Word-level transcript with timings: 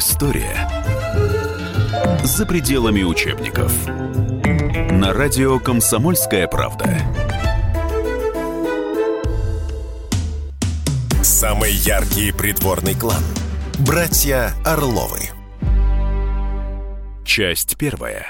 История 0.00 0.66
за 2.24 2.46
пределами 2.46 3.02
учебников. 3.02 3.86
На 3.86 5.12
радио 5.12 5.58
«Комсомольская 5.58 6.48
правда». 6.48 6.86
Самый 11.22 11.72
яркий 11.72 12.32
придворный 12.32 12.94
клан. 12.94 13.22
Братья 13.80 14.54
Орловы. 14.64 15.20
Часть 17.26 17.76
первая. 17.76 18.24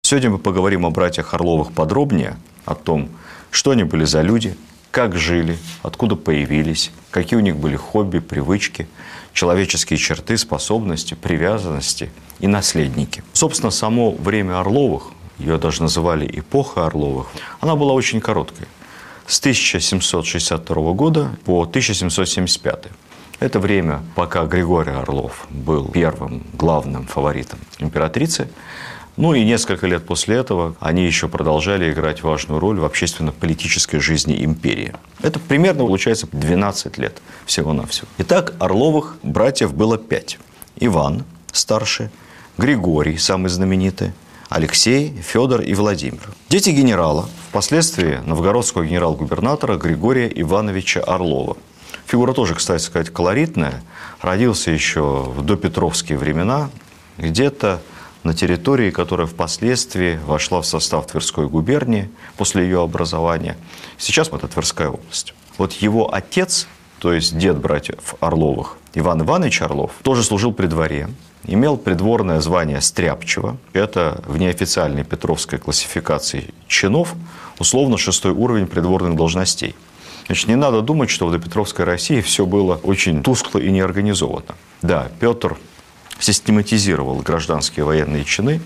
Сегодня 0.00 0.30
мы 0.30 0.38
поговорим 0.38 0.86
о 0.86 0.90
братьях 0.90 1.34
Орловых 1.34 1.74
подробнее, 1.74 2.38
о 2.64 2.74
том, 2.74 3.10
что 3.50 3.72
они 3.72 3.84
были 3.84 4.06
за 4.06 4.22
люди, 4.22 4.56
как 4.92 5.16
жили, 5.16 5.58
откуда 5.82 6.16
появились, 6.16 6.92
какие 7.10 7.38
у 7.38 7.42
них 7.42 7.56
были 7.56 7.76
хобби, 7.76 8.18
привычки, 8.18 8.86
человеческие 9.32 9.98
черты, 9.98 10.36
способности, 10.36 11.14
привязанности 11.14 12.10
и 12.40 12.46
наследники. 12.46 13.24
Собственно, 13.32 13.70
само 13.70 14.12
время 14.12 14.60
Орловых, 14.60 15.04
ее 15.38 15.56
даже 15.56 15.82
называли 15.82 16.30
эпоха 16.38 16.86
Орловых, 16.86 17.28
она 17.60 17.74
была 17.74 17.94
очень 17.94 18.20
короткой. 18.20 18.68
С 19.26 19.40
1762 19.40 20.92
года 20.92 21.30
по 21.46 21.62
1775. 21.62 22.84
Это 23.40 23.60
время, 23.60 24.02
пока 24.14 24.44
Григорий 24.44 24.92
Орлов 24.92 25.46
был 25.48 25.88
первым 25.88 26.46
главным 26.52 27.06
фаворитом 27.06 27.60
императрицы, 27.78 28.50
ну 29.16 29.34
и 29.34 29.44
несколько 29.44 29.86
лет 29.86 30.06
после 30.06 30.36
этого 30.36 30.74
они 30.80 31.04
еще 31.04 31.28
продолжали 31.28 31.92
играть 31.92 32.22
важную 32.22 32.60
роль 32.60 32.78
в 32.78 32.84
общественно-политической 32.84 33.98
жизни 33.98 34.44
империи. 34.44 34.94
Это 35.20 35.38
примерно 35.38 35.84
получается 35.84 36.26
12 36.32 36.98
лет 36.98 37.20
всего-навсего. 37.44 38.08
Итак, 38.18 38.54
Орловых 38.58 39.16
братьев 39.22 39.74
было 39.74 39.98
пять. 39.98 40.38
Иван, 40.80 41.24
старший, 41.52 42.08
Григорий, 42.56 43.18
самый 43.18 43.48
знаменитый, 43.48 44.12
Алексей, 44.48 45.14
Федор 45.22 45.62
и 45.62 45.74
Владимир. 45.74 46.28
Дети 46.48 46.70
генерала, 46.70 47.28
впоследствии 47.48 48.18
новгородского 48.26 48.84
генерал-губернатора 48.84 49.76
Григория 49.76 50.30
Ивановича 50.34 51.00
Орлова. 51.00 51.56
Фигура 52.06 52.32
тоже, 52.32 52.54
кстати 52.54 52.82
сказать, 52.82 53.10
колоритная. 53.10 53.82
Родился 54.20 54.70
еще 54.70 55.32
в 55.34 55.42
допетровские 55.44 56.18
времена, 56.18 56.70
где-то 57.16 57.80
на 58.24 58.34
территории, 58.34 58.90
которая 58.90 59.26
впоследствии 59.26 60.18
вошла 60.26 60.60
в 60.60 60.66
состав 60.66 61.06
Тверской 61.06 61.48
губернии 61.48 62.10
после 62.36 62.64
ее 62.64 62.82
образования. 62.82 63.56
Сейчас 63.98 64.28
это 64.28 64.48
Тверская 64.48 64.88
область. 64.88 65.34
Вот 65.58 65.72
его 65.72 66.12
отец, 66.12 66.66
то 66.98 67.12
есть 67.12 67.36
дед 67.36 67.58
братьев 67.58 68.14
Орловых, 68.20 68.78
Иван 68.94 69.22
Иванович 69.22 69.62
Орлов, 69.62 69.92
тоже 70.02 70.22
служил 70.22 70.52
при 70.52 70.66
дворе, 70.66 71.08
имел 71.44 71.76
придворное 71.76 72.40
звание 72.40 72.80
Стряпчего. 72.80 73.56
Это 73.72 74.22
в 74.26 74.38
неофициальной 74.38 75.04
петровской 75.04 75.58
классификации 75.58 76.54
чинов, 76.68 77.14
условно 77.58 77.98
шестой 77.98 78.32
уровень 78.32 78.66
придворных 78.66 79.16
должностей. 79.16 79.74
Значит, 80.26 80.48
не 80.48 80.56
надо 80.56 80.82
думать, 80.82 81.10
что 81.10 81.26
в 81.26 81.32
допетровской 81.32 81.84
России 81.84 82.20
все 82.20 82.46
было 82.46 82.76
очень 82.82 83.22
тускло 83.22 83.58
и 83.58 83.70
неорганизовано. 83.70 84.54
Да, 84.80 85.08
Петр 85.20 85.56
систематизировал 86.22 87.16
гражданские 87.16 87.84
военные 87.84 88.24
чины 88.24 88.60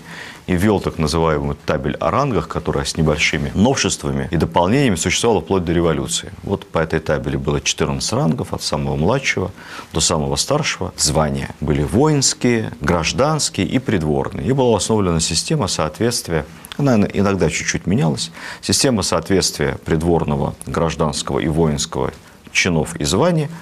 и 0.45 0.53
ввел 0.53 0.79
так 0.79 0.97
называемую 0.97 1.57
табель 1.65 1.95
о 1.95 2.11
рангах, 2.11 2.47
которая 2.47 2.85
с 2.85 2.95
небольшими 2.95 3.51
новшествами 3.55 4.27
и 4.31 4.37
дополнениями 4.37 4.95
существовала 4.95 5.41
вплоть 5.41 5.65
до 5.65 5.73
революции. 5.73 6.31
Вот 6.43 6.67
по 6.67 6.79
этой 6.79 6.99
табели 6.99 7.35
было 7.35 7.59
14 7.59 8.13
рангов, 8.13 8.53
от 8.53 8.61
самого 8.61 8.95
младшего 8.95 9.51
до 9.91 9.99
самого 9.99 10.35
старшего. 10.35 10.93
Звания 10.97 11.49
были 11.59 11.83
воинские, 11.83 12.71
гражданские 12.79 13.67
и 13.67 13.79
придворные. 13.79 14.47
И 14.47 14.51
была 14.53 14.77
установлена 14.77 15.19
система 15.19 15.67
соответствия 15.67 16.45
она 16.77 16.95
иногда 17.11 17.49
чуть-чуть 17.49 17.87
менялась. 17.87 18.31
Система 18.61 19.01
соответствия 19.01 19.79
придворного, 19.83 20.53
гражданского 20.67 21.39
и 21.39 21.47
воинского 21.47 22.13
чинов 22.51 22.95
и 22.97 23.03
званий– 23.03 23.49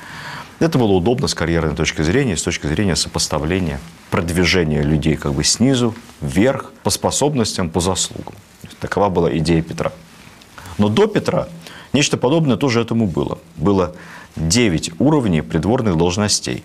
это 0.60 0.78
было 0.78 0.94
удобно 0.94 1.28
с 1.28 1.34
карьерной 1.34 1.76
точки 1.76 2.02
зрения, 2.02 2.38
с 2.38 2.44
точки 2.44 2.68
зрения 2.68 2.96
сопоставления, 2.96 3.80
продвижения 4.10 4.82
людей 4.82 5.16
как 5.16 5.34
бы 5.34 5.44
снизу 5.44 5.94
вверх, 6.22 6.72
по 6.84 6.90
способностям, 6.90 7.70
по 7.70 7.80
заслугам. 7.80 8.36
Такова 8.80 9.10
была 9.10 9.38
идея 9.38 9.62
Петра. 9.62 9.92
Но 10.78 10.90
до 10.90 11.08
Петра 11.08 11.48
нечто 11.94 12.18
подобное 12.18 12.58
тоже 12.58 12.82
этому 12.82 13.08
было. 13.08 13.40
Было 13.56 13.96
9 14.36 15.00
уровней 15.00 15.42
придворных 15.42 15.98
должностей. 15.98 16.64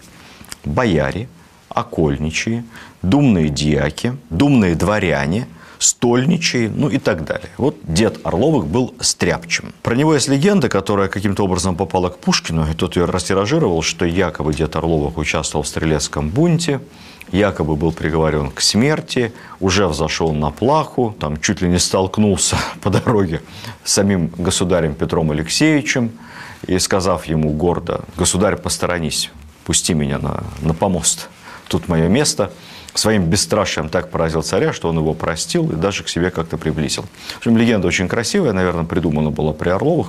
Бояре, 0.65 1.29
окольничие, 1.69 2.65
думные 3.03 3.49
дьяки, 3.49 4.15
думные 4.31 4.75
дворяне– 4.75 5.47
стольничий, 5.81 6.69
ну 6.69 6.89
и 6.89 6.99
так 6.99 7.25
далее. 7.25 7.49
Вот 7.57 7.77
дед 7.83 8.21
Орловых 8.23 8.67
был 8.67 8.95
стряпчем. 9.01 9.73
Про 9.83 9.97
него 9.97 10.15
есть 10.15 10.29
легенда, 10.29 10.69
которая 10.69 11.09
каким-то 11.09 11.45
образом 11.45 11.75
попала 11.75 12.11
к 12.11 12.19
Пушкину, 12.19 12.71
и 12.71 12.75
тот 12.75 12.97
ее 12.97 13.07
растиражировал, 13.07 13.83
что 13.83 14.05
якобы 14.05 14.55
дед 14.55 14.77
Орловых 14.77 15.17
участвовал 15.17 15.65
в 15.65 15.69
стрелецком 15.69 16.29
бунте, 16.29 16.81
якобы 17.33 17.77
был 17.77 17.93
приговорен 17.93 18.51
к 18.51 18.61
смерти, 18.61 19.33
уже 19.59 19.89
взошел 19.89 20.33
на 20.33 20.51
плаху, 20.51 21.17
там 21.19 21.41
чуть 21.41 21.63
ли 21.63 21.69
не 21.69 21.79
столкнулся 21.79 22.57
по 22.83 22.91
дороге 22.91 23.41
с 23.83 23.95
самим 23.95 24.29
государем 24.37 24.95
Петром 24.95 25.31
Алексеевичем, 25.31 26.13
и 26.67 26.79
сказав 26.79 27.25
ему 27.25 27.51
гордо, 27.55 28.05
государь, 28.19 28.57
посторонись, 28.57 29.31
пусти 29.65 29.95
меня 29.95 30.19
на, 30.19 30.45
на 30.61 30.75
помост, 30.75 31.31
тут 31.69 31.89
мое 31.89 32.09
место– 32.09 32.53
своим 32.99 33.25
бесстрашием 33.25 33.89
так 33.89 34.11
поразил 34.11 34.43
царя, 34.43 34.73
что 34.73 34.89
он 34.89 34.99
его 34.99 35.15
простил 35.15 35.71
и 35.71 35.77
даже 35.77 36.03
к 36.03 36.09
себе 36.09 36.31
как-то 36.31 36.57
приблизил. 36.57 37.05
В 37.35 37.39
общем, 37.39 37.57
легенда 37.57 37.87
очень 37.89 38.09
красивая, 38.09 38.53
наверное, 38.53 38.85
придумана 38.85 39.31
была 39.31 39.53
при 39.53 39.69
Орловых, 39.69 40.09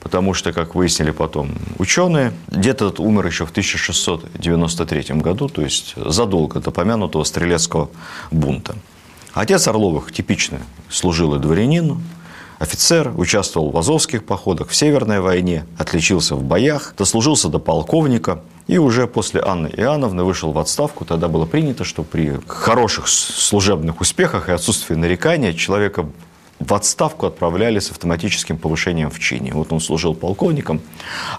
потому 0.00 0.34
что, 0.34 0.52
как 0.52 0.74
выяснили 0.74 1.10
потом 1.10 1.52
ученые, 1.78 2.32
дед 2.48 2.76
этот 2.76 3.00
умер 3.00 3.26
еще 3.26 3.46
в 3.46 3.50
1693 3.50 5.16
году, 5.16 5.48
то 5.48 5.62
есть 5.62 5.94
задолго 5.96 6.60
до 6.60 6.70
помянутого 6.70 7.24
стрелецкого 7.24 7.90
бунта. 8.30 8.76
Отец 9.32 9.68
Орловых 9.68 10.12
типичный 10.12 10.58
служил 10.88 11.34
и 11.36 11.38
дворянин, 11.38 12.02
офицер, 12.60 13.12
участвовал 13.16 13.70
в 13.70 13.76
Азовских 13.76 14.24
походах, 14.24 14.68
в 14.68 14.76
Северной 14.76 15.18
войне, 15.18 15.66
отличился 15.76 16.36
в 16.36 16.44
боях, 16.44 16.94
дослужился 16.96 17.48
до 17.48 17.58
полковника– 17.58 18.40
и 18.70 18.78
уже 18.78 19.08
после 19.08 19.42
Анны 19.44 19.66
Иоанновны 19.66 20.22
вышел 20.22 20.52
в 20.52 20.58
отставку. 20.60 21.04
Тогда 21.04 21.26
было 21.26 21.44
принято, 21.44 21.82
что 21.82 22.04
при 22.04 22.38
хороших 22.46 23.08
служебных 23.08 24.00
успехах 24.00 24.48
и 24.48 24.52
отсутствии 24.52 24.94
нарекания 24.94 25.52
человека 25.52 26.08
в 26.60 26.72
отставку 26.72 27.26
отправляли 27.26 27.80
с 27.80 27.90
автоматическим 27.90 28.58
повышением 28.58 29.10
в 29.10 29.18
чине. 29.18 29.52
Вот 29.54 29.72
он 29.72 29.80
служил 29.80 30.14
полковником, 30.14 30.80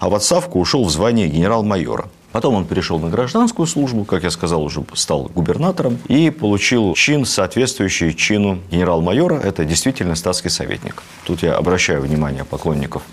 а 0.02 0.09
в 0.09 0.16
отставку 0.16 0.59
ушел 0.59 0.84
в 0.84 0.90
звание 0.90 1.30
генерал-майора. 1.30 2.09
Потом 2.31 2.56
он 2.56 2.66
перешел 2.66 2.97
на 3.00 3.09
гражданскую 3.09 3.68
службу, 3.68 4.06
как 4.06 4.24
я 4.24 4.30
сказал, 4.30 4.64
уже 4.64 4.84
стал 4.94 5.30
губернатором 5.36 6.00
и 6.08 6.30
получил 6.30 6.94
чин, 6.94 7.25
соответствующий 7.25 8.14
чину 8.14 8.59
генерал-майора. 8.72 9.36
Это 9.36 9.66
действительно 9.66 10.16
статский 10.16 10.50
советник. 10.50 11.03
Тут 11.25 11.44
я 11.44 11.56
обращаю 11.56 12.02
внимание 12.02 12.46
поклонников 12.46 13.03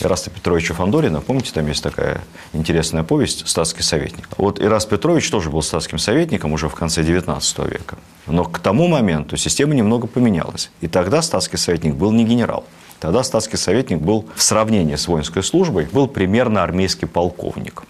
Ираста 0.00 0.30
Петровича 0.30 0.74
Фандорина. 0.74 1.20
Помните, 1.20 1.52
там 1.54 1.66
есть 1.68 1.82
такая 1.82 2.22
интересная 2.52 3.04
повесть 3.04 3.46
«Статский 3.46 3.82
советник». 3.82 4.28
Вот 4.36 4.60
Ираст 4.60 4.88
Петрович 4.88 5.30
тоже 5.30 5.50
был 5.50 5.62
статским 5.62 5.98
советником 5.98 6.52
уже 6.52 6.68
в 6.68 6.74
конце 6.74 7.02
XIX 7.02 7.70
века. 7.70 7.98
Но 8.26 8.44
к 8.44 8.58
тому 8.58 8.88
моменту 8.88 9.36
система 9.36 9.74
немного 9.74 10.08
поменялась. 10.08 10.70
И 10.80 10.88
тогда 10.88 11.22
статский 11.22 11.56
советник 11.56 11.94
был 11.94 12.10
не 12.10 12.24
генерал. 12.24 12.64
Тогда 12.98 13.22
статский 13.22 13.58
советник 13.58 14.00
был 14.00 14.26
в 14.34 14.42
сравнении 14.42 14.96
с 14.96 15.06
воинской 15.06 15.44
службой, 15.44 15.86
был 15.92 16.08
примерно 16.08 16.62
армейский 16.64 17.06
полковник 17.06 17.84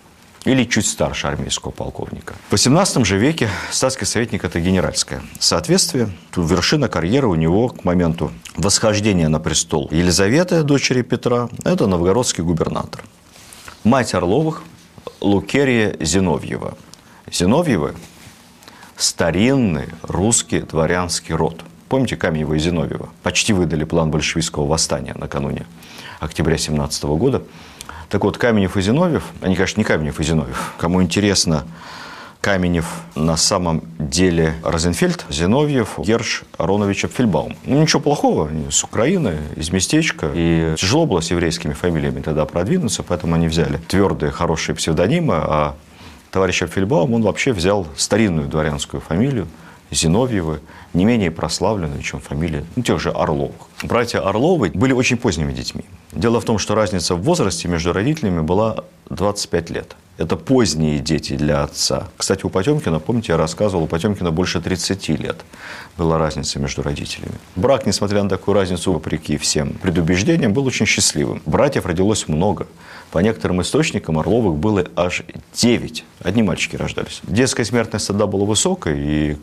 или 0.46 0.64
чуть 0.64 0.86
старше 0.86 1.26
армейского 1.26 1.72
полковника. 1.72 2.34
В 2.48 2.54
XVIII 2.54 3.04
же 3.04 3.18
веке 3.18 3.50
статский 3.70 4.04
советник– 4.04 4.44
это 4.44 4.60
генеральское 4.60 5.20
соответствие. 5.40 6.08
Вершина 6.36 6.88
карьеры 6.88 7.26
у 7.26 7.34
него 7.34 7.68
к 7.68 7.84
моменту 7.84 8.30
восхождения 8.54 9.28
на 9.28 9.40
престол 9.40 9.88
Елизаветы, 9.90 10.62
дочери 10.62 11.02
Петра, 11.02 11.48
это 11.64 11.86
новгородский 11.88 12.44
губернатор. 12.44 13.04
Мать 13.84 14.14
Орловых– 14.14 14.62
Лукерия 15.20 15.96
Зиновьева. 16.00 16.78
Зиновьевы– 17.30 17.94
старинный 18.96 19.88
русский 20.02 20.60
дворянский 20.60 21.34
род. 21.34 21.62
Помните 21.88 22.16
Каменева 22.16 22.54
и 22.54 22.58
Зиновьева? 22.58 23.08
Почти 23.22 23.52
выдали 23.52 23.84
план 23.84 24.10
большевистского 24.10 24.66
восстания 24.66 25.14
накануне 25.14 25.66
октября 26.20 26.56
17 26.56 27.02
года– 27.04 27.42
так 28.08 28.24
вот, 28.24 28.38
Каменев 28.38 28.76
и 28.76 28.82
Зиновьев, 28.82 29.24
они, 29.40 29.56
конечно, 29.56 29.80
не 29.80 29.84
Каменев 29.84 30.20
и 30.20 30.24
Зиновьев. 30.24 30.74
Кому 30.78 31.02
интересно, 31.02 31.64
Каменев 32.40 32.86
на 33.16 33.36
самом 33.36 33.82
деле 33.98 34.54
Розенфельд, 34.62 35.26
Зиновьев, 35.28 35.98
Герш, 35.98 36.44
Аронович, 36.58 37.06
Апфельбаум. 37.06 37.56
Ну, 37.64 37.82
ничего 37.82 38.00
плохого, 38.00 38.48
с 38.70 38.84
Украины, 38.84 39.38
из 39.56 39.70
местечка. 39.70 40.30
И 40.32 40.74
тяжело 40.78 41.06
было 41.06 41.20
с 41.20 41.30
еврейскими 41.32 41.72
фамилиями 41.72 42.20
тогда 42.20 42.44
продвинуться, 42.44 43.02
поэтому 43.02 43.34
они 43.34 43.48
взяли 43.48 43.78
твердые, 43.88 44.30
хорошие 44.30 44.76
псевдонимы, 44.76 45.34
а 45.36 45.74
товарищ 46.30 46.62
Апфельбаум, 46.62 47.14
он 47.14 47.22
вообще 47.22 47.52
взял 47.52 47.86
старинную 47.96 48.46
дворянскую 48.46 49.00
фамилию 49.00 49.48
Зиновьевы, 49.90 50.60
не 50.94 51.04
менее 51.04 51.30
прославленную, 51.30 52.02
чем 52.02 52.20
фамилия 52.20 52.64
ну, 52.74 52.82
тех 52.82 53.00
же 53.00 53.10
Орловых. 53.10 53.68
Братья 53.82 54.20
Орловы 54.20 54.70
были 54.74 54.92
очень 54.92 55.16
поздними 55.16 55.52
детьми. 55.52 55.84
Дело 56.12 56.40
в 56.40 56.44
том, 56.44 56.58
что 56.58 56.74
разница 56.74 57.14
в 57.14 57.22
возрасте 57.22 57.68
между 57.68 57.92
родителями 57.92 58.40
была 58.40 58.84
25 59.10 59.70
лет. 59.70 59.96
Это 60.18 60.36
поздние 60.36 60.98
дети 60.98 61.36
для 61.36 61.62
отца. 61.62 62.08
Кстати, 62.16 62.46
у 62.46 62.48
Потемкина, 62.48 63.00
помните, 63.00 63.32
я 63.32 63.36
рассказывал, 63.36 63.84
у 63.84 63.86
Потемкина 63.86 64.30
больше 64.30 64.62
30 64.62 65.08
лет 65.10 65.44
была 65.98 66.16
разница 66.16 66.58
между 66.58 66.82
родителями. 66.82 67.34
Брак, 67.54 67.84
несмотря 67.84 68.22
на 68.22 68.30
такую 68.30 68.54
разницу, 68.54 68.92
вопреки 68.92 69.36
всем 69.36 69.74
предубеждениям, 69.74 70.54
был 70.54 70.64
очень 70.64 70.86
счастливым. 70.86 71.42
Братьев 71.44 71.84
родилось 71.84 72.28
много. 72.28 72.66
По 73.10 73.18
некоторым 73.18 73.60
источникам 73.60 74.18
Орловых 74.18 74.56
было 74.56 74.86
аж 74.96 75.22
9. 75.54 76.04
Одни 76.20 76.42
мальчики 76.42 76.76
рождались. 76.76 77.20
Детская 77.24 77.64
смертность 77.64 78.06
тогда 78.06 78.26
была 78.26 78.46
высокой, 78.46 78.98
и 78.98 79.36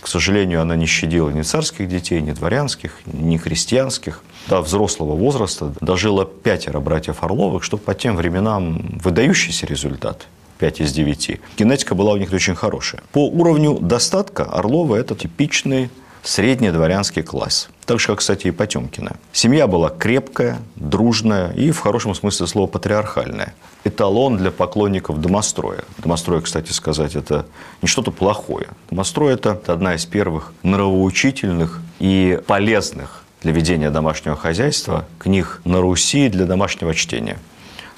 к 0.00 0.08
сожалению, 0.08 0.62
она 0.62 0.76
не 0.76 0.86
щадила 0.86 1.30
ни 1.30 1.42
царских 1.42 1.88
детей, 1.88 2.20
ни 2.20 2.32
дворянских, 2.32 2.98
ни 3.06 3.36
крестьянских. 3.36 4.22
До 4.48 4.60
взрослого 4.62 5.14
возраста 5.14 5.72
дожило 5.80 6.24
пятеро 6.24 6.80
братьев 6.80 7.22
Орловых, 7.22 7.62
что 7.62 7.76
по 7.76 7.94
тем 7.94 8.16
временам 8.16 8.98
выдающийся 9.04 9.66
результат. 9.66 10.26
5 10.58 10.80
из 10.80 10.92
9. 10.92 11.40
Генетика 11.58 11.94
была 11.94 12.12
у 12.12 12.16
них 12.16 12.32
очень 12.32 12.54
хорошая. 12.54 13.02
По 13.12 13.26
уровню 13.26 13.78
достатка 13.80 14.44
Орловы– 14.44 14.96
это 14.98 15.14
типичный 15.14 15.90
средний 16.22 16.70
дворянский 16.70 17.22
класс. 17.22 17.68
Так 17.90 17.98
же, 17.98 18.06
как, 18.06 18.20
кстати, 18.20 18.46
и 18.46 18.50
Потемкина. 18.52 19.16
Семья 19.32 19.66
была 19.66 19.90
крепкая, 19.90 20.60
дружная 20.76 21.50
и, 21.50 21.72
в 21.72 21.80
хорошем 21.80 22.14
смысле 22.14 22.46
слова, 22.46 22.68
патриархальная. 22.68 23.52
Эталон 23.82 24.36
для 24.36 24.52
поклонников 24.52 25.20
домостроя. 25.20 25.82
Домострой, 25.98 26.40
кстати 26.40 26.70
сказать, 26.70 27.16
это 27.16 27.46
не 27.82 27.88
что-то 27.88 28.12
плохое. 28.12 28.68
Домострой– 28.90 29.32
это 29.34 29.60
одна 29.66 29.96
из 29.96 30.06
первых 30.06 30.52
нравоучительных 30.62 31.80
и 31.98 32.40
полезных 32.46 33.24
для 33.42 33.50
ведения 33.50 33.90
домашнего 33.90 34.36
хозяйства 34.36 35.04
книг 35.18 35.60
на 35.64 35.80
Руси 35.80 36.28
для 36.28 36.46
домашнего 36.46 36.94
чтения– 36.94 37.38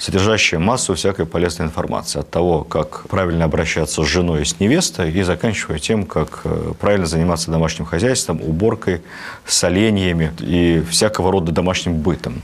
содержащая 0.03 0.59
массу 0.59 0.95
всякой 0.95 1.25
полезной 1.25 1.67
информации. 1.67 2.19
От 2.19 2.29
того, 2.29 2.65
как 2.65 3.07
правильно 3.07 3.45
обращаться 3.45 4.03
с 4.03 4.05
женой 4.05 4.41
и 4.41 4.45
с 4.45 4.59
невестой, 4.59 5.13
и 5.13 5.23
заканчивая 5.23 5.79
тем, 5.79 6.05
как 6.05 6.41
э, 6.43 6.73
правильно 6.77 7.05
заниматься 7.05 7.49
домашним 7.51 7.85
хозяйством, 7.85 8.41
уборкой, 8.41 9.01
соленьями 9.45 10.33
и 10.41 10.83
всякого 10.89 11.31
рода 11.31 11.53
домашним 11.53 11.95
бытом. 11.95 12.41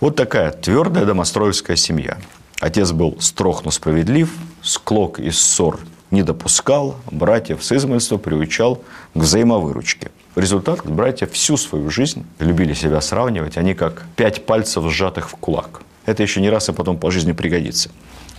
Вот 0.00 0.16
такая 0.16 0.50
твердая 0.50 1.06
домостроевская 1.06 1.76
семья. 1.76 2.18
Отец 2.60 2.92
был 2.92 3.16
строг, 3.20 3.64
но 3.64 3.70
справедлив, 3.70 4.30
склок 4.60 5.18
и 5.18 5.30
ссор 5.30 5.80
не 6.10 6.22
допускал, 6.22 6.96
братьев 7.10 7.64
с 7.64 7.72
измольства 7.72 8.18
приучал 8.18 8.76
к 9.14 9.18
взаимовыручке. 9.18 10.10
Результат– 10.36 10.80
братья 10.84 11.26
всю 11.26 11.56
свою 11.56 11.88
жизнь 11.88 12.26
любили 12.38 12.74
себя 12.74 13.00
сравнивать, 13.00 13.56
они 13.56 13.72
как 13.72 14.04
пять 14.14 14.44
пальцев 14.44 14.84
сжатых 14.90 15.30
в 15.30 15.36
кулак– 15.36 15.80
это 16.06 16.22
еще 16.22 16.40
не 16.40 16.50
раз 16.50 16.68
и 16.68 16.72
потом 16.72 16.98
по 16.98 17.10
жизни 17.10 17.32
пригодится. 17.32 17.90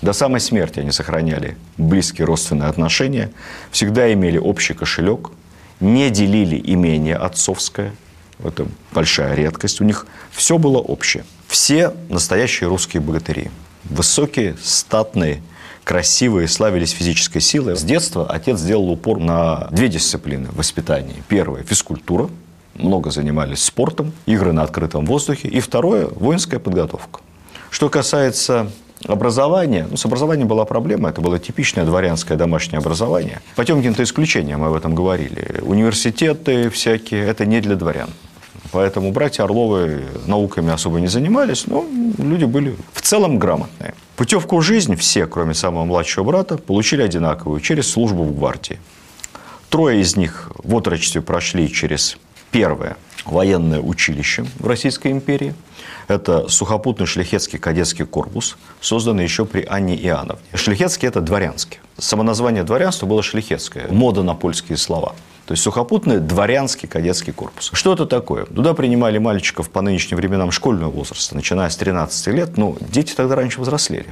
До 0.02 0.12
самой 0.12 0.42
смерти 0.42 0.80
они 0.80 0.92
сохраняли 0.92 1.56
близкие 1.78 2.26
родственные 2.26 2.68
отношения, 2.68 3.32
всегда 3.72 4.12
имели 4.12 4.38
общий 4.38 4.74
кошелек, 4.74 5.32
не 5.80 6.10
делили 6.10 6.62
имение 6.64 7.16
отцовское. 7.16 7.94
Это 8.44 8.68
большая 8.92 9.36
редкость. 9.36 9.80
У 9.80 9.86
них 9.86 10.06
все 10.32 10.58
было 10.58 10.80
общее. 10.80 11.24
Все 11.48 11.94
настоящие 12.10 12.68
русские 12.68 13.02
богатыри. 13.02 13.50
Высокие, 13.86 14.56
статные, 14.62 15.42
красивые, 15.84 16.48
славились 16.48 16.92
физической 16.92 17.40
силой. 17.40 17.76
С 17.76 17.84
детства 17.84 18.30
отец 18.30 18.60
сделал 18.60 18.90
упор 18.90 19.20
на 19.20 19.68
две 19.72 19.88
дисциплины 19.88 20.50
воспитания. 20.52 21.16
Первое– 21.28 21.64
физкультура. 21.64 22.30
Много 22.76 23.12
занимались 23.12 23.64
спортом, 23.64 24.14
игры 24.26 24.52
на 24.52 24.64
открытом 24.64 25.06
воздухе. 25.06 25.48
И 25.48 25.60
второе– 25.60 26.08
воинская 26.16 26.60
подготовка. 26.60 27.22
Что 27.74 27.90
касается 27.90 28.72
образования, 29.08 29.88
ну, 29.90 29.98
с 29.98 30.06
образованием 30.06 30.48
была 30.48 30.64
проблема, 30.64 31.10
это 31.10 31.22
было 31.22 31.40
типичное 31.40 31.86
дворянское 31.86 32.38
домашнее 32.38 32.78
образование. 32.78 33.42
Потемкин-то 33.56 34.04
исключение, 34.04 34.58
мы 34.58 34.68
об 34.68 34.76
этом 34.76 34.94
говорили. 34.94 35.60
Университеты 35.64 36.70
всякие, 36.70 37.26
это 37.26 37.48
не 37.48 37.62
для 37.62 37.76
дворян. 37.76 38.12
Поэтому 38.72 39.12
братья 39.12 39.42
Орловы 39.46 40.04
науками 40.28 40.72
особо 40.72 41.00
не 41.00 41.08
занимались, 41.08 41.66
но 41.66 41.84
люди 42.20 42.46
были 42.46 42.76
в 42.94 43.02
целом 43.02 43.40
грамотные. 43.40 43.96
Путевку 44.18 44.58
в 44.58 44.62
жизнь 44.62 44.96
все, 44.96 45.26
кроме 45.26 45.56
самого 45.56 45.86
младшего 45.86 46.26
брата, 46.26 46.60
получили 46.60 47.02
одинаковую 47.02 47.60
через 47.60 47.90
службу 47.90 48.24
в 48.24 48.38
гвардии. 48.38 48.80
Трое 49.70 50.00
из 50.00 50.16
них 50.16 50.52
в 50.64 50.76
отрочестве 50.76 51.24
прошли 51.24 51.74
через 51.74 52.18
первое 52.52 52.98
военное 53.26 53.80
училище 53.80 54.46
в 54.60 54.68
Российской 54.68 55.12
империи– 55.12 55.56
это 56.08 56.48
сухопутный 56.48 57.06
шляхетский 57.06 57.60
кадетский 57.60 58.06
корпус, 58.06 58.58
созданный 58.82 59.24
еще 59.24 59.46
при 59.46 59.64
Анне 59.64 59.96
Иоанновне. 59.96 60.44
Шляхетский– 60.54 61.08
это 61.10 61.22
дворянский. 61.22 61.80
Само 61.98 62.24
название 62.24 62.64
дворянства 62.64 63.06
было 63.06 63.24
шляхетское, 63.24 63.88
мода 63.90 64.24
на 64.24 64.34
польские 64.34 64.78
слова. 64.78 65.16
То 65.46 65.52
есть 65.54 65.64
сухопутный 65.64 66.20
дворянский 66.20 66.88
кадетский 66.88 67.34
корпус. 67.34 67.70
Что 67.74 67.94
это 67.94 68.06
такое? 68.06 68.46
Туда 68.46 68.74
принимали 68.74 69.18
мальчиков 69.18 69.70
по 69.70 69.82
нынешним 69.82 70.18
временам 70.18 70.52
школьного 70.52 70.90
возраста, 70.90 71.36
начиная 71.36 71.70
с 71.70 71.76
13 71.76 72.28
лет. 72.28 72.58
Ну, 72.58 72.78
дети 72.80 73.14
тогда 73.14 73.36
раньше 73.36 73.60
взрослели. 73.60 74.06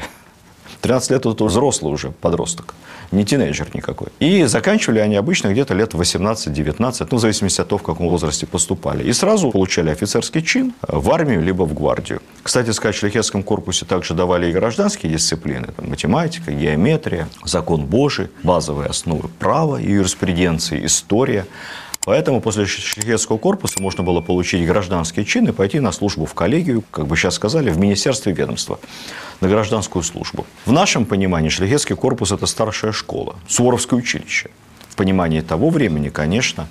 13 0.81 1.11
лет– 1.11 1.25
это 1.25 1.45
взрослый 1.45 1.93
уже 1.93 2.11
подросток 2.11 2.75
не 3.11 3.25
тинейджер 3.25 3.69
никакой. 3.73 4.07
И 4.19 4.45
заканчивали 4.45 4.99
они 4.99 5.15
обычно 5.15 5.49
где-то 5.49 5.73
лет 5.73 5.93
18-19, 5.93 7.07
ну, 7.11 7.17
в 7.17 7.19
зависимости 7.21 7.61
от 7.61 7.67
того, 7.67 7.79
в 7.79 7.83
каком 7.83 8.09
возрасте 8.09 8.45
поступали. 8.45 9.03
И 9.03 9.13
сразу 9.13 9.51
получали 9.51 9.89
офицерский 9.89 10.41
чин 10.41 10.73
в 10.81 11.11
армию, 11.11 11.41
либо 11.41 11.63
в 11.63 11.73
гвардию. 11.73 12.21
Кстати 12.43 12.71
в 12.71 12.93
шляхетском 12.93 13.43
корпусе 13.43 13.85
также 13.85 14.13
давали 14.13 14.49
и 14.49 14.53
гражданские 14.53 15.11
дисциплины. 15.11 15.67
Там, 15.75 15.89
математика, 15.89 16.51
геометрия, 16.51 17.27
закон 17.43 17.85
Божий, 17.85 18.29
базовые 18.43 18.89
основы 18.89 19.29
права 19.39 19.77
и 19.77 19.91
юриспруденции, 19.91 20.85
история. 20.85 21.45
Поэтому 22.03 22.41
после 22.41 22.65
шляхетского 22.65 23.37
корпуса 23.37 23.79
можно 23.79 24.03
было 24.03 24.21
получить 24.21 24.65
гражданский 24.65 25.23
чин 25.23 25.47
и 25.47 25.51
пойти 25.51 25.79
на 25.79 25.91
службу 25.91 26.25
в 26.25 26.33
коллегию, 26.33 26.83
как 26.89 27.05
бы 27.05 27.15
сейчас 27.15 27.35
сказали, 27.35 27.69
в 27.69 27.77
министерстве 27.77 28.33
ведомства, 28.33 28.79
на 29.39 29.47
гражданскую 29.47 30.01
службу. 30.01 30.47
В 30.65 30.71
нашем 30.71 31.05
понимании 31.05 31.49
шляхетский 31.49 31.95
корпус– 31.95 32.31
это 32.33 32.47
старшая 32.47 32.91
школа, 32.91 33.35
Суворовское 33.47 33.99
училище. 33.99 34.49
В 34.89 34.95
понимании 34.95 35.41
того 35.41 35.69
времени, 35.69 36.09
конечно, 36.09 36.67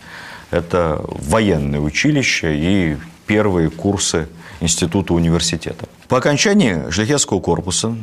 это 0.50 1.00
военное 1.06 1.78
училище 1.78 2.56
и 2.56 2.96
первые 3.26 3.70
курсы 3.70 4.28
института 4.58 5.14
университета. 5.14 5.88
По 6.08 6.18
окончании 6.18 6.90
шляхетского 6.90 7.38
корпуса, 7.38 7.94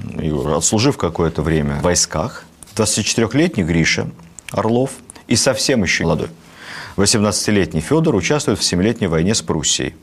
отслужив 0.55 0.95
какое-то 0.95 1.41
время 1.41 1.75
в 1.75 1.81
войсках, 1.81 2.45
24-летний 2.77 3.63
Гриша 3.63 4.07
Орлов 4.51 4.91
и 5.27 5.35
совсем 5.35 5.83
еще 5.83 6.05
молодой 6.05 6.29
18-летний 6.97 7.81
Федор 7.81 8.15
участвует 8.15 8.57
в 8.57 8.63
Семилетней 8.63 9.07
войне 9.07 9.35
с 9.35 9.41
Пруссией. 9.43 9.93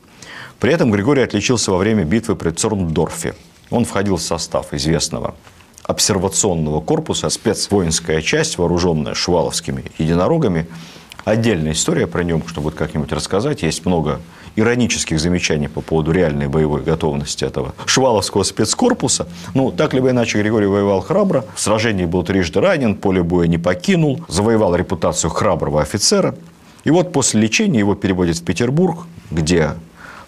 При 0.59 0.71
этом 0.71 0.91
Григорий 0.91 1.21
отличился 1.21 1.71
во 1.71 1.77
время 1.77 2.05
битвы 2.05 2.37
при 2.37 2.51
Цорндорфе. 2.51 3.35
Он 3.69 3.83
входил 3.83 4.15
в 4.15 4.21
состав 4.21 4.73
известного 4.73 5.35
обсервационного 5.83 6.81
корпуса, 6.81 7.29
спецвоинская 7.29 8.21
часть, 8.21 8.57
вооруженная 8.57 9.13
шваловскими 9.13 9.83
единорогами. 9.97 10.67
Отдельная 11.25 11.73
история 11.73 12.07
про 12.07 12.23
нем, 12.23 12.43
что 12.47 12.61
будет 12.61 12.75
как-нибудь 12.75 13.11
рассказать. 13.11 13.63
Есть 13.63 13.85
много 13.85 14.21
иронических 14.55 15.19
замечаний 15.19 15.67
по 15.67 15.81
поводу 15.81 16.11
реальной 16.11 16.47
боевой 16.47 16.81
готовности 16.81 17.43
этого 17.43 17.75
шваловского 17.85 18.43
спецкорпуса. 18.43 19.27
Ну, 19.53 19.71
так 19.71 19.93
либо 19.93 20.11
иначе, 20.11 20.39
Григорий 20.39 20.67
воевал 20.67 21.01
храбро. 21.01 21.43
В 21.55 21.59
сражении 21.59 22.05
был 22.05 22.23
трижды 22.23 22.61
ранен, 22.61 22.95
поле 22.95 23.21
боя 23.21 23.47
не 23.47 23.57
покинул, 23.57 24.21
завоевал 24.29 24.75
репутацию 24.75 25.29
храброго 25.29 25.81
офицера. 25.81 26.35
И 26.85 26.91
вот 26.91 27.11
после 27.11 27.41
лечения 27.41 27.79
его 27.79 27.95
переводят 27.95 28.37
в 28.37 28.45
Петербург, 28.45 29.07
где 29.31 29.71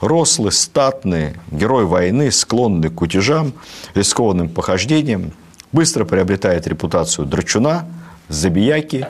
рослый, 0.01 0.51
статный, 0.51 1.33
герой 1.51 1.85
войны, 1.85 2.31
склонный 2.31 2.89
к 2.89 3.01
утежам, 3.01 3.53
рискованным 3.93 4.49
похождениям, 4.49 5.31
быстро 5.71 6.03
приобретает 6.03 6.67
репутацию 6.67 7.25
драчуна, 7.25 7.85
забияки, 8.27 9.07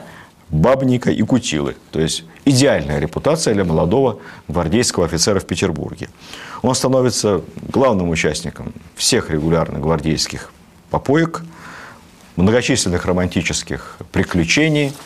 бабника 0.50 1.10
и 1.10 1.22
кутилы. 1.22 1.76
То 1.90 2.00
есть 2.00 2.24
идеальная 2.44 2.98
репутация 2.98 3.54
для 3.54 3.64
молодого 3.64 4.18
гвардейского 4.46 5.06
офицера 5.06 5.40
в 5.40 5.46
Петербурге. 5.46 6.10
Он 6.60 6.74
становится 6.74 7.42
главным 7.68 8.10
участником 8.10 8.74
всех 8.94 9.30
регулярных 9.30 9.80
гвардейских 9.80 10.52
попоек, 10.90 11.44
многочисленных 12.36 13.06
романтических 13.06 13.96
приключений– 14.12 14.92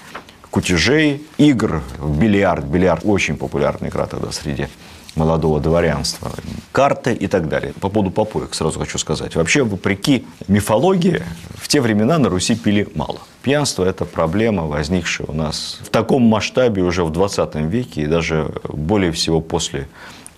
кутежей, 0.53 1.27
игр 1.39 1.83
в 1.99 2.21
бильярд. 2.21 2.65
Бильярд 2.67 3.01
очень 3.05 3.37
популярная 3.37 3.89
игра 3.89 4.07
тогда 4.07 4.31
среди 4.31 4.69
молодого 5.15 5.61
дворянства, 5.61 6.31
карты 6.73 7.13
и 7.15 7.27
так 7.27 7.49
далее. 7.49 7.73
По 7.81 7.89
поводу 7.89 8.11
попоек 8.11 8.55
сразу 8.55 8.79
хочу 8.79 8.99
сказать. 8.99 9.35
Вообще, 9.35 9.63
вопреки 9.63 10.25
мифологии, 10.49 11.23
в 11.55 11.69
те 11.69 11.81
времена 11.81 12.19
на 12.19 12.29
Руси 12.29 12.55
пили 12.55 12.87
мало. 12.95 13.21
Пьянство– 13.43 13.85
это 13.87 14.05
проблема, 14.05 14.67
возникшая 14.67 15.27
у 15.27 15.33
нас 15.33 15.81
в 15.83 15.89
таком 15.89 16.23
масштабе 16.23 16.83
уже 16.83 17.03
в 17.05 17.11
20 17.11 17.55
веке 17.57 18.03
и 18.03 18.07
даже 18.07 18.53
более 18.69 19.11
всего 19.11 19.41
после 19.41 19.89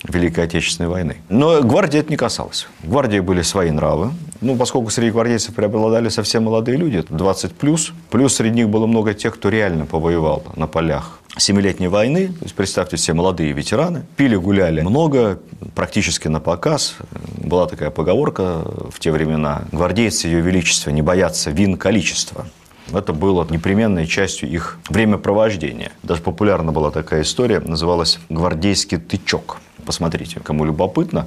Великой 0.05 0.45
Отечественной 0.45 0.89
войны. 0.89 1.17
Но 1.29 1.63
гвардии 1.63 2.01
это 2.01 2.11
не 2.11 2.17
касалось. 2.17 2.69
В 2.83 2.91
гвардии 2.91 3.21
были 3.21 3.43
свои 3.43 3.71
нравы. 3.71 4.13
Ну, 4.41 4.57
поскольку 4.57 4.91
среди 4.91 5.11
гвардейцев 5.11 5.55
преобладали 5.55 6.11
совсем 6.11 6.45
молодые 6.45 6.77
люди, 6.77 7.03
20 7.09 7.53
плюс, 7.55 7.93
плюс 8.11 8.35
среди 8.35 8.57
них 8.57 8.69
было 8.69 8.87
много 8.87 9.15
тех, 9.15 9.35
кто 9.35 9.49
реально 9.49 9.87
повоевал 9.87 10.45
на 10.57 10.67
полях 10.67 11.21
Семилетней 11.37 11.89
войны, 11.89 12.29
то 12.29 12.45
есть 12.45 12.55
представьте 12.55 12.97
себе 12.97 13.15
молодые 13.15 13.53
ветераны, 13.53 14.05
пили, 14.17 14.37
гуляли 14.37 14.83
много, 14.83 15.41
практически 15.75 16.29
на 16.29 16.39
показ. 16.39 16.97
Была 17.39 17.67
такая 17.67 17.91
поговорка 17.91 18.63
в 18.91 19.01
те 19.01 19.11
времена, 19.11 19.65
гвардейцы 19.73 20.29
Ее 20.29 20.41
Величества 20.41 20.91
не 20.91 21.03
боятся 21.03 21.51
вин 21.51 21.77
количества. 21.77 22.47
Это 22.93 23.13
было 23.13 23.47
непременной 23.49 24.07
частью 24.07 24.49
их 24.49 24.79
времяпровождения. 24.89 25.91
Даже 26.03 26.23
популярна 26.23 26.71
была 26.71 26.91
такая 26.91 27.23
история, 27.23 27.61
называлась 27.61 28.21
«Гвардейский 28.29 28.99
тычок». 28.99 29.59
Посмотрите, 29.87 30.41
кому 30.41 30.65
любопытно, 30.65 31.27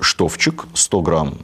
штовчик 0.00 0.66
100 0.74 1.00
грамм 1.02 1.38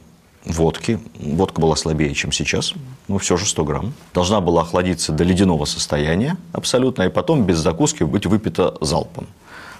водки. 0.45 0.99
Водка 1.19 1.61
была 1.61 1.75
слабее, 1.75 2.13
чем 2.13 2.31
сейчас, 2.31 2.73
но 3.07 3.17
все 3.17 3.37
же 3.37 3.45
100 3.45 3.63
грамм. 3.63 3.93
Должна 4.13 4.41
была 4.41 4.61
охладиться 4.61 5.11
до 5.11 5.23
ледяного 5.23 5.65
состояния 5.65 6.37
абсолютно, 6.53 7.03
и 7.03 7.09
потом 7.09 7.43
без 7.43 7.57
закуски 7.57 8.03
быть 8.03 8.25
выпита 8.25 8.75
залпом. 8.81 9.27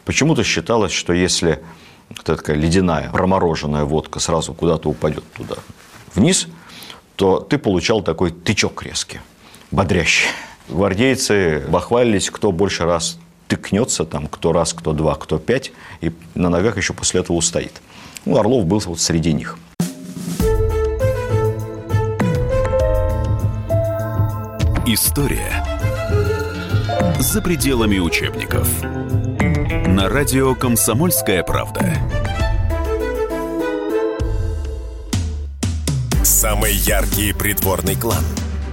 Почему-то 0.06 0.44
считалось, 0.44 0.92
что 0.92 1.14
если 1.14 1.62
вот 2.10 2.24
такая 2.24 2.56
ледяная, 2.56 3.10
промороженная 3.12 3.86
водка 3.86 4.20
сразу 4.20 4.54
куда-то 4.54 4.90
упадет 4.90 5.24
туда 5.34 5.56
вниз, 6.16 6.48
то 7.16 7.40
ты 7.40 7.58
получал 7.58 8.02
такой 8.02 8.32
тычок 8.32 8.84
резкий, 8.84 9.20
бодрящий. 9.72 10.28
Гвардейцы 10.68 11.66
бахвалились, 11.68 12.30
кто 12.30 12.52
больше 12.52 12.86
раз 12.86 13.18
тыкнется, 13.50 14.06
там, 14.06 14.28
кто 14.28 14.54
раз, 14.54 14.74
кто 14.74 14.94
два, 14.94 15.16
кто 15.16 15.40
пять, 15.40 15.74
и 16.00 16.14
на 16.36 16.48
ногах 16.48 16.78
еще 16.78 16.94
после 16.94 17.20
этого 17.20 17.36
устоит. 17.36 17.82
Ну, 18.24 18.38
Орлов 18.38 18.66
был 18.66 18.80
вот 18.86 19.02
среди 19.02 19.34
них– 19.34 19.58
История 24.92 25.64
за 27.20 27.44
пределами 27.44 28.00
учебников. 28.00 28.68
На 28.82 30.10
радио 30.10 30.56
«Комсомольская 30.56 31.44
правда». 31.44 31.94
Самый 36.24 36.74
яркий 36.74 37.34
придворный 37.34 37.98
клан. 37.98 38.24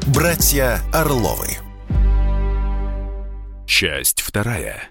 Братья 0.07 0.81
Орловы. 0.91 1.66
Часть 3.79 4.23
вторая. 4.23 4.89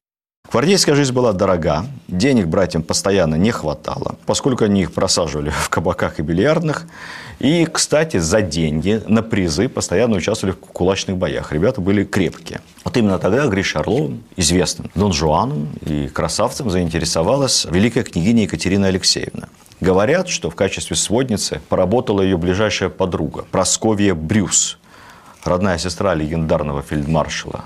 Гвардейская 0.52 0.94
жизнь 0.94 1.12
была 1.12 1.34
дорога, 1.34 1.88
денег 2.08 2.46
братьям 2.46 2.84
постоянно 2.84 3.34
не 3.34 3.50
хватало, 3.50 4.16
поскольку 4.28 4.64
они 4.64 4.84
их 4.84 4.94
просаживали 4.94 5.50
в 5.50 5.70
кабаках 5.70 6.20
и 6.20 6.22
бильярдных. 6.22 6.86
И, 7.40 7.66
кстати, 7.66 8.18
за 8.18 8.44
деньги 8.44 9.02
на 9.08 9.24
призы 9.24 9.70
постоянно 9.70 10.18
участвовали 10.18 10.54
в 10.54 10.60
кулачных 10.60 11.18
боях. 11.18 11.52
Ребята 11.52 11.82
были 11.82 12.04
крепкие. 12.04 12.62
Вот 12.84 12.96
именно 12.96 13.18
тогда 13.18 13.48
Гриша 13.48 13.80
Орловым, 13.80 14.24
известным 14.36 14.92
Дон 14.94 15.14
Жуаном 15.14 15.70
и 15.82 16.08
красавцем, 16.08 16.70
заинтересовалась 16.70 17.66
великая 17.66 18.04
княгиня 18.04 18.44
Екатерина 18.44 18.90
Алексеевна. 18.90 19.50
Говорят, 19.82 20.30
что 20.30 20.52
в 20.52 20.56
качестве 20.56 20.96
сводницы 20.96 21.60
поработала 21.70 22.22
ее 22.22 22.38
ближайшая 22.38 22.90
подруга 22.90 23.46
Просковья 23.50 24.14
Брюс, 24.14 24.78
родная 25.44 25.80
сестра 25.80 26.14
легендарного 26.14 26.84
фельдмаршала, 26.84 27.66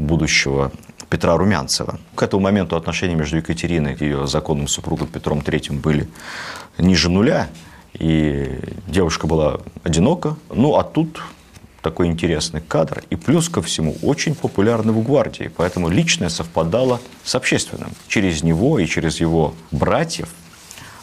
будущего 0.00 0.72
Петра 1.08 1.36
Румянцева. 1.36 1.98
К 2.14 2.22
этому 2.22 2.42
моменту 2.42 2.76
отношения 2.76 3.14
между 3.14 3.36
Екатериной 3.36 3.94
и 3.94 4.04
ее 4.04 4.26
законным 4.26 4.68
супругом 4.68 5.08
Петром 5.08 5.40
III 5.40 5.80
были 5.80 6.08
ниже 6.78 7.10
нуля, 7.10 7.48
и 7.94 8.58
девушка 8.86 9.26
была 9.26 9.60
одинока. 9.82 10.36
Ну, 10.54 10.76
а 10.76 10.84
тут 10.84 11.20
такой 11.82 12.06
интересный 12.06 12.60
кадр. 12.60 13.02
И 13.10 13.16
плюс 13.16 13.48
ко 13.48 13.62
всему, 13.62 13.96
очень 14.02 14.34
популярный 14.34 14.92
в 14.92 15.02
гвардии. 15.02 15.50
Поэтому 15.56 15.88
личное 15.88 16.28
совпадало 16.28 17.00
с 17.24 17.34
общественным. 17.34 17.90
Через 18.06 18.42
него 18.42 18.78
и 18.78 18.86
через 18.86 19.20
его 19.20 19.54
братьев 19.70 20.28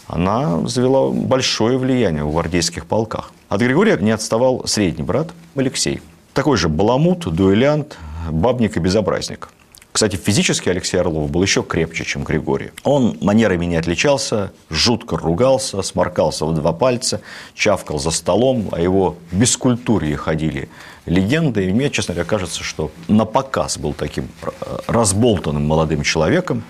она 0.07 0.65
завела 0.67 1.11
большое 1.11 1.77
влияние 1.77 2.23
в 2.23 2.31
гвардейских 2.31 2.85
полках. 2.85 3.33
От 3.49 3.61
Григория 3.61 3.97
не 3.97 4.11
отставал 4.11 4.65
средний 4.65 5.03
брат 5.03 5.29
Алексей. 5.55 6.01
Такой 6.33 6.57
же 6.57 6.69
баламут, 6.69 7.27
дуэлянт, 7.27 7.97
бабник 8.31 8.77
и 8.77 8.79
безобразник. 8.79 9.49
Кстати, 9.97 10.15
физически 10.15 10.69
Алексей 10.69 10.97
Орлов 10.97 11.31
был 11.31 11.41
еще 11.41 11.63
крепче, 11.63 12.05
чем 12.05 12.23
Григорий. 12.23 12.69
Он 12.83 13.17
манерами 13.19 13.65
не 13.65 13.77
отличался, 13.77 14.51
жутко 14.69 15.17
ругался, 15.17 15.81
сморкался 15.81 16.45
в 16.45 16.53
два 16.53 16.71
пальца, 16.71 17.21
чавкал 17.55 17.97
за 17.97 18.11
столом, 18.11 18.69
а 18.71 18.79
его 18.79 19.15
бескультурье 19.31 20.15
ходили 20.15 20.69
легенды. 21.07 21.67
И 21.67 21.73
мне, 21.73 21.89
честно 21.89 22.13
говоря, 22.13 22.29
кажется, 22.29 22.63
что 22.63 22.91
на 23.07 23.25
показ 23.25 23.79
был 23.79 23.95
таким 23.95 24.29
э, 24.43 24.77
разболтанным 24.85 25.65
молодым 25.65 26.03
человеком. 26.03 26.61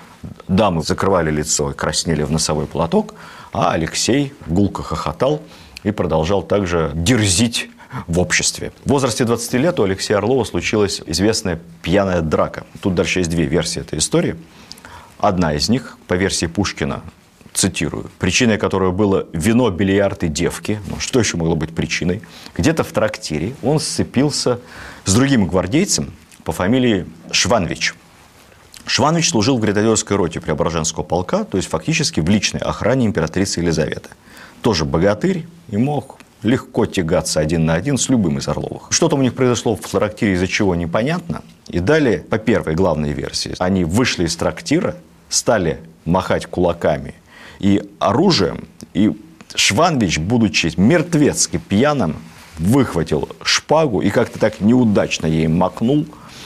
Дамы 0.47 0.81
закрывали 0.81 1.29
лицо 1.29 1.71
и 1.71 1.73
краснели 1.73 2.23
в 2.23 2.31
носовой 2.31 2.65
платок, 2.65 3.13
а 3.51 3.73
Алексей 3.73 4.33
гулко 4.45 4.83
хохотал 4.83 5.41
и 5.83 5.91
продолжал 5.91 6.43
также 6.43 6.91
дерзить 6.95 7.69
в 8.07 8.19
обществе. 8.19 8.71
В 8.85 8.89
возрасте 8.89 9.25
20 9.25 9.53
лет 9.53 9.79
у 9.79 9.83
Алексея 9.83 10.17
Орлова 10.17 10.43
случилась 10.43 11.01
известная 11.05 11.59
пьяная 11.81 12.21
драка. 12.21 12.65
Тут 12.81 12.95
дальше 12.95 13.19
есть 13.19 13.29
две 13.29 13.45
версии 13.45 13.81
этой 13.81 13.99
истории. 13.99 14.35
Одна 15.19 15.53
из 15.53 15.69
них, 15.69 15.97
по 16.07 16.13
версии 16.13 16.45
Пушкина, 16.45 17.01
цитирую, 17.53 18.11
причиной 18.19 18.57
которой 18.57 18.91
было 18.91 19.25
вино, 19.33 19.69
бильярд 19.71 20.23
и 20.23 20.27
девки. 20.27 20.79
Ну, 20.87 20.99
что 20.99 21.19
еще 21.19 21.37
могло 21.37 21.55
быть 21.55 21.73
причиной? 21.73 22.21
Где-то 22.55 22.83
в 22.83 22.91
трактире 22.91 23.55
он 23.63 23.79
сцепился 23.79 24.59
с 25.05 25.13
другим 25.15 25.47
гвардейцем 25.47 26.13
по 26.43 26.51
фамилии 26.51 27.07
Шванвич. 27.31 27.95
Шванович 28.85 29.31
служил 29.31 29.57
в 29.57 29.61
гренадерской 29.61 30.15
роте 30.15 30.39
Преображенского 30.39 31.03
полка, 31.03 31.43
то 31.43 31.57
есть 31.57 31.69
фактически 31.69 32.19
в 32.19 32.29
личной 32.29 32.61
охране 32.61 33.05
императрицы 33.05 33.59
Елизаветы. 33.59 34.09
Тоже 34.61 34.85
богатырь 34.85 35.45
и 35.69 35.77
мог 35.77 36.19
легко 36.43 36.85
тягаться 36.85 37.39
один 37.39 37.65
на 37.65 37.73
один 37.73 37.97
с 37.97 38.09
любым 38.09 38.37
из 38.37 38.47
Орловых. 38.47 38.87
Что 38.89 39.09
там 39.09 39.19
у 39.19 39.21
них 39.23 39.33
произошло 39.33 39.75
в 39.75 39.81
трактире, 39.81 40.33
из-за 40.33 40.47
чего 40.47 40.75
непонятно. 40.75 41.41
И 41.67 41.79
далее, 41.79 42.19
по 42.19 42.37
первой 42.37 42.75
главной 42.75 43.11
версии, 43.11 43.55
они 43.59 43.83
вышли 43.83 44.25
из 44.25 44.35
трактира, 44.35 44.95
стали 45.29 45.79
махать 46.05 46.45
кулаками 46.45 47.15
и 47.59 47.83
оружием, 47.99 48.67
и 48.93 49.11
Шванвич, 49.55 50.19
будучи 50.19 50.73
мертвецки 50.77 51.57
пьяным, 51.57 52.17
выхватил 52.59 53.29
шпагу 53.43 54.01
и 54.01 54.09
как-то 54.09 54.39
так 54.39 54.61
неудачно 54.61 55.27
ей 55.27 55.47
макнул, 55.47 56.05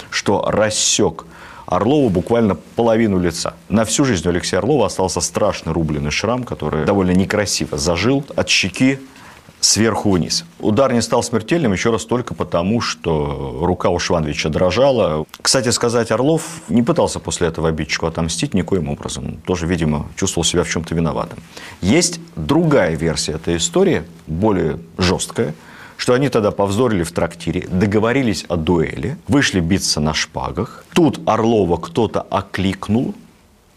что 0.10 0.44
рассек 0.50 1.26
Орлову 1.66 2.10
буквально 2.10 2.56
половину 2.76 3.18
лица. 3.18 3.54
На 3.70 3.86
всю 3.86 4.04
жизнь 4.04 4.28
у 4.28 4.32
Алексея 4.32 4.60
Орлова 4.60 4.88
остался 4.88 5.22
страшный 5.22 5.72
рубленый 5.72 6.12
шрам, 6.12 6.44
который 6.44 6.86
довольно 6.86 7.12
некрасиво 7.12 7.78
зажил 7.78 8.26
от 8.36 8.50
щеки 8.50 9.00
сверху 9.62 10.12
вниз. 10.12 10.44
Удар 10.60 10.92
не 10.92 11.02
стал 11.02 11.24
смертельным 11.24 11.72
еще 11.72 11.92
раз 11.92 12.04
только 12.04 12.34
потому, 12.34 12.82
что 12.82 13.60
рука 13.62 13.90
у 13.90 14.00
Швановича 14.00 14.50
дрожала. 14.50 15.26
Кстати 15.42 15.70
сказать, 15.70 16.12
Орлов 16.12 16.62
не 16.68 16.84
пытался 16.84 17.20
после 17.20 17.48
этого 17.48 17.70
обидчику 17.70 18.08
отомстить 18.08 18.54
никоим 18.54 18.90
образом. 18.90 19.38
Тоже, 19.46 19.68
видимо, 19.68 20.08
чувствовал 20.18 20.44
себя 20.44 20.64
в 20.64 20.70
чем-то 20.70 20.94
виноватым. 20.94 21.40
Есть 21.82 22.20
другая 22.36 22.96
версия 22.96 23.34
этой 23.34 23.58
истории, 23.58 24.04
более 24.28 24.80
жесткая, 24.98 25.54
что 25.96 26.14
они 26.14 26.30
тогда 26.30 26.50
повздорили 26.50 27.04
в 27.04 27.12
трактире, 27.12 27.68
договорились 27.70 28.46
о 28.50 28.56
дуэли, 28.56 29.18
вышли 29.28 29.60
биться 29.60 30.02
на 30.02 30.16
шпагах. 30.16 30.84
Тут 30.94 31.20
Орлова 31.28 31.78
кто-то 31.78 32.22
окликнул, 32.22 33.14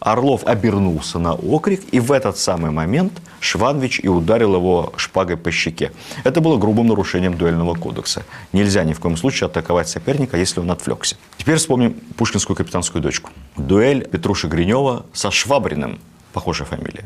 Орлов 0.05 0.43
обернулся 0.45 1.17
на 1.17 1.33
окрик, 1.33 1.81
и 1.91 1.99
в 1.99 2.11
этот 2.11 2.37
самый 2.37 2.69
момент 2.69 3.13
Шванвич 3.39 3.99
и 4.03 4.07
ударил 4.07 4.53
его 4.53 4.93
шпагой 4.97 5.35
по 5.35 5.49
щеке. 5.49 5.91
Это 6.23 6.41
было 6.41 6.57
грубым 6.57 6.85
нарушением 6.85 7.35
дуэльного 7.35 7.73
кодекса. 7.73 8.23
Нельзя 8.53 8.83
ни 8.83 8.93
в 8.93 8.99
коем 8.99 9.17
случае 9.17 9.47
атаковать 9.47 9.89
соперника, 9.89 10.37
если 10.37 10.59
он 10.59 10.69
отвлекся. 10.69 11.17
Теперь 11.37 11.55
вспомним 11.55 11.93
пушкинскую 12.17 12.55
капитанскую 12.55 13.01
дочку. 13.01 13.31
Дуэль 13.57 14.07
Петруши 14.07 14.45
Гринева 14.45 15.07
со 15.11 15.31
Швабриным, 15.31 15.99
похожая 16.33 16.67
фамилия. 16.67 17.05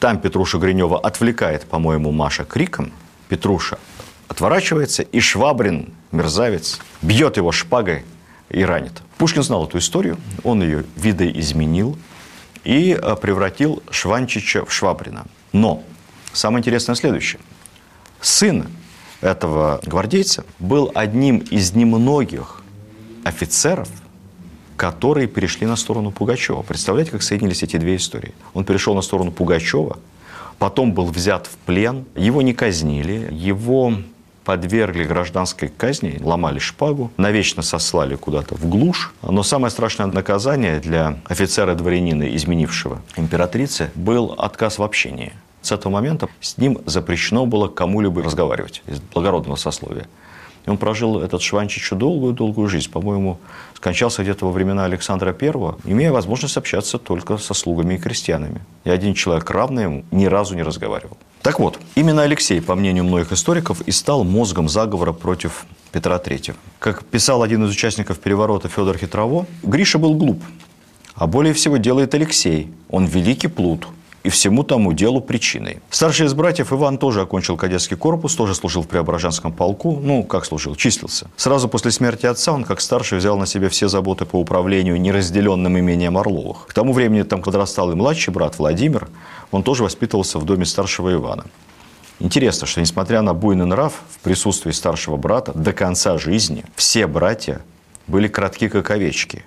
Там 0.00 0.18
Петруша 0.18 0.58
Гринева 0.58 0.98
отвлекает, 0.98 1.62
по-моему, 1.62 2.10
Маша 2.10 2.42
криком. 2.42 2.92
Петруша 3.28 3.78
отворачивается, 4.26 5.04
и 5.04 5.20
Швабрин, 5.20 5.94
мерзавец, 6.10 6.80
бьет 7.02 7.36
его 7.36 7.52
шпагой 7.52 8.02
и 8.50 8.64
ранит. 8.64 9.02
Пушкин 9.18 9.42
знал 9.42 9.66
эту 9.66 9.78
историю, 9.78 10.18
он 10.42 10.62
ее 10.62 10.84
видоизменил 10.96 11.98
и 12.64 12.98
э, 13.00 13.16
превратил 13.16 13.82
Шванчича 13.90 14.64
в 14.64 14.72
Швабрина. 14.72 15.26
Но 15.52 15.82
самое 16.32 16.60
интересное 16.60 16.94
следующее. 16.94 17.40
Сын 18.20 18.68
этого 19.20 19.80
гвардейца 19.84 20.44
был 20.58 20.90
одним 20.94 21.38
из 21.38 21.72
немногих 21.74 22.62
офицеров, 23.24 23.88
которые 24.76 25.26
перешли 25.28 25.66
на 25.66 25.76
сторону 25.76 26.10
Пугачева. 26.10 26.62
Представляете, 26.62 27.12
как 27.12 27.22
соединились 27.22 27.62
эти 27.62 27.76
две 27.76 27.96
истории? 27.96 28.34
Он 28.52 28.64
перешел 28.64 28.94
на 28.94 29.02
сторону 29.02 29.30
Пугачева, 29.30 29.98
потом 30.58 30.92
был 30.92 31.06
взят 31.06 31.46
в 31.46 31.56
плен, 31.64 32.04
его 32.16 32.42
не 32.42 32.54
казнили, 32.54 33.28
его 33.30 33.94
подвергли 34.44 35.04
гражданской 35.04 35.68
казни, 35.68 36.18
ломали 36.22 36.58
шпагу, 36.58 37.10
навечно 37.16 37.62
сослали 37.62 38.14
куда-то 38.16 38.54
в 38.54 38.68
глушь. 38.68 39.12
Но 39.22 39.42
самое 39.42 39.70
страшное 39.70 40.06
наказание 40.06 40.80
для 40.80 41.18
офицера-дворянина, 41.26 42.34
изменившего 42.36 43.02
императрице, 43.16 43.90
был 43.94 44.34
отказ 44.36 44.78
в 44.78 44.82
общении. 44.82 45.32
С 45.62 45.72
этого 45.72 45.92
момента 45.92 46.28
с 46.40 46.58
ним 46.58 46.78
запрещено 46.84 47.46
было 47.46 47.68
кому-либо 47.68 48.22
разговаривать 48.22 48.82
из 48.86 49.00
благородного 49.00 49.56
сословия. 49.56 50.06
И 50.66 50.70
он 50.70 50.78
прожил 50.78 51.20
этот 51.20 51.42
Шванчич 51.42 51.90
долгую-долгую 51.90 52.68
жизнь. 52.68 52.90
По-моему, 52.90 53.38
скончался 53.74 54.22
где-то 54.22 54.46
во 54.46 54.52
времена 54.52 54.84
Александра 54.84 55.36
I, 55.38 55.50
имея 55.84 56.12
возможность 56.12 56.56
общаться 56.56 56.98
только 56.98 57.36
со 57.38 57.54
слугами 57.54 57.94
и 57.94 57.98
крестьянами. 57.98 58.60
И 58.84 58.90
один 58.90 59.14
человек, 59.14 59.50
равный 59.50 59.84
ему, 59.84 60.04
ни 60.10 60.26
разу 60.26 60.54
не 60.54 60.62
разговаривал. 60.62 61.16
Так 61.44 61.60
вот, 61.60 61.78
именно 61.94 62.22
Алексей, 62.22 62.62
по 62.62 62.74
мнению 62.74 63.04
многих 63.04 63.30
историков, 63.30 63.82
и 63.82 63.90
стал 63.90 64.24
мозгом 64.24 64.66
заговора 64.66 65.12
против 65.12 65.66
Петра 65.92 66.16
III. 66.16 66.54
Как 66.78 67.04
писал 67.04 67.42
один 67.42 67.62
из 67.66 67.70
участников 67.70 68.18
переворота 68.18 68.70
Федор 68.70 68.96
Хитрово, 68.96 69.44
Гриша 69.62 69.98
был 69.98 70.14
глуп, 70.14 70.42
а 71.14 71.26
более 71.26 71.52
всего 71.52 71.76
делает 71.76 72.14
Алексей. 72.14 72.72
Он 72.88 73.04
великий 73.04 73.48
плут, 73.48 73.86
и 74.24 74.30
всему 74.30 74.62
тому 74.64 74.94
делу 74.94 75.20
причиной. 75.20 75.80
Старший 75.90 76.26
из 76.26 76.34
братьев 76.34 76.72
Иван 76.72 76.96
тоже 76.96 77.20
окончил 77.20 77.58
кадетский 77.58 77.96
корпус, 77.96 78.34
тоже 78.34 78.54
служил 78.54 78.82
в 78.82 78.88
Преображенском 78.88 79.52
полку. 79.52 80.00
Ну, 80.02 80.24
как 80.24 80.46
служил? 80.46 80.74
Числился. 80.74 81.28
Сразу 81.36 81.68
после 81.68 81.90
смерти 81.90 82.24
отца 82.24 82.52
он, 82.52 82.64
как 82.64 82.80
старший, 82.80 83.18
взял 83.18 83.36
на 83.36 83.46
себя 83.46 83.68
все 83.68 83.86
заботы 83.86 84.24
по 84.24 84.40
управлению 84.40 84.98
неразделенным 84.98 85.78
имением 85.78 86.16
Орловых. 86.16 86.66
К 86.66 86.72
тому 86.72 86.94
времени, 86.94 87.22
там, 87.22 87.42
когда 87.42 87.58
растал 87.58 87.92
и 87.92 87.94
младший 87.94 88.32
брат 88.32 88.58
Владимир, 88.58 89.08
он 89.52 89.62
тоже 89.62 89.82
воспитывался 89.82 90.38
в 90.38 90.46
доме 90.46 90.64
старшего 90.64 91.12
Ивана. 91.12 91.44
Интересно, 92.18 92.66
что 92.66 92.80
несмотря 92.80 93.20
на 93.20 93.34
буйный 93.34 93.66
нрав, 93.66 94.00
в 94.10 94.20
присутствии 94.20 94.70
старшего 94.70 95.18
брата 95.18 95.52
до 95.52 95.74
конца 95.74 96.16
жизни 96.16 96.64
все 96.76 97.06
братья 97.06 97.60
были 98.06 98.28
кратки, 98.28 98.68
как 98.68 98.90
овечки. 98.90 99.44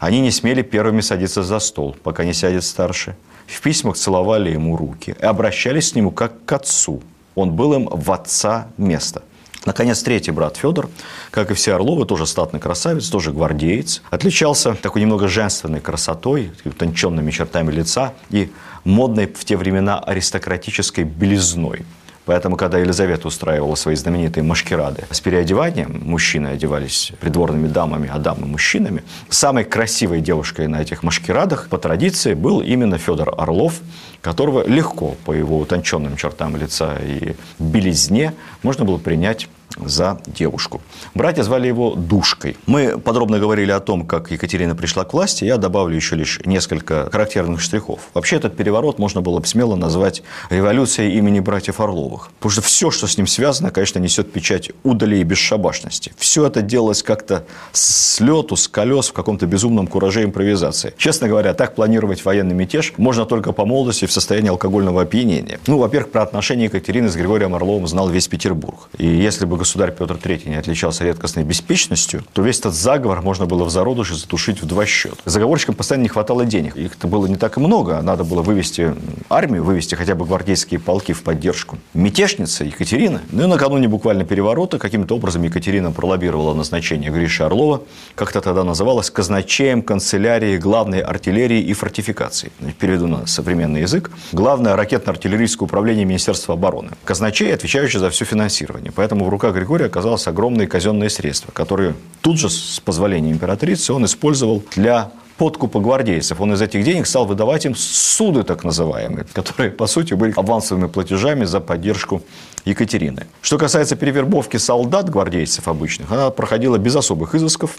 Они 0.00 0.20
не 0.20 0.32
смели 0.32 0.62
первыми 0.62 1.02
садиться 1.02 1.44
за 1.44 1.60
стол, 1.60 1.96
пока 2.02 2.24
не 2.24 2.32
сядет 2.32 2.64
старший 2.64 3.14
в 3.48 3.60
письмах 3.62 3.96
целовали 3.96 4.50
ему 4.50 4.76
руки 4.76 5.16
и 5.18 5.24
обращались 5.24 5.88
с 5.88 5.94
нему 5.94 6.10
как 6.10 6.44
к 6.44 6.52
отцу. 6.52 7.02
Он 7.34 7.52
был 7.52 7.72
им 7.74 7.88
в 7.90 8.12
отца 8.12 8.68
место. 8.76 9.22
Наконец, 9.64 10.02
третий 10.02 10.30
брат 10.30 10.56
Федор, 10.56 10.88
как 11.30 11.50
и 11.50 11.54
все 11.54 11.74
Орловы, 11.74 12.06
тоже 12.06 12.26
статный 12.26 12.60
красавец, 12.60 13.08
тоже 13.08 13.32
гвардеец, 13.32 14.02
отличался 14.10 14.74
такой 14.74 15.02
немного 15.02 15.28
женственной 15.28 15.80
красотой, 15.80 16.52
утонченными 16.64 17.30
чертами 17.30 17.72
лица 17.72 18.14
и 18.30 18.50
модной 18.84 19.26
в 19.26 19.44
те 19.44 19.56
времена 19.56 19.98
аристократической 19.98 21.04
белизной. 21.04 21.84
Поэтому, 22.28 22.56
когда 22.56 22.76
Елизавета 22.76 23.26
устраивала 23.26 23.74
свои 23.74 23.94
знаменитые 23.94 24.44
машкирады 24.44 25.04
с 25.10 25.18
переодеванием, 25.18 26.02
мужчины 26.04 26.48
одевались 26.48 27.12
придворными 27.20 27.68
дамами, 27.68 28.10
а 28.12 28.18
дамы 28.18 28.44
мужчинами, 28.46 29.02
самой 29.30 29.64
красивой 29.64 30.20
девушкой 30.20 30.68
на 30.68 30.82
этих 30.82 31.02
машкирадах 31.02 31.68
по 31.70 31.78
традиции 31.78 32.34
был 32.34 32.60
именно 32.60 32.98
Федор 32.98 33.34
Орлов, 33.38 33.80
которого 34.20 34.68
легко 34.68 35.16
по 35.24 35.32
его 35.32 35.58
утонченным 35.58 36.16
чертам 36.16 36.54
лица 36.58 36.98
и 37.02 37.34
белизне 37.58 38.34
можно 38.62 38.84
было 38.84 38.98
принять 38.98 39.48
за 39.84 40.20
девушку. 40.26 40.80
Братья 41.14 41.42
звали 41.42 41.68
его 41.68 41.94
Душкой. 41.94 42.56
Мы 42.66 42.98
подробно 42.98 43.38
говорили 43.38 43.70
о 43.70 43.80
том, 43.80 44.06
как 44.06 44.30
Екатерина 44.30 44.74
пришла 44.74 45.04
к 45.04 45.12
власти. 45.12 45.44
Я 45.44 45.56
добавлю 45.56 45.96
еще 45.96 46.16
лишь 46.16 46.40
несколько 46.44 47.08
характерных 47.10 47.60
штрихов. 47.60 48.00
Вообще 48.14 48.36
этот 48.36 48.56
переворот 48.56 48.98
можно 48.98 49.20
было 49.20 49.38
бы 49.40 49.46
смело 49.46 49.76
назвать 49.76 50.22
революцией 50.50 51.16
имени 51.16 51.40
братьев 51.40 51.80
Орловых. 51.80 52.30
Потому 52.38 52.52
что 52.52 52.62
все, 52.62 52.90
что 52.90 53.06
с 53.06 53.16
ним 53.16 53.26
связано, 53.26 53.70
конечно, 53.70 53.98
несет 53.98 54.32
печать 54.32 54.70
удали 54.82 55.20
и 55.20 55.22
бесшабашности. 55.24 56.12
Все 56.16 56.46
это 56.46 56.62
делалось 56.62 57.02
как-то 57.02 57.44
с 57.72 58.20
лету, 58.20 58.56
с 58.56 58.68
колес, 58.68 59.08
в 59.08 59.12
каком-то 59.12 59.46
безумном 59.46 59.86
кураже 59.86 60.24
импровизации. 60.24 60.94
Честно 60.96 61.28
говоря, 61.28 61.54
так 61.54 61.74
планировать 61.74 62.24
военный 62.24 62.54
мятеж 62.54 62.94
можно 62.96 63.24
только 63.24 63.52
по 63.52 63.64
молодости 63.64 64.06
в 64.06 64.12
состоянии 64.12 64.50
алкогольного 64.50 65.02
опьянения. 65.02 65.60
Ну, 65.66 65.78
во-первых, 65.78 66.10
про 66.12 66.22
отношения 66.22 66.64
Екатерины 66.64 67.08
с 67.08 67.16
Григорием 67.16 67.54
Орловым 67.54 67.86
знал 67.86 68.08
весь 68.08 68.28
Петербург. 68.28 68.88
И 68.98 69.06
если 69.06 69.44
бы 69.44 69.56
государь 69.68 69.92
Петр 69.92 70.14
III 70.14 70.48
не 70.48 70.56
отличался 70.56 71.04
редкостной 71.04 71.44
беспечностью, 71.44 72.24
то 72.32 72.40
весь 72.40 72.58
этот 72.58 72.72
заговор 72.72 73.20
можно 73.20 73.44
было 73.44 73.64
в 73.64 73.70
зародыше 73.70 74.14
затушить 74.14 74.62
в 74.62 74.66
два 74.66 74.86
счета. 74.86 75.16
Заговорщикам 75.26 75.74
постоянно 75.74 76.04
не 76.04 76.08
хватало 76.08 76.46
денег. 76.46 76.74
Их-то 76.74 77.06
было 77.06 77.26
не 77.26 77.36
так 77.36 77.58
и 77.58 77.60
много. 77.60 78.00
Надо 78.00 78.24
было 78.24 78.40
вывести 78.40 78.94
армию, 79.28 79.62
вывести 79.62 79.94
хотя 79.94 80.14
бы 80.14 80.24
гвардейские 80.24 80.80
полки 80.80 81.12
в 81.12 81.22
поддержку. 81.22 81.76
Мятежница 81.92 82.64
Екатерина, 82.64 83.20
ну 83.30 83.44
и 83.44 83.46
накануне 83.46 83.88
буквально 83.88 84.24
переворота, 84.24 84.78
каким-то 84.78 85.16
образом 85.16 85.42
Екатерина 85.42 85.92
пролоббировала 85.92 86.54
назначение 86.54 87.10
Гриши 87.10 87.42
Орлова, 87.42 87.82
как 88.14 88.30
это 88.30 88.40
тогда 88.40 88.64
называлось, 88.64 89.10
казначеем 89.10 89.82
канцелярии 89.82 90.56
главной 90.56 91.00
артиллерии 91.00 91.60
и 91.60 91.74
фортификации. 91.74 92.50
Переведу 92.78 93.06
на 93.06 93.26
современный 93.26 93.82
язык. 93.82 94.10
Главное 94.32 94.74
ракетно-артиллерийское 94.76 95.64
управление 95.64 96.06
Министерства 96.06 96.54
обороны. 96.54 96.92
Казначей, 97.04 97.52
отвечающий 97.52 97.98
за 97.98 98.08
все 98.08 98.24
финансирование. 98.24 98.92
Поэтому 98.96 99.26
в 99.26 99.28
руках 99.28 99.57
Григория 99.58 99.86
оказалось 99.86 100.28
огромные 100.28 100.68
казенные 100.68 101.10
средства, 101.10 101.50
которые 101.50 101.96
тут 102.20 102.38
же, 102.38 102.48
с 102.48 102.78
позволения 102.78 103.32
императрицы, 103.32 103.92
он 103.92 104.04
использовал 104.04 104.62
для 104.76 105.10
подкупа 105.36 105.80
гвардейцев. 105.80 106.40
Он 106.40 106.52
из 106.52 106.62
этих 106.62 106.84
денег 106.84 107.08
стал 107.08 107.26
выдавать 107.26 107.66
им 107.66 107.74
суды, 107.74 108.44
так 108.44 108.62
называемые, 108.62 109.26
которые, 109.32 109.72
по 109.72 109.88
сути, 109.88 110.14
были 110.14 110.32
авансовыми 110.36 110.86
платежами 110.86 111.44
за 111.44 111.58
поддержку 111.58 112.22
Екатерины. 112.66 113.26
Что 113.42 113.58
касается 113.58 113.96
перевербовки 113.96 114.58
солдат 114.58 115.10
гвардейцев 115.10 115.66
обычных, 115.66 116.12
она 116.12 116.30
проходила 116.30 116.78
без 116.78 116.94
особых 116.94 117.34
изысков. 117.34 117.78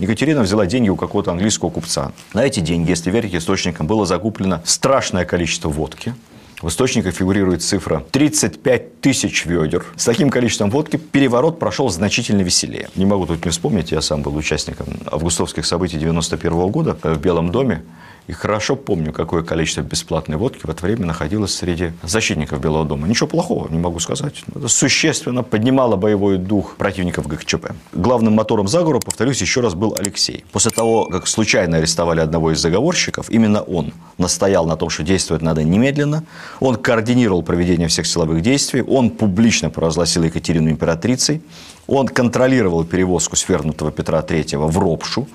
Екатерина 0.00 0.42
взяла 0.42 0.66
деньги 0.66 0.88
у 0.88 0.96
какого-то 0.96 1.30
английского 1.30 1.70
купца. 1.70 2.10
На 2.34 2.44
эти 2.44 2.58
деньги, 2.58 2.90
если 2.90 3.12
верить 3.12 3.36
источникам, 3.36 3.86
было 3.86 4.04
закуплено 4.04 4.62
страшное 4.64 5.24
количество 5.24 5.68
водки– 5.68 6.12
в 6.62 6.68
источниках 6.68 7.14
фигурирует 7.14 7.62
цифра 7.62 8.04
35 8.10 9.00
тысяч 9.00 9.46
ведер. 9.46 9.84
С 9.96 10.04
таким 10.04 10.28
количеством 10.28 10.70
водки 10.70 10.96
переворот 10.96 11.58
прошел 11.58 11.88
значительно 11.88 12.42
веселее. 12.42 12.88
Не 12.96 13.06
могу 13.06 13.26
тут 13.26 13.44
не 13.44 13.50
вспомнить, 13.50 13.92
я 13.92 14.02
сам 14.02 14.22
был 14.22 14.36
участником 14.36 14.88
августовских 15.06 15.64
событий 15.64 15.98
91 15.98 16.68
года 16.68 16.96
в 17.02 17.18
Белом 17.18 17.50
доме. 17.50 17.82
И 18.26 18.32
хорошо 18.32 18.76
помню, 18.76 19.12
какое 19.12 19.42
количество 19.42 19.82
бесплатной 19.82 20.36
водки 20.36 20.66
в 20.66 20.70
это 20.70 20.84
время 20.84 21.06
находилось 21.06 21.54
среди 21.54 21.92
защитников 22.02 22.60
Белого 22.60 22.84
дома. 22.84 23.08
Ничего 23.08 23.26
плохого, 23.26 23.68
не 23.68 23.78
могу 23.78 23.98
сказать. 23.98 24.44
Это 24.54 24.68
существенно 24.68 25.42
поднимало 25.42 25.96
боевой 25.96 26.38
дух 26.38 26.76
противников 26.76 27.26
ГКЧП. 27.26 27.72
Главным 27.92 28.34
мотором 28.34 28.68
заговора, 28.68 29.00
повторюсь, 29.00 29.40
еще 29.40 29.60
раз 29.60 29.74
был 29.74 29.96
Алексей. 29.98 30.44
После 30.52 30.70
того, 30.70 31.06
как 31.06 31.26
случайно 31.26 31.78
арестовали 31.78 32.20
одного 32.20 32.52
из 32.52 32.60
заговорщиков, 32.60 33.30
именно 33.30 33.62
он 33.62 33.92
настоял 34.18 34.66
на 34.66 34.76
том, 34.76 34.90
что 34.90 35.02
действовать 35.02 35.42
надо 35.42 35.64
немедленно. 35.64 36.24
Он 36.60 36.76
координировал 36.76 37.42
проведение 37.42 37.88
всех 37.88 38.06
силовых 38.06 38.42
действий. 38.42 38.82
Он 38.82 39.10
публично 39.10 39.70
провозгласил 39.70 40.22
Екатерину 40.22 40.70
императрицей. 40.70 41.42
Он 41.86 42.06
контролировал 42.06 42.84
перевозку 42.84 43.34
свернутого 43.36 43.90
Петра 43.90 44.20
III 44.20 44.68
в 44.68 44.78
Ропшу 44.78 45.26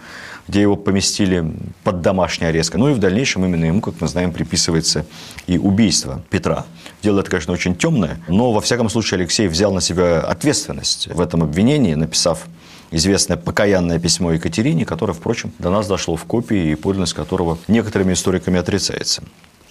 где 0.47 0.61
его 0.61 0.75
поместили 0.75 1.51
под 1.83 2.01
домашний 2.01 2.47
арест. 2.47 2.73
Ну 2.73 2.89
и 2.89 2.93
в 2.93 2.99
дальнейшем 2.99 3.45
именно 3.45 3.65
ему, 3.65 3.81
как 3.81 3.95
мы 3.99 4.07
знаем, 4.07 4.31
приписывается 4.31 5.05
и 5.47 5.57
убийство 5.57 6.21
Петра. 6.29 6.65
Дело 7.01 7.19
это, 7.19 7.29
конечно, 7.29 7.53
очень 7.53 7.75
темное, 7.75 8.19
но 8.27 8.51
во 8.51 8.61
всяком 8.61 8.89
случае 8.89 9.19
Алексей 9.19 9.47
взял 9.47 9.73
на 9.73 9.81
себя 9.81 10.21
ответственность 10.21 11.07
в 11.07 11.19
этом 11.19 11.43
обвинении, 11.43 11.95
написав 11.95 12.45
известное 12.91 13.37
покаянное 13.37 13.99
письмо 13.99 14.33
Екатерине, 14.33 14.85
которое, 14.85 15.13
впрочем, 15.13 15.51
до 15.59 15.69
нас 15.69 15.87
дошло 15.87 16.15
в 16.15 16.25
копии 16.25 16.71
и 16.71 16.75
подлинность 16.75 17.13
которого 17.13 17.57
некоторыми 17.67 18.13
историками 18.13 18.59
отрицается. 18.59 19.23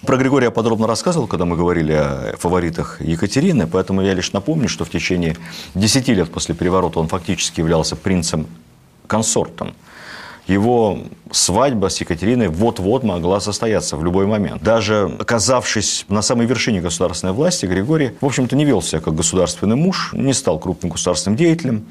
Про 0.05 0.17
Григория 0.17 0.51
подробно 0.51 0.85
рассказывал, 0.85 1.25
когда 1.25 1.45
мы 1.45 1.55
говорили 1.55 1.93
о 1.93 2.35
фаворитах 2.37 3.01
Екатерины, 3.01 3.65
поэтому 3.65 4.01
я 4.03 4.13
лишь 4.13 4.33
напомню, 4.33 4.67
что 4.69 4.85
в 4.85 4.89
течение 4.89 5.35
10 5.73 6.07
лет 6.09 6.31
после 6.31 6.53
переворота 6.53 6.99
он 6.99 7.07
фактически 7.07 7.61
являлся 7.61 7.95
принцем-консортом 7.95 9.73
его 10.47 10.99
свадьба 11.31 11.89
с 11.89 11.99
Екатериной 12.01 12.47
вот-вот 12.47 13.03
могла 13.03 13.39
состояться 13.39 13.97
в 13.97 14.03
любой 14.03 14.25
момент. 14.25 14.61
Даже 14.61 15.11
оказавшись 15.19 16.05
на 16.07 16.21
самой 16.21 16.45
вершине 16.45 16.81
государственной 16.81 17.33
власти, 17.33 17.65
Григорий, 17.65 18.11
в 18.21 18.25
общем-то, 18.25 18.55
не 18.55 18.65
вел 18.65 18.81
себя 18.81 19.01
как 19.01 19.15
государственный 19.15 19.75
муж, 19.75 20.11
не 20.13 20.33
стал 20.33 20.59
крупным 20.59 20.91
государственным 20.91 21.37
деятелем. 21.37 21.85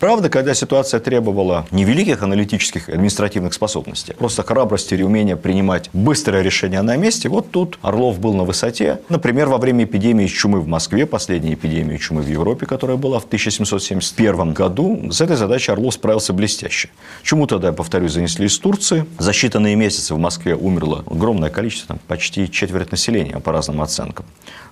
Правда, 0.00 0.28
когда 0.30 0.54
ситуация 0.54 1.00
требовала 1.00 1.66
не 1.72 1.84
великих 1.84 2.22
аналитических 2.22 2.88
и 2.88 2.92
административных 2.92 3.52
способностей, 3.52 4.12
а 4.12 4.18
просто 4.18 4.44
храбрости 4.44 4.94
или 4.94 5.02
умения 5.02 5.34
принимать 5.34 5.90
быстрое 5.92 6.42
решение 6.42 6.82
на 6.82 6.96
месте, 6.96 7.28
вот 7.28 7.50
тут 7.50 7.80
Орлов 7.82 8.20
был 8.20 8.32
на 8.34 8.44
высоте. 8.44 9.00
Например, 9.08 9.48
во 9.48 9.58
время 9.58 9.84
эпидемии 9.84 10.28
чумы 10.28 10.60
в 10.60 10.68
Москве, 10.68 11.04
последней 11.04 11.54
эпидемии 11.54 11.96
чумы 11.96 12.22
в 12.22 12.28
Европе, 12.28 12.64
которая 12.64 12.96
была 12.96 13.18
в 13.18 13.24
1771 13.24 14.52
году, 14.52 15.10
с 15.10 15.20
этой 15.20 15.34
задачей 15.34 15.72
Орлов 15.72 15.94
справился 15.94 16.32
блестяще. 16.32 16.90
Чуму 17.24 17.48
тогда, 17.48 17.72
повторюсь, 17.72 18.12
занесли 18.12 18.46
из 18.46 18.56
Турции. 18.56 19.04
За 19.18 19.32
считанные 19.32 19.74
месяцы 19.74 20.14
в 20.14 20.18
Москве 20.18 20.54
умерло 20.54 21.02
огромное 21.10 21.50
количество, 21.50 21.88
там, 21.88 22.00
почти 22.06 22.48
четверть 22.48 22.92
населения 22.92 23.40
по 23.40 23.50
разным 23.50 23.82
оценкам. 23.82 24.26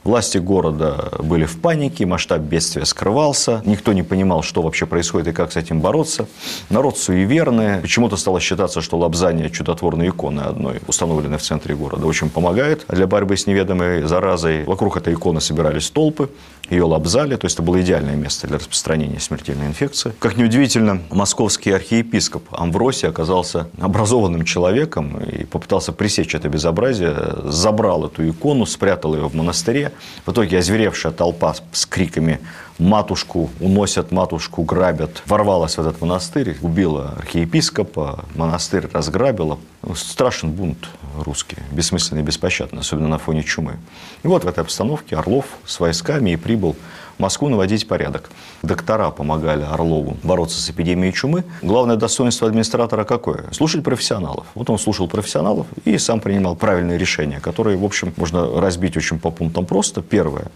Власти 0.04 0.38
города 0.38 1.10
были 1.18 1.46
в 1.46 1.60
панике, 1.60 2.06
масштаб 2.06 2.42
бедствия 2.42 2.84
скрывался, 2.84 3.60
никто 3.64 3.92
не 3.92 4.04
понимал, 4.04 4.42
что 4.42 4.62
вообще 4.62 4.86
происходит 4.86 5.15
и 5.20 5.32
как 5.32 5.52
с 5.52 5.56
этим 5.56 5.80
бороться. 5.80 6.26
Народ 6.70 6.98
суеверный. 6.98 7.80
Почему-то 7.80 8.16
стало 8.16 8.40
считаться, 8.40 8.80
что 8.80 8.98
лобзание 8.98 9.50
чудотворной 9.50 10.08
иконы 10.08 10.40
одной, 10.40 10.80
установленной 10.86 11.38
в 11.38 11.42
центре 11.42 11.74
города, 11.74 12.06
очень 12.06 12.30
помогает 12.30 12.84
для 12.88 13.06
борьбы 13.06 13.36
с 13.36 13.46
неведомой 13.46 14.02
заразой. 14.02 14.64
Вокруг 14.64 14.96
этой 14.96 15.14
иконы 15.14 15.40
собирались 15.40 15.90
толпы, 15.90 16.28
ее 16.70 16.84
лобзали, 16.84 17.36
то 17.36 17.46
есть 17.46 17.56
это 17.56 17.62
было 17.62 17.80
идеальное 17.80 18.16
место 18.16 18.46
для 18.46 18.58
распространения 18.58 19.20
смертельной 19.20 19.66
инфекции. 19.66 20.12
Как 20.18 20.36
неудивительно, 20.36 21.00
московский 21.10 21.70
архиепископ 21.70 22.44
Амвросий 22.50 23.08
оказался 23.08 23.68
образованным 23.80 24.44
человеком 24.44 25.18
и 25.18 25.44
попытался 25.44 25.92
пресечь 25.92 26.34
это 26.34 26.48
безобразие, 26.48 27.16
забрал 27.44 28.06
эту 28.06 28.28
икону, 28.28 28.66
спрятал 28.66 29.14
ее 29.14 29.28
в 29.28 29.34
монастыре, 29.34 29.92
в 30.24 30.32
итоге 30.32 30.58
озверевшая 30.58 31.12
толпа 31.12 31.54
с 31.72 31.86
криками 31.86 32.40
«матушку 32.78 33.50
уносят, 33.60 34.10
матушку 34.10 34.62
грабят» 34.62 35.22
ворвалась 35.26 35.76
в 35.76 35.80
этот 35.80 36.00
монастырь, 36.00 36.56
убила 36.62 37.14
архиепископа, 37.18 38.24
монастырь 38.34 38.88
разграбила. 38.92 39.58
Ну, 39.82 39.94
страшен 39.94 40.50
бунт 40.50 40.88
русский, 41.22 41.58
бессмысленный 41.72 42.22
и 42.22 42.24
беспощадный, 42.24 42.80
особенно 42.80 43.08
на 43.08 43.18
фоне 43.18 43.42
чумы. 43.42 43.76
И 44.22 44.28
вот 44.28 44.44
в 44.44 44.48
этой 44.48 44.60
обстановке 44.60 45.16
Орлов 45.16 45.46
с 45.64 45.80
войсками 45.80 46.30
и 46.30 46.36
прибыл 46.36 46.76
в 47.16 47.20
Москву 47.20 47.48
наводить 47.48 47.88
порядок. 47.88 48.30
Доктора 48.62 49.10
помогали 49.10 49.62
Орлову 49.62 50.16
бороться 50.22 50.60
с 50.60 50.70
эпидемией 50.70 51.12
чумы. 51.12 51.44
Главное 51.62 51.96
достоинство 51.96 52.46
администратора 52.48 53.04
какое? 53.04 53.44
Слушать 53.52 53.82
профессионалов. 53.82 54.46
Вот 54.54 54.68
он 54.68 54.78
слушал 54.78 55.08
профессионалов 55.08 55.66
и 55.84 55.98
сам 55.98 56.20
принимал 56.20 56.56
правильные 56.56 56.98
решения, 56.98 57.40
которые, 57.40 57.76
в 57.76 57.84
общем, 57.84 58.12
можно 58.16 58.60
разбить 58.60 58.96
очень 58.96 59.18
по 59.18 59.30
пунктам 59.30 59.66
просто. 59.66 60.02
Первое. 60.02 60.46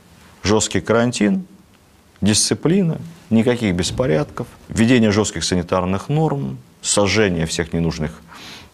Жесткий 0.43 0.81
карантин, 0.81 1.45
дисциплина, 2.21 2.99
никаких 3.31 3.75
беспорядков, 3.75 4.47
введение 4.69 5.11
жестких 5.11 5.45
санитарных 5.45 6.09
норм, 6.09 6.59
сожжение 6.83 7.47
всех 7.47 7.73
ненужных 7.73 8.13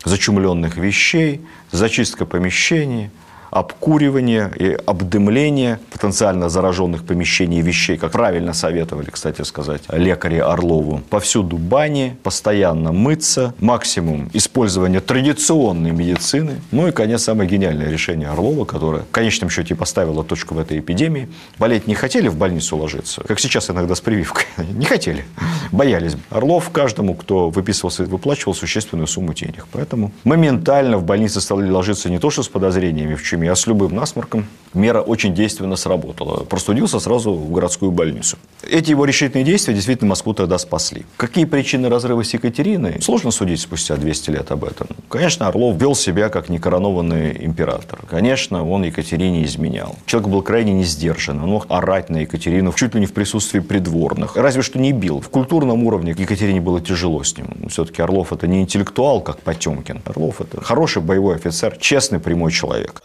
зачумленных 0.04 0.76
вещей, 0.76 1.40
зачистка 1.72 2.26
помещений– 2.26 3.10
обкуривание 3.58 4.52
и 4.54 4.76
обдымление 4.86 5.78
потенциально 5.90 6.48
зараженных 6.48 7.04
помещений 7.04 7.60
и 7.60 7.62
вещей, 7.62 7.96
как 7.96 8.12
правильно 8.12 8.52
советовали, 8.52 9.08
кстати 9.10 9.42
сказать, 9.42 9.82
лекари 9.88 10.38
Орлову. 10.38 11.00
Повсюду 11.08 11.56
бани, 11.56 12.16
постоянно 12.22 12.92
мыться, 12.92 13.54
максимум 13.58 14.28
использования 14.34 15.00
традиционной 15.00 15.92
медицины. 15.92 16.60
Ну 16.70 16.88
и, 16.88 16.92
конец, 16.92 17.22
самое 17.22 17.48
гениальное 17.48 17.90
решение 17.90 18.28
Орлова, 18.28 18.66
которое 18.66 19.02
в 19.02 19.10
конечном 19.10 19.48
счете 19.48 19.74
поставило 19.74 20.22
точку 20.22 20.54
в 20.54 20.58
этой 20.58 20.78
эпидемии. 20.80 21.28
Болеть 21.58 21.86
не 21.86 21.94
хотели 21.94 22.28
в 22.28 22.36
больницу 22.36 22.76
ложиться, 22.76 23.22
как 23.22 23.40
сейчас 23.40 23.70
иногда 23.70 23.94
с 23.94 24.00
прививкой. 24.00 24.44
Не 24.76 24.84
хотели, 24.84 25.24
боялись. 25.72 26.16
Орлов 26.30 26.70
каждому, 26.70 27.14
кто 27.14 27.48
выписывался, 27.48 28.04
выплачивал 28.04 28.54
существенную 28.54 29.06
сумму 29.06 29.32
денег. 29.32 29.66
Поэтому 29.72 30.12
моментально 30.24 30.98
в 30.98 31.04
больнице 31.04 31.40
стали 31.40 31.70
ложиться 31.70 32.10
не 32.10 32.18
то, 32.18 32.30
что 32.30 32.42
с 32.42 32.48
подозрениями 32.48 33.14
в 33.14 33.22
чуме, 33.22 33.45
а 33.46 33.56
с 33.56 33.66
любым 33.66 33.94
насморком. 33.94 34.46
Мера 34.74 35.00
очень 35.00 35.34
действенно 35.34 35.76
сработала. 35.76 36.44
Простудился 36.44 37.00
сразу 37.00 37.32
в 37.32 37.50
городскую 37.50 37.92
больницу. 37.92 38.36
Эти 38.62 38.90
его 38.90 39.06
решительные 39.06 39.44
действия 39.44 39.72
действительно 39.72 40.10
Москву 40.10 40.34
тогда 40.34 40.58
спасли. 40.58 41.06
Какие 41.16 41.46
причины 41.46 41.88
разрыва 41.88 42.22
с 42.22 42.34
Екатериной? 42.34 43.00
Сложно 43.00 43.30
судить 43.30 43.60
спустя 43.60 43.96
200 43.96 44.30
лет 44.30 44.50
об 44.50 44.64
этом. 44.64 44.88
Конечно, 45.08 45.46
Орлов 45.46 45.80
вел 45.80 45.94
себя 45.94 46.28
как 46.28 46.50
некоронованный 46.50 47.44
император. 47.44 48.00
Конечно, 48.08 48.68
он 48.68 48.84
Екатерине 48.84 49.44
изменял. 49.44 49.96
Человек 50.04 50.28
был 50.28 50.42
крайне 50.42 50.74
не. 50.74 51.42
Он 51.42 51.50
мог 51.50 51.66
орать 51.68 52.10
на 52.10 52.18
Екатерину 52.18 52.72
чуть 52.74 52.94
ли 52.94 53.00
не 53.00 53.06
в 53.06 53.14
присутствии 53.14 53.60
придворных. 53.60 54.36
Разве 54.36 54.60
что 54.62 54.78
не 54.78 54.92
бил. 54.92 55.20
В 55.20 55.30
культурном 55.30 55.84
уровне 55.84 56.14
Екатерине 56.18 56.60
было 56.60 56.80
тяжело 56.82 57.22
с 57.24 57.36
ним. 57.36 57.68
Все-таки 57.70 58.02
Орлов 58.02 58.32
это 58.32 58.46
не 58.46 58.60
интеллектуал, 58.60 59.22
как 59.22 59.40
Потемкин. 59.40 60.02
Орлов 60.04 60.42
это 60.42 60.60
хороший 60.60 61.00
боевой 61.00 61.36
офицер, 61.36 61.76
честный 61.78 62.20
прямой 62.20 62.52
человек. 62.52 63.02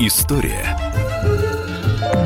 История 0.00 0.78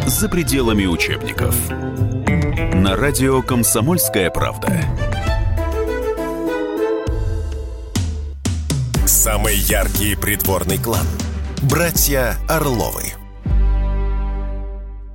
за 0.06 0.28
пределами 0.28 0.84
учебников. 0.84 1.56
На 1.70 2.96
радио 2.96 3.40
«Комсомольская 3.40 4.28
правда». 4.30 4.78
Самый 9.06 9.56
яркий 9.56 10.16
придворный 10.16 10.76
клан. 10.76 11.06
Братья 11.62 12.36
Орловы. 12.46 13.14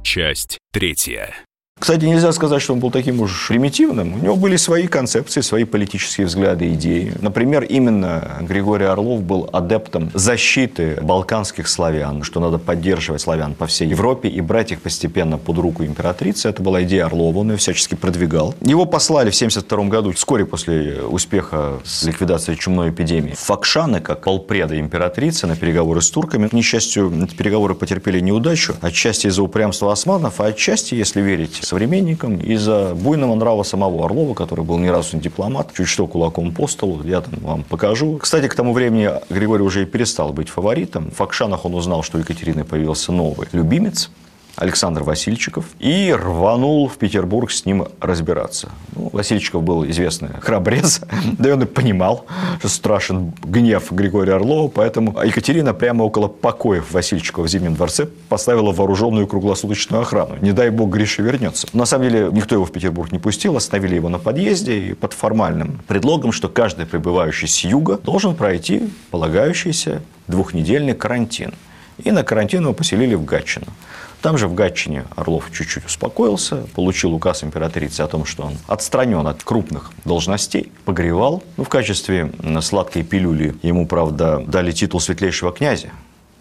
Часть 0.02 0.58
третья. 0.72 1.36
Кстати, 1.80 2.06
нельзя 2.06 2.32
сказать, 2.32 2.62
что 2.62 2.74
он 2.74 2.80
был 2.80 2.90
таким 2.90 3.22
уж 3.22 3.48
примитивным. 3.50 4.16
У 4.16 4.18
него 4.18 4.36
были 4.36 4.56
свои 4.56 4.88
концепции, 4.88 5.42
свои 5.42 5.64
политические 5.64 6.26
взгляды, 6.26 6.74
идеи. 6.74 7.14
Например, 7.22 7.64
именно 7.64 8.40
Григорий 8.42 8.86
Орлов 8.86 9.22
был 9.22 9.48
адептом 9.54 10.10
защиты 10.16 10.98
балканских 11.02 11.68
славян, 11.68 12.24
что 12.24 12.40
надо 12.40 12.58
поддерживать 12.58 13.22
славян 13.22 13.54
по 13.54 13.68
всей 13.68 13.88
Европе 13.88 14.28
и 14.28 14.42
брать 14.42 14.72
их 14.72 14.82
постепенно 14.82 15.38
под 15.38 15.60
руку 15.60 15.86
императрицы. 15.86 16.50
Это 16.50 16.64
была 16.64 16.82
идея 16.82 17.06
Орлова, 17.06 17.38
он 17.38 17.52
ее 17.52 17.58
всячески 17.58 17.94
продвигал. 17.94 18.56
Его 18.62 18.86
послали 18.86 19.30
в 19.30 19.36
1972 19.36 19.84
году, 19.86 20.12
вскоре 20.14 20.46
после 20.46 21.02
успеха 21.04 21.80
с 21.86 22.04
ликвидацией 22.04 22.58
чумной 22.58 22.90
эпидемии, 22.90 23.34
в 23.34 23.40
Факшаны, 23.40 24.02
как 24.02 24.22
полпреда 24.22 24.80
императрицы, 24.80 25.46
на 25.46 25.56
переговоры 25.56 26.02
с 26.02 26.10
турками. 26.10 26.48
К 26.48 26.54
несчастью, 26.54 27.14
эти 27.24 27.36
переговоры 27.36 27.76
потерпели 27.76 28.20
неудачу, 28.20 28.74
отчасти 28.82 29.28
из-за 29.28 29.44
упрямства 29.44 29.92
османов, 29.92 30.42
а 30.42 30.48
отчасти, 30.48 30.96
если 30.96 31.22
верить 31.22 31.67
современникам 31.68 32.38
из-за 32.38 32.96
буйного 32.96 33.36
нрава 33.36 33.64
самого 33.64 34.06
Орлова, 34.06 34.34
который 34.34 34.64
был 34.64 34.78
ни 34.78 34.88
разу 34.88 35.18
не 35.18 35.22
дипломат, 35.22 35.74
чуть 35.76 35.88
что 35.88 36.08
кулаком 36.08 36.54
по 36.54 36.68
столу, 36.68 37.02
я 37.04 37.22
там 37.22 37.34
вам 37.42 37.64
покажу. 37.64 38.18
Кстати, 38.18 38.48
к 38.48 38.56
тому 38.56 38.74
времени 38.74 39.12
Григорий 39.30 39.64
уже 39.64 39.84
и 39.84 39.86
перестал 39.86 40.34
быть 40.34 40.50
фаворитом. 40.50 41.12
В 41.12 41.16
Факшанах 41.16 41.66
он 41.66 41.76
узнал, 41.76 42.04
что 42.04 42.18
у 42.18 42.22
Екатерины 42.22 42.64
появился 42.64 43.12
новый 43.12 43.48
любимец, 43.52 44.10
Александр 44.58 45.04
Васильчиков 45.04 45.66
и 45.80 46.12
рванул 46.12 46.88
в 46.88 46.98
Петербург 46.98 47.52
с 47.52 47.66
ним 47.66 47.88
разбираться. 48.02 48.70
Ну, 48.96 49.10
Васильчиков 49.14 49.62
был 49.62 49.86
известный 49.86 50.30
храбрец, 50.42 51.02
да 51.38 51.50
и 51.50 51.52
он 51.52 51.62
и 51.62 51.66
понимал, 51.66 52.26
что 52.58 52.68
страшен 52.68 53.34
гнев 53.44 53.92
Григория 53.92 54.34
Орлова, 54.34 54.68
поэтому 54.68 55.22
Екатерина 55.24 55.76
прямо 55.76 56.04
около 56.04 56.28
покоев 56.28 56.92
Васильчикова 56.92 57.44
в 57.44 57.48
Зимнем 57.48 57.76
дворце 57.76 58.08
поставила 58.30 58.72
вооруженную 58.72 59.28
круглосуточную 59.28 60.02
охрану. 60.02 60.38
Не 60.42 60.54
дай 60.54 60.72
бог 60.72 60.90
Гриша 60.90 61.22
вернется. 61.22 61.68
На 61.74 61.86
самом 61.86 62.10
деле 62.10 62.30
никто 62.32 62.56
его 62.56 62.66
в 62.66 62.72
Петербург 62.72 63.12
не 63.12 63.20
пустил, 63.20 63.56
остановили 63.56 63.96
его 63.96 64.10
на 64.10 64.18
подъезде 64.18 64.80
и 64.80 64.94
под 64.96 65.14
формальным 65.14 65.82
предлогом, 65.88 66.32
что 66.32 66.50
каждый 66.50 66.88
прибывающий 66.88 67.48
с 67.48 67.60
юга 67.64 68.00
должен 68.00 68.36
пройти 68.36 68.90
полагающийся 69.12 70.02
двухнедельный 70.28 70.96
карантин. 70.96 71.54
И 72.04 72.12
на 72.12 72.24
карантин 72.24 72.64
его 72.64 72.74
поселили 72.74 73.16
в 73.16 73.26
Гатчину. 73.26 73.68
Там 74.22 74.38
же 74.38 74.48
в 74.48 74.56
Гатчине 74.56 75.06
Орлов 75.16 75.52
чуть-чуть 75.54 75.86
успокоился, 75.86 76.66
получил 76.76 77.14
указ 77.14 77.44
императрицы 77.44 78.02
о 78.02 78.08
том, 78.08 78.26
что 78.26 78.44
он 78.44 78.54
отстранен 78.68 79.26
от 79.28 79.44
крупных 79.44 79.92
должностей, 80.06 80.72
погревал. 80.86 81.44
Ну, 81.56 81.64
в 81.64 81.70
качестве 81.70 82.32
сладкой 82.62 83.04
пилюли 83.04 83.56
ему, 83.62 83.86
правда, 83.88 84.44
дали 84.46 84.72
титул 84.72 85.00
светлейшего 85.00 85.52
князя, 85.52 85.90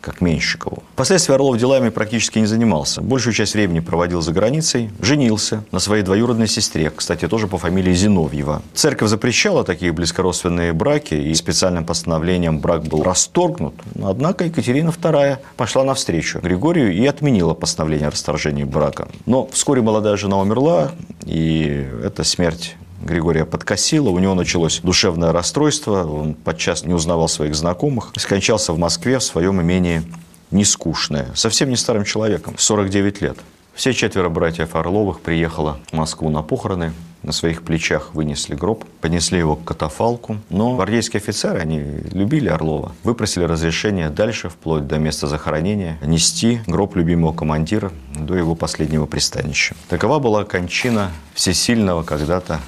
как 0.07 0.21
Менщикову. 0.21 0.85
Впоследствии 0.95 1.35
Орлов 1.35 1.59
делами 1.59 1.89
практически 1.89 2.39
не 2.39 2.47
занимался. 2.47 3.01
Большую 3.03 3.35
часть 3.35 3.55
времени 3.55 3.81
проводил 3.81 4.21
за 4.23 4.33
границей, 4.33 4.91
женился 5.01 5.65
на 5.73 5.81
своей 5.81 6.05
двоюродной 6.05 6.47
сестре, 6.47 6.91
кстати, 6.91 7.27
тоже 7.27 7.49
по 7.49 7.59
фамилии 7.59 7.93
Зиновьева. 7.93 8.63
Церковь 8.73 9.11
запрещала 9.11 9.65
такие 9.65 9.91
близкородственные 9.91 10.73
браки, 10.73 11.15
и 11.15 11.35
специальным 11.35 11.85
постановлением 11.85 12.61
брак 12.61 12.85
был 12.85 13.03
расторгнут. 13.03 13.75
Однако 14.01 14.45
Екатерина 14.45 14.91
II 14.91 15.39
пошла 15.57 15.83
навстречу 15.83 16.39
Григорию 16.39 16.93
и 16.93 17.05
отменила 17.05 17.55
постановление 17.55 18.07
о 18.07 18.11
расторжении 18.13 18.63
брака. 18.63 19.09
Но 19.27 19.49
вскоре 19.49 19.83
молодая 19.83 20.17
жена 20.17 20.39
умерла, 20.39 20.93
и 21.25 21.85
эта 22.05 22.23
смерть 22.23 22.77
Григория 23.01 23.45
подкосило, 23.45 24.11
у 24.11 24.19
него 24.19 24.35
началось 24.35 24.81
душевное 24.81 25.33
расстройство, 25.33 26.05
он 26.05 26.35
подчас 26.35 26.85
не 26.85 26.95
узнавал 26.95 27.29
своих 27.29 27.55
знакомых, 27.55 28.13
скончался 28.17 28.73
в 28.73 28.79
Москве 28.79 29.19
в 29.19 29.23
своем 29.23 29.61
имении 29.61 30.03
нескучное, 30.51 31.29
совсем 31.35 31.71
не 31.71 31.77
старым 31.77 32.05
человеком, 32.05 32.55
49 32.57 33.21
лет. 33.21 33.37
Все 33.77 33.93
четверо 33.93 34.31
братьев 34.31 34.75
Орловых 34.75 35.21
приехало 35.21 35.79
в 35.91 35.93
Москву 35.93 36.31
на 36.31 36.43
похороны. 36.43 36.95
На 37.23 37.33
своих 37.33 37.63
плечах 37.63 38.15
вынесли 38.15 38.55
гроб, 38.55 38.85
понесли 39.03 39.39
его 39.39 39.57
к 39.57 39.65
катафалку. 39.65 40.39
Но 40.49 40.77
гвардейские 40.77 41.19
офицеры, 41.19 41.59
они 41.59 41.81
любили 42.13 42.49
Орлова, 42.49 42.93
выпросили 43.03 43.45
разрешение 43.45 44.09
дальше, 44.09 44.49
вплоть 44.49 44.87
до 44.87 44.99
места 44.99 45.27
захоронения, 45.27 45.99
нести 46.03 46.61
гроб 46.67 46.97
любимого 46.97 47.35
командира 47.35 47.93
до 48.15 48.35
его 48.37 48.55
последнего 48.55 49.05
пристанища. 49.05 49.75
Такова 49.89 50.21
была 50.21 50.45
кончина 50.45 51.11
всесильного 51.35 52.03
когда-то 52.03 52.61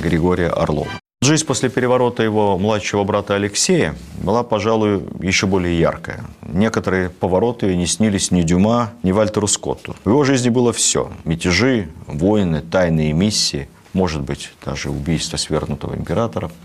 Григория 0.00 0.48
Орлова. 0.48 0.88
Жизнь 1.20 1.44
после 1.44 1.68
переворота 1.68 2.22
его 2.22 2.56
младшего 2.58 3.02
брата 3.04 3.34
Алексея 3.34 3.96
была, 4.22 4.44
пожалуй, 4.44 5.02
еще 5.20 5.46
более 5.46 5.78
яркая. 5.78 6.24
Некоторые 6.42 7.10
повороты 7.10 7.74
не 7.74 7.86
снились 7.86 8.30
ни 8.30 8.42
Дюма, 8.42 8.92
ни 9.02 9.10
Вальтеру 9.10 9.48
Скотту. 9.48 9.96
В 10.04 10.10
его 10.10 10.24
жизни 10.24 10.48
было 10.48 10.72
все. 10.72 11.10
Мятежи, 11.24 11.88
войны, 12.06 12.60
тайные 12.60 13.12
миссии, 13.12 13.68
может 13.92 14.22
быть, 14.22 14.52
даже 14.64 14.90
убийство 14.90 15.36
свергнутого 15.36 15.96
императора– 15.96 16.50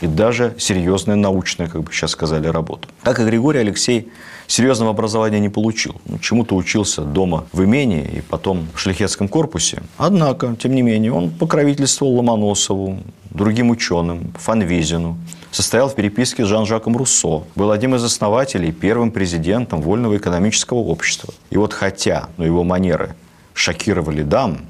и 0.00 0.06
даже 0.06 0.54
серьезная 0.58 1.16
научная, 1.16 1.68
как 1.68 1.82
бы 1.82 1.92
сейчас 1.92 2.12
сказали, 2.12 2.48
работа. 2.48 2.88
Так 3.02 3.20
и 3.20 3.24
Григорий 3.24 3.60
Алексей 3.60 4.08
серьезного 4.46 4.90
образования 4.90 5.40
не 5.40 5.48
получил. 5.48 6.00
Ну, 6.06 6.18
чему-то 6.18 6.56
учился 6.56 7.02
дома 7.02 7.46
в 7.52 7.62
имении 7.64 8.04
и 8.18 8.20
потом 8.20 8.66
в 8.74 8.78
шляхетском 8.78 9.28
корпусе. 9.28 9.82
Однако, 9.96 10.56
тем 10.60 10.74
не 10.74 10.82
менее, 10.82 11.12
он 11.12 11.30
покровительствовал 11.30 12.14
Ломоносову, 12.14 12.98
другим 13.30 13.70
ученым, 13.70 14.32
Фанвизину, 14.38 15.18
состоял 15.50 15.88
в 15.88 15.94
переписке 15.94 16.44
с 16.44 16.48
Жан-Жаком 16.48 16.96
Руссо, 16.96 17.44
был 17.54 17.70
одним 17.70 17.94
из 17.94 18.04
основателей, 18.04 18.72
первым 18.72 19.10
президентом 19.10 19.82
Вольного 19.82 20.16
экономического 20.16 20.78
общества. 20.78 21.32
И 21.50 21.56
вот 21.56 21.72
хотя 21.72 22.28
ну, 22.36 22.44
его 22.44 22.64
манеры 22.64 23.14
шокировали 23.54 24.22
дам, 24.22 24.60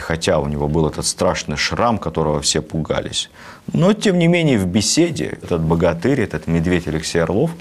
хотя 0.00 0.38
у 0.40 0.48
него 0.48 0.68
был 0.68 0.88
этот 0.88 1.06
страшный 1.06 1.56
шрам, 1.56 1.98
которого 1.98 2.40
все 2.40 2.60
пугались, 2.62 3.30
но, 3.72 3.92
тем 3.92 4.18
не 4.18 4.26
менее, 4.26 4.58
в 4.58 4.66
беседе 4.66 5.38
этот 5.42 5.62
богатырь, 5.62 6.20
этот 6.20 6.46
медведь 6.46 6.88
Алексей 6.88 7.22
Орлов 7.22 7.52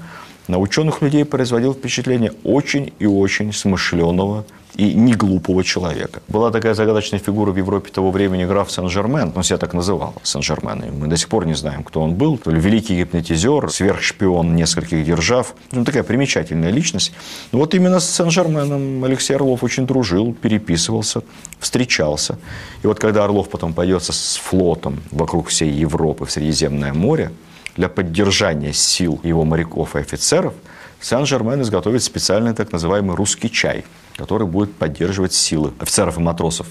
на 0.49 0.57
ученых 0.57 1.03
людей 1.03 1.25
производил 1.25 1.73
впечатление 1.73 2.33
очень 2.43 2.91
и 2.97 3.05
очень 3.05 3.53
смышленого 3.53 4.45
и 4.75 4.95
не 4.95 5.13
глупого 5.13 5.63
человека. 5.63 6.21
Была 6.27 6.49
такая 6.49 6.73
загадочная 6.73 7.19
фигура 7.19 7.51
в 7.51 7.57
Европе 7.57 7.91
того 7.91 8.09
времени 8.09 8.45
граф 8.45 8.71
Сен-Жермен, 8.71 9.31
он 9.35 9.43
себя 9.43 9.57
так 9.57 9.73
называл, 9.73 10.15
Сен-Жермен, 10.23 10.83
и 10.83 10.89
мы 10.89 11.07
до 11.07 11.17
сих 11.17 11.29
пор 11.29 11.45
не 11.45 11.53
знаем, 11.53 11.83
кто 11.83 12.01
он 12.01 12.15
был, 12.15 12.39
то 12.39 12.49
ли 12.49 12.59
великий 12.59 12.97
гипнотизер, 12.97 13.69
сверхшпион 13.69 14.55
нескольких 14.55 15.05
держав, 15.05 15.53
ну, 15.71 15.85
такая 15.85 16.01
примечательная 16.01 16.71
личность. 16.71 17.11
Но 17.51 17.59
вот 17.59 17.75
именно 17.75 17.99
с 17.99 18.09
Сен-Жерменом 18.09 19.03
Алексей 19.03 19.35
Орлов 19.35 19.63
очень 19.63 19.85
дружил, 19.85 20.33
переписывался, 20.33 21.21
встречался. 21.59 22.39
И 22.81 22.87
вот 22.87 22.99
когда 22.99 23.23
Орлов 23.25 23.49
потом 23.49 23.73
пойдется 23.73 24.13
с 24.13 24.37
флотом 24.37 24.99
вокруг 25.11 25.49
всей 25.49 25.69
Европы 25.69 26.25
в 26.25 26.31
Средиземное 26.31 26.93
море, 26.93 27.31
для 27.75 27.89
поддержания 27.89 28.73
сил 28.73 29.19
его 29.23 29.45
моряков 29.45 29.95
и 29.95 29.99
офицеров, 29.99 30.53
Сен-Жермен 31.01 31.61
изготовит 31.61 32.03
специальный 32.03 32.53
так 32.53 32.71
называемый 32.71 33.15
русский 33.15 33.49
чай– 33.49 33.85
который 34.19 34.45
будет 34.45 34.75
поддерживать 34.75 35.33
силы 35.33 35.71
офицеров 35.79 36.17
и 36.17 36.19
матросов 36.19 36.67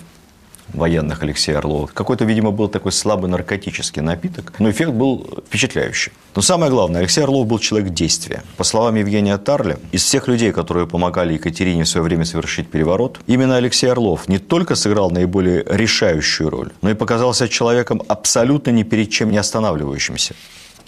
военных 0.74 1.22
Алексея 1.22 1.58
Орлова. 1.58 1.86
Какой-то, 1.86 2.26
видимо, 2.26 2.50
был 2.50 2.68
такой 2.68 2.92
слабый 2.92 3.30
наркотический 3.30 4.02
напиток, 4.02 4.52
но 4.58 4.68
эффект 4.70 4.90
был 4.90 5.42
впечатляющий. 5.46 6.12
Но 6.34 6.42
самое 6.42 6.70
главное, 6.70 7.00
Алексей 7.00 7.22
Орлов 7.24 7.46
был 7.46 7.58
человек 7.58 7.94
действия. 7.94 8.42
По 8.58 8.64
словам 8.64 8.96
Евгения 8.96 9.38
Тарли, 9.38 9.78
из 9.92 10.02
всех 10.04 10.28
людей, 10.28 10.52
которые 10.52 10.86
помогали 10.86 11.32
Екатерине 11.32 11.84
в 11.84 11.88
свое 11.88 12.04
время 12.04 12.26
совершить 12.26 12.68
переворот, 12.70 13.18
именно 13.26 13.56
Алексей 13.56 13.90
Орлов 13.90 14.28
не 14.28 14.38
только 14.38 14.74
сыграл 14.74 15.10
наиболее 15.10 15.64
решающую 15.66 16.50
роль, 16.50 16.70
но 16.82 16.90
и 16.90 16.94
показался 16.94 17.48
человеком 17.48 18.02
абсолютно 18.06 18.70
ни 18.70 18.82
перед 18.82 19.10
чем 19.10 19.30
не 19.30 19.38
останавливающимся. 19.38 20.34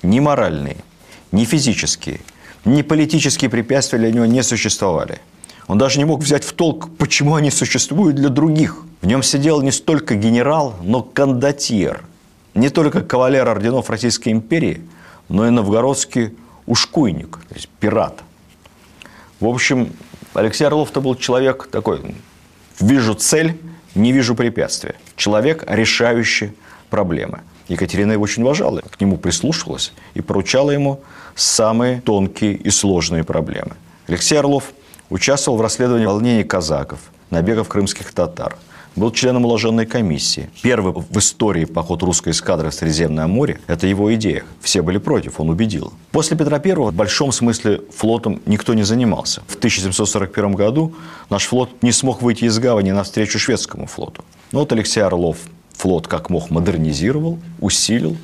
Ни 0.02 0.20
моральные, 0.20 0.78
ни 1.32 1.44
физические, 1.44 2.20
ни 2.64 2.82
политические 2.82 3.50
препятствия 3.50 3.98
для 3.98 4.12
него 4.12 4.26
не 4.26 4.42
существовали– 4.42 5.18
он 5.70 5.78
даже 5.78 6.00
не 6.00 6.04
мог 6.04 6.20
взять 6.20 6.42
в 6.42 6.52
толк, 6.52 6.88
почему 6.98 7.36
они 7.36 7.52
существуют 7.52 8.16
для 8.16 8.28
других. 8.28 8.82
В 9.02 9.06
нем 9.06 9.22
сидел 9.22 9.62
не 9.62 9.70
столько 9.70 10.16
генерал, 10.16 10.74
но 10.82 11.00
кондотьер. 11.00 12.02
Не 12.54 12.70
только 12.70 13.02
кавалер 13.02 13.48
орденов 13.48 13.88
Российской 13.88 14.30
империи, 14.30 14.82
но 15.28 15.46
и 15.46 15.50
новгородский 15.50 16.34
ушкуйник, 16.66 17.38
то 17.48 17.54
есть 17.54 17.68
пират. 17.78 18.24
В 19.38 19.46
общем, 19.46 19.92
Алексей 20.34 20.64
Орлов-то 20.64 21.00
был 21.00 21.14
человек 21.14 21.68
такой, 21.70 22.16
вижу 22.80 23.14
цель, 23.14 23.56
не 23.94 24.10
вижу 24.10 24.34
препятствия. 24.34 24.96
Человек, 25.14 25.62
решающий 25.68 26.50
проблемы. 26.90 27.40
Екатерина 27.68 28.12
его 28.12 28.24
очень 28.24 28.42
уважала, 28.42 28.80
к 28.80 29.00
нему 29.00 29.16
прислушивалась 29.16 29.92
и 30.14 30.20
поручала 30.20 30.72
ему 30.72 31.00
самые 31.34 32.00
тонкие 32.00 32.54
и 32.54 32.70
сложные 32.70 33.24
проблемы. 33.24 33.76
Алексей 34.08 34.36
Орлов 34.36 34.72
Участвовал 35.10 35.58
в 35.58 35.60
расследовании 35.60 36.06
волнений 36.06 36.44
казаков, 36.44 37.00
набегов 37.30 37.68
крымских 37.68 38.12
татар. 38.12 38.56
Был 38.94 39.10
членом 39.10 39.44
уложенной 39.44 39.86
комиссии. 39.86 40.50
Первый 40.62 40.92
в 40.92 41.18
истории 41.18 41.64
поход 41.64 42.02
русской 42.02 42.30
эскадры 42.30 42.70
в 42.70 42.74
Средиземное 42.74 43.26
море– 43.26 43.60
это 43.66 43.88
его 43.88 44.12
идея. 44.14 44.44
Все 44.60 44.82
были 44.82 44.98
против, 44.98 45.40
он 45.40 45.50
убедил. 45.50 45.92
После 46.12 46.36
Петра 46.36 46.60
I 46.64 46.74
в 46.74 46.92
большом 46.92 47.32
смысле 47.32 47.82
флотом 47.96 48.40
никто 48.46 48.74
не 48.74 48.84
занимался. 48.84 49.42
В 49.48 49.56
1741 49.56 50.52
году 50.52 50.94
наш 51.28 51.46
флот 51.46 51.82
не 51.82 51.92
смог 51.92 52.22
выйти 52.22 52.44
из 52.44 52.58
гавани 52.58 52.92
навстречу 52.92 53.38
шведскому 53.38 53.86
флоту. 53.86 54.24
Но 54.52 54.60
вот 54.60 54.72
Алексей 54.72 55.00
Орлов 55.00 55.38
флот 55.80 56.06
как 56.06 56.30
мог 56.30 56.50
модернизировал, 56.50 57.38
усилил 57.60 58.16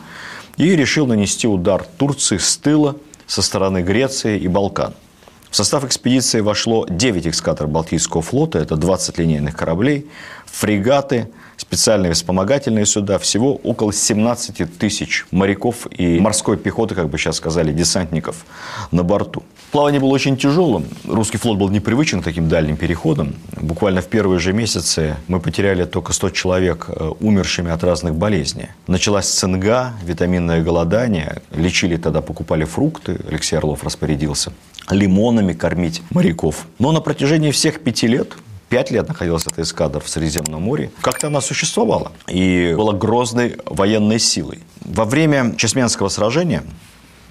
и 0.57 0.77
решил 0.77 1.07
нанести 1.07 1.47
удар 1.47 1.85
Турции 1.99 2.39
с 2.39 2.57
тыла 2.57 2.97
со 3.27 3.43
стороны 3.43 3.83
Греции 3.83 4.39
и 4.39 4.49
Балкан– 4.49 4.95
в 5.51 5.57
состав 5.57 5.85
экспедиции 5.85 6.41
вошло 6.41 6.87
9 6.87 7.29
эскадр 7.29 7.67
Балтийского 7.67 8.23
флота, 8.23 8.59
это 8.59 8.77
20 8.77 9.17
линейных 9.17 9.57
кораблей, 9.57 10.07
фрегаты, 10.45 11.31
специальные 11.57 12.13
вспомогательные 12.13 12.87
суда, 12.87 13.19
всего 13.19 13.55
около 13.57 13.93
17 13.93 14.79
тысяч 14.79 15.27
моряков 15.31 15.87
и 15.91 16.19
морской 16.21 16.57
пехоты, 16.57 16.95
как 16.95 17.09
бы 17.09 17.19
сейчас 17.19 17.37
сказали, 17.37 17.73
десантников 17.73 18.45
на 18.91 19.03
борту. 19.03 19.43
Плавание 19.73 20.01
было 20.01 20.11
очень 20.11 20.37
тяжелым. 20.37 20.87
Русский 21.05 21.39
флот 21.39 21.59
был 21.59 21.69
непривычен 21.69 22.21
к 22.23 22.25
таким 22.25 22.49
дальним 22.49 22.77
переходам. 22.77 23.35
Буквально 23.61 24.01
в 24.01 24.07
первые 24.07 24.39
же 24.39 24.53
месяцы 24.53 25.17
мы 25.29 25.41
потеряли 25.41 25.85
только 25.85 26.13
100 26.13 26.31
человек 26.31 26.87
э, 26.89 27.11
умершими 27.21 27.71
от 27.71 27.83
разных 27.83 28.15
болезней. 28.15 28.69
Началась 28.87 29.27
цинга, 29.27 29.95
витаминное 30.05 30.63
голодание. 30.63 31.43
Лечили 31.53 31.97
тогда, 31.97 32.21
покупали 32.21 32.65
фрукты. 32.65 33.21
Алексей 33.29 33.57
Орлов 33.57 33.85
распорядился 33.85 34.53
лимонами 34.91 35.53
кормить 35.53 36.03
моряков. 36.11 36.67
Но 36.79 36.93
на 36.93 37.01
протяжении 37.01 37.51
всех 37.51 37.81
пяти 37.81 38.07
лет 38.07 38.35
Пять 38.69 38.91
лет 38.91 39.07
находилась 39.07 39.47
эта 39.47 39.63
эскадра 39.63 40.01
в 40.01 40.09
Средиземном 40.09 40.61
море. 40.61 40.91
Как-то 41.01 41.29
она 41.29 41.41
существовала 41.41 42.13
и 42.27 42.75
была 42.77 42.93
грозной 42.93 43.57
военной 43.65 44.19
силой. 44.19 44.61
Во 44.81 45.05
время 45.05 45.55
Чесменского 45.57 46.09
сражения 46.09 46.65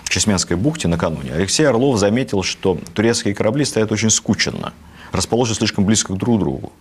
в 0.03 0.09
Чесменской 0.09 0.55
бухте 0.55 0.87
накануне 0.87 1.33
Алексей 1.33 1.67
Орлов 1.67 1.99
заметил, 1.99 2.41
что 2.41 2.77
турецкие 2.93 3.35
корабли 3.35 3.65
стоят 3.65 3.91
очень 3.91 4.11
скученно, 4.11 4.71
расположены 5.11 5.57
слишком 5.57 5.83
близко 5.83 6.13
друг 6.13 6.37
к 6.37 6.39
другу. 6.39 6.71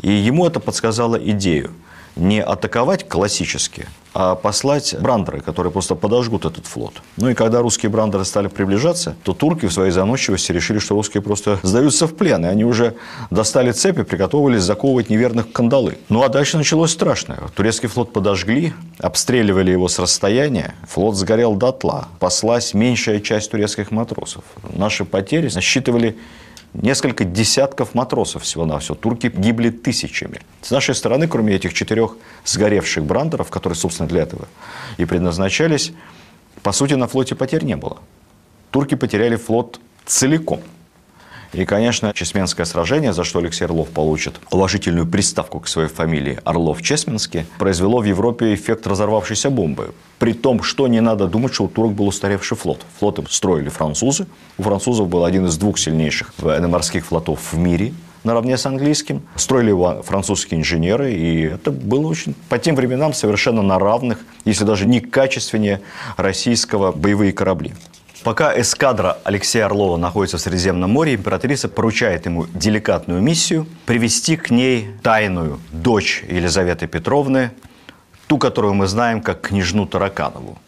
И 0.00 0.10
ему 0.10 0.46
это 0.46 0.60
подсказало 0.60 1.16
идею– 1.16 1.72
не 2.18 2.42
атаковать 2.42 3.08
классически, 3.08 3.86
а 4.14 4.34
послать 4.34 4.96
брандеры, 5.00 5.40
которые 5.40 5.72
просто 5.72 5.94
подожгут 5.94 6.44
этот 6.44 6.66
флот. 6.66 6.94
Ну 7.16 7.28
и 7.28 7.34
когда 7.34 7.60
русские 7.60 7.90
брандеры 7.90 8.24
стали 8.24 8.48
приближаться, 8.48 9.16
то 9.22 9.32
турки 9.32 9.66
в 9.66 9.72
своей 9.72 9.92
заносчивости 9.92 10.50
решили, 10.52 10.78
что 10.78 10.94
русские 10.94 11.22
просто 11.22 11.60
сдаются 11.62 12.06
в 12.06 12.16
плен, 12.16 12.44
и 12.44 12.48
они 12.48 12.64
уже 12.64 12.94
достали 13.30 13.70
цепи, 13.70 14.02
приготовились 14.02 14.62
заковывать 14.62 15.08
неверных 15.08 15.52
кандалы. 15.52 15.98
Ну 16.08 16.22
а 16.22 16.28
дальше 16.28 16.56
началось 16.56 16.90
страшное. 16.90 17.38
Турецкий 17.54 17.88
флот 17.88 18.12
подожгли, 18.12 18.74
обстреливали 18.98 19.70
его 19.70 19.88
с 19.88 19.98
расстояния, 19.98 20.74
флот 20.88 21.16
сгорел 21.16 21.54
дотла, 21.54 22.08
послась 22.18 22.74
меньшая 22.74 23.20
часть 23.20 23.50
турецких 23.50 23.90
матросов. 23.90 24.42
Наши 24.74 25.04
потери 25.04 25.48
насчитывали 25.54 26.18
несколько 26.74 27.24
десятков 27.24 27.94
матросов 27.94 28.42
всего-навсего. 28.42 28.94
Турки 28.94 29.32
гибли 29.34 29.70
тысячами. 29.70 30.40
С 30.62 30.70
нашей 30.70 30.94
стороны, 30.94 31.28
кроме 31.28 31.54
этих 31.54 31.74
четырех 31.74 32.16
сгоревших 32.44 33.04
брандеров, 33.04 33.50
которые, 33.50 33.76
собственно, 33.76 34.08
для 34.08 34.22
этого 34.22 34.48
и 34.96 35.04
предназначались, 35.04 35.92
по 36.62 36.72
сути, 36.72 36.94
на 36.94 37.06
флоте 37.06 37.34
потерь 37.34 37.64
не 37.64 37.76
было. 37.76 37.98
Турки 38.70 38.94
потеряли 38.94 39.36
флот 39.36 39.80
целиком– 40.06 40.60
и, 41.52 41.64
конечно, 41.64 42.12
Чесменское 42.12 42.66
сражение, 42.66 43.12
за 43.12 43.24
что 43.24 43.38
Алексей 43.38 43.64
Орлов 43.64 43.88
получит 43.88 44.34
уважительную 44.50 45.06
приставку 45.06 45.60
к 45.60 45.68
своей 45.68 45.88
фамилии 45.88 46.38
Орлов-Чесменский, 46.44 47.46
произвело 47.58 48.00
в 48.00 48.04
Европе 48.04 48.54
эффект 48.54 48.86
разорвавшейся 48.86 49.50
бомбы. 49.50 49.94
При 50.18 50.32
том, 50.32 50.62
что 50.62 50.88
не 50.88 51.00
надо 51.00 51.26
думать, 51.26 51.54
что 51.54 51.64
у 51.64 51.68
турок 51.68 51.92
был 51.92 52.08
устаревший 52.08 52.56
флот. 52.56 52.84
Флоты 52.98 53.24
строили 53.30 53.68
французы. 53.68 54.26
У 54.58 54.62
французов 54.62 55.08
был 55.08 55.24
один 55.24 55.46
из 55.46 55.56
двух 55.56 55.78
сильнейших 55.78 56.34
военно-морских 56.38 57.06
флотов 57.06 57.52
в 57.52 57.58
мире– 57.58 57.92
наравне 58.24 58.56
с 58.56 58.66
английским. 58.66 59.22
Строили 59.36 59.70
его 59.70 60.02
французские 60.02 60.60
инженеры, 60.60 61.12
и 61.12 61.42
это 61.42 61.70
было 61.70 62.06
очень, 62.06 62.34
по 62.48 62.58
тем 62.58 62.76
временам, 62.76 63.12
совершенно 63.12 63.62
на 63.62 63.78
равных, 63.78 64.20
если 64.44 64.64
даже 64.64 64.86
не 64.86 65.00
качественнее 65.00 65.80
российского 66.16 66.92
боевые 66.92 67.32
корабли. 67.32 67.74
Пока 68.24 68.58
эскадра 68.60 69.18
Алексея 69.24 69.66
Орлова 69.66 69.96
находится 69.96 70.38
в 70.38 70.40
Средиземном 70.40 70.90
море, 70.90 71.14
императрица 71.14 71.68
поручает 71.68 72.26
ему 72.26 72.46
деликатную 72.46 73.22
миссию 73.22 73.66
привести 73.86 74.36
к 74.36 74.50
ней 74.50 74.90
тайную 75.02 75.60
дочь 75.70 76.24
Елизаветы 76.28 76.88
Петровны, 76.88 77.52
ту, 78.26 78.38
которую 78.38 78.74
мы 78.74 78.88
знаем 78.88 79.20
как 79.20 79.42
княжну 79.42 79.86
Тараканову. 79.86 80.58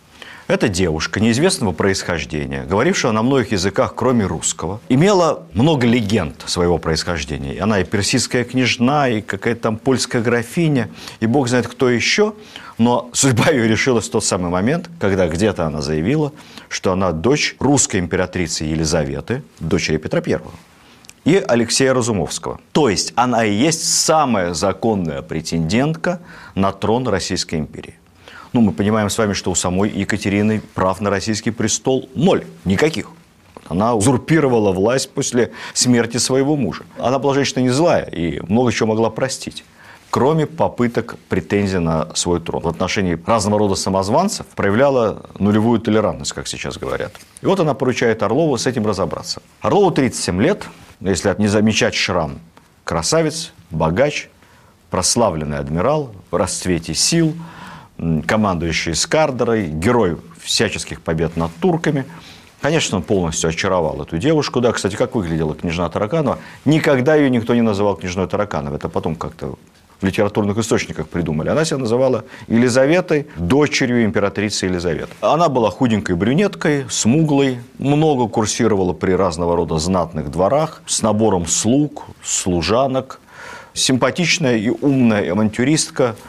Эта 0.51 0.69
девушка 0.69 1.21
неизвестного 1.21 1.73
происхождения, 1.73 2.65
говорившая 2.65 3.13
на 3.13 3.23
многих 3.23 3.53
языках, 3.53 3.95
кроме 3.95 4.27
русского, 4.27 4.81
имела 4.89 5.45
много 5.53 5.87
легенд 5.87 6.43
своего 6.47 6.79
происхождения. 6.79 7.63
Она 7.63 7.81
и 7.81 7.85
персидская 7.85 8.43
княжна, 8.43 9.09
и 9.09 9.21
какая-то 9.21 9.61
там 9.61 9.77
польская 9.77 10.21
графиня, 10.23 10.89
и 11.21 11.27
бог 11.27 11.47
знает 11.47 11.69
кто 11.69 11.89
еще. 11.89 12.35
Но 12.79 13.11
судьба 13.13 13.51
ее 13.53 13.69
решилась 13.69 14.09
в 14.09 14.11
тот 14.11 14.25
самый 14.25 14.51
момент, 14.51 14.91
когда 14.99 15.29
где-то 15.29 15.67
она 15.67 15.83
заявила, 15.83 16.33
что 16.71 16.93
она 16.93 17.13
дочь 17.13 17.57
русской 17.59 17.99
императрицы 17.99 18.65
Елизаветы, 18.65 19.43
дочери 19.59 19.99
Петра 19.99 20.21
Первого 20.21 20.53
и 21.25 21.37
Алексея 21.37 21.93
Разумовского. 21.93 22.61
То 22.73 22.89
есть 22.89 23.13
она 23.17 23.45
и 23.45 23.53
есть 23.53 23.83
самая 23.83 24.55
законная 24.55 25.21
претендентка 25.21 26.21
на 26.55 26.73
трон 26.73 27.07
Российской 27.09 27.57
империи. 27.57 27.97
Ну, 28.53 28.61
мы 28.63 28.73
понимаем 28.73 29.11
с 29.11 29.19
вами, 29.19 29.33
что 29.33 29.51
у 29.51 29.55
самой 29.55 29.91
Екатерины 29.91 30.63
прав 30.75 31.01
на 31.01 31.11
российский 31.11 31.51
престол 31.51 32.09
ноль, 32.15 32.45
никаких. 32.65 33.11
Она 33.69 33.95
узурпировала 33.95 34.73
власть 34.73 35.11
после 35.11 35.53
смерти 35.75 36.17
своего 36.17 36.57
мужа. 36.57 36.85
Она 36.99 37.19
была 37.19 37.35
женщина 37.35 37.61
не 37.61 37.71
злая 37.71 38.05
и 38.05 38.41
много 38.49 38.73
чего 38.73 38.89
могла 38.89 39.11
простить 39.11 39.65
кроме 40.11 40.47
попыток 40.47 41.17
претензий 41.29 41.79
на 41.79 42.15
свой 42.15 42.41
трон. 42.41 42.63
В 42.63 42.69
отношении 42.69 43.19
разного 43.27 43.61
рода 43.61 43.75
самозванцев 43.75 44.47
проявляла 44.47 45.23
нулевую 45.39 45.81
толерантность, 45.81 46.33
как 46.33 46.47
сейчас 46.47 46.77
говорят. 46.79 47.13
И 47.43 47.47
вот 47.47 47.61
она 47.61 47.75
поручает 47.75 48.23
Орлову 48.23 48.59
с 48.59 48.67
этим 48.67 48.87
разобраться. 48.87 49.41
Орлову 49.61 49.91
37 49.91 50.43
лет, 50.43 50.65
если 51.01 51.35
не 51.39 51.49
замечать 51.49 51.95
шрам. 51.95 52.39
Красавец, 52.85 53.53
богач, 53.71 54.29
прославленный 54.91 55.59
адмирал 55.59 56.13
в 56.31 56.37
расцвете 56.37 56.95
сил– 56.95 57.35
командующий 58.27 58.95
Скардерой, 58.95 59.69
герой 59.69 60.17
всяческих 60.39 61.03
побед 61.03 61.37
над 61.37 61.51
турками. 61.61 62.05
Конечно, 62.61 62.99
он 62.99 63.03
полностью 63.03 63.49
очаровал 63.49 64.03
эту 64.03 64.19
девушку. 64.19 64.61
Да, 64.61 64.73
кстати, 64.73 64.97
как 64.97 65.15
выглядела 65.15 65.55
княжна 65.55 65.89
Тараканова? 65.89 66.39
Никогда 66.65 67.15
ее 67.15 67.31
никто 67.31 67.55
не 67.55 67.63
называл 67.63 67.97
княжной 67.97 68.27
Таракановой. 68.27 68.77
Это 68.77 68.89
потом 68.89 69.17
как-то 69.17 69.55
в 70.01 70.05
литературных 70.05 70.59
источниках 70.59 71.09
придумали. 71.09 71.49
Она 71.49 71.65
себя 71.65 71.79
называла 71.79 72.25
Елизаветой, 72.49 73.27
дочерью 73.37 74.05
императрицы 74.05 74.67
Елизаветы. 74.67 75.13
Она 75.21 75.49
была 75.49 75.71
худенькой 75.71 76.17
брюнеткой, 76.17 76.87
смуглой, 76.89 77.59
много 77.79 78.29
курсировала 78.29 78.93
при 78.93 79.13
разного 79.13 79.57
рода 79.57 79.79
знатных 79.79 80.31
дворах, 80.31 80.83
с 80.87 81.03
набором 81.03 81.47
слуг, 81.47 82.07
служанок, 82.23 83.21
симпатичная 83.75 84.57
и 84.57 84.71
умная 84.71 85.33
авантюристка– 85.33 86.17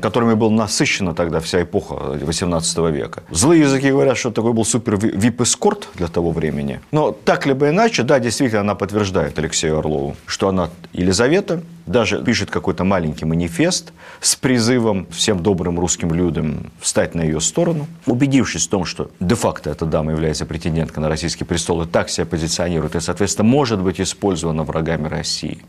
которыми 0.00 0.34
была 0.34 0.50
насыщена 0.50 1.14
тогда 1.14 1.40
вся 1.40 1.62
эпоха 1.62 1.94
XVIII 1.94 2.92
века. 2.92 3.22
Злые 3.30 3.62
языки 3.62 3.90
говорят, 3.90 4.16
что 4.18 4.30
такой 4.30 4.52
был 4.52 4.64
супер 4.64 4.96
вип-эскорт 4.96 5.88
для 5.94 6.08
того 6.08 6.32
времени. 6.32 6.80
Но 6.92 7.12
так 7.12 7.46
либо 7.46 7.70
иначе, 7.70 8.02
да, 8.02 8.18
действительно, 8.18 8.60
она 8.60 8.74
подтверждает 8.74 9.38
Алексею 9.38 9.78
Орлову, 9.78 10.16
что 10.26 10.48
она 10.48 10.70
Елизавета, 10.92 11.62
даже 11.86 12.22
пишет 12.22 12.50
какой-то 12.50 12.84
маленький 12.84 13.24
манифест 13.24 13.92
с 14.20 14.36
призывом 14.36 15.06
всем 15.10 15.42
добрым 15.42 15.80
русским 15.80 16.12
людям 16.12 16.70
встать 16.80 17.14
на 17.14 17.22
ее 17.22 17.40
сторону. 17.40 17.86
Убедившись 18.06 18.66
в 18.66 18.70
том, 18.70 18.84
что 18.84 19.10
де-факто 19.18 19.70
эта 19.70 19.86
дама 19.86 20.12
является 20.12 20.46
претенденткой 20.46 21.02
на 21.02 21.08
российский 21.08 21.44
престол 21.44 21.82
и 21.82 21.86
так 21.86 22.10
себя 22.10 22.26
позиционирует, 22.26 22.96
и, 22.96 23.00
соответственно, 23.00 23.48
может 23.48 23.80
быть 23.80 24.00
использована 24.00 24.62
врагами 24.62 25.08
России– 25.08 25.58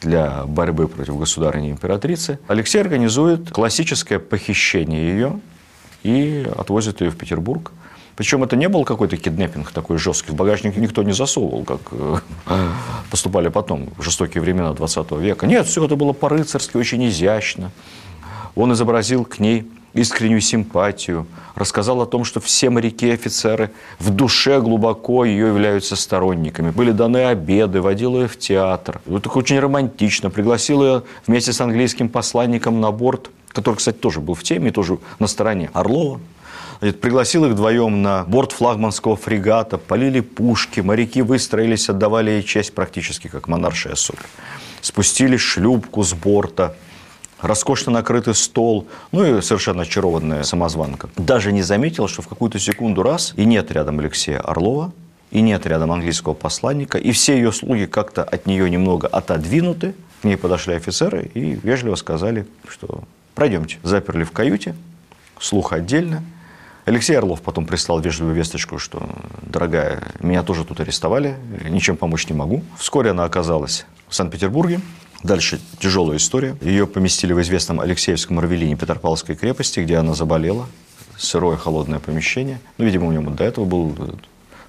для 0.00 0.44
борьбы 0.44 0.88
против 0.88 1.18
государыни 1.18 1.70
императрицы, 1.70 2.38
Алексей 2.48 2.80
организует 2.80 3.50
классическое 3.50 4.18
похищение 4.18 5.10
ее 5.10 5.40
и 6.02 6.50
отвозит 6.56 7.00
ее 7.00 7.10
в 7.10 7.16
Петербург. 7.16 7.72
Причем 8.16 8.42
это 8.42 8.56
не 8.56 8.68
был 8.68 8.84
какой-то 8.84 9.16
киднеппинг 9.16 9.70
такой 9.70 9.96
жесткий. 9.96 10.32
В 10.32 10.34
багажник 10.34 10.76
никто 10.76 11.02
не 11.02 11.12
засовывал, 11.12 11.64
как 11.64 11.80
э, 11.92 12.18
поступали 13.10 13.48
потом, 13.48 13.90
в 13.96 14.02
жестокие 14.02 14.42
времена 14.42 14.74
20 14.74 15.12
века. 15.12 15.46
Нет, 15.46 15.66
все 15.66 15.84
это 15.84 15.96
было 15.96 16.12
по-рыцарски, 16.12 16.76
очень 16.76 17.06
изящно. 17.08 17.70
Он 18.54 18.72
изобразил 18.72 19.24
к 19.24 19.38
ней 19.38 19.70
искреннюю 19.92 20.40
симпатию, 20.40 21.26
рассказал 21.54 22.00
о 22.02 22.06
том, 22.06 22.24
что 22.24 22.40
все 22.40 22.70
моряки 22.70 23.08
и 23.08 23.12
офицеры 23.12 23.70
в 23.98 24.10
душе 24.10 24.60
глубоко 24.60 25.24
ее 25.24 25.48
являются 25.48 25.96
сторонниками. 25.96 26.70
Были 26.70 26.92
даны 26.92 27.26
обеды, 27.26 27.80
водил 27.80 28.16
ее 28.16 28.28
в 28.28 28.38
театр. 28.38 29.00
Вот 29.06 29.24
так 29.24 29.36
очень 29.36 29.58
романтично. 29.58 30.30
Пригласил 30.30 30.82
ее 30.82 31.02
вместе 31.26 31.52
с 31.52 31.60
английским 31.60 32.08
посланником 32.08 32.80
на 32.80 32.90
борт, 32.90 33.30
который, 33.48 33.76
кстати, 33.76 33.96
тоже 33.96 34.20
был 34.20 34.34
в 34.34 34.42
теме, 34.42 34.70
тоже 34.70 34.98
на 35.18 35.26
стороне 35.26 35.70
Орлова. 35.72 36.20
Пригласил 36.80 37.44
их 37.44 37.52
вдвоем 37.52 38.00
на 38.00 38.24
борт 38.24 38.52
флагманского 38.52 39.16
фрегата, 39.16 39.76
полили 39.76 40.20
пушки, 40.20 40.80
моряки 40.80 41.20
выстроились, 41.20 41.90
отдавали 41.90 42.30
ей 42.30 42.42
честь 42.42 42.74
практически 42.74 43.28
как 43.28 43.48
монаршая 43.48 43.96
соль. 43.96 44.16
Спустили 44.80 45.36
шлюпку 45.36 46.02
с 46.02 46.14
борта– 46.14 46.74
роскошно 47.42 47.92
накрытый 47.92 48.34
стол, 48.34 48.86
ну 49.12 49.38
и 49.38 49.42
совершенно 49.42 49.82
очарованная 49.82 50.42
самозванка. 50.42 51.08
Даже 51.16 51.52
не 51.52 51.62
заметила, 51.62 52.08
что 52.08 52.22
в 52.22 52.28
какую-то 52.28 52.58
секунду 52.58 53.02
раз 53.02 53.32
и 53.36 53.44
нет 53.44 53.70
рядом 53.70 53.98
Алексея 53.98 54.40
Орлова, 54.40 54.92
и 55.30 55.40
нет 55.40 55.66
рядом 55.66 55.92
английского 55.92 56.34
посланника, 56.34 56.98
и 56.98 57.12
все 57.12 57.36
ее 57.36 57.52
слуги 57.52 57.86
как-то 57.86 58.24
от 58.24 58.46
нее 58.46 58.68
немного 58.68 59.06
отодвинуты. 59.06 59.94
К 60.22 60.24
ней 60.24 60.36
подошли 60.36 60.74
офицеры 60.74 61.30
и 61.32 61.58
вежливо 61.62 61.94
сказали, 61.94 62.46
что 62.68 63.04
пройдемте. 63.34 63.78
Заперли 63.82 64.24
в 64.24 64.32
каюте, 64.32 64.74
слух 65.38 65.72
отдельно. 65.72 66.22
Алексей 66.84 67.16
Орлов 67.16 67.40
потом 67.42 67.66
прислал 67.66 68.00
вежливую 68.00 68.34
весточку, 68.34 68.78
что, 68.78 69.08
дорогая, 69.42 70.02
меня 70.20 70.42
тоже 70.42 70.64
тут 70.64 70.80
арестовали, 70.80 71.36
ничем 71.68 71.96
помочь 71.96 72.28
не 72.28 72.34
могу. 72.34 72.62
Вскоре 72.76 73.10
она 73.10 73.24
оказалась 73.24 73.86
в 74.08 74.14
Санкт-Петербурге, 74.14 74.80
Дальше 75.22 75.60
тяжелая 75.78 76.16
история. 76.16 76.56
Ее 76.62 76.86
поместили 76.86 77.32
в 77.32 77.40
известном 77.42 77.80
Алексеевском 77.80 78.40
Равелине 78.40 78.76
Петропавловской 78.76 79.36
крепости, 79.36 79.80
где 79.80 79.96
она 79.96 80.14
заболела. 80.14 80.66
Сырое 81.18 81.56
холодное 81.56 81.98
помещение. 81.98 82.60
Ну, 82.78 82.86
видимо, 82.86 83.08
у 83.08 83.12
нее 83.12 83.20
до 83.20 83.44
этого 83.44 83.66
был 83.66 83.94
э, 83.98 84.12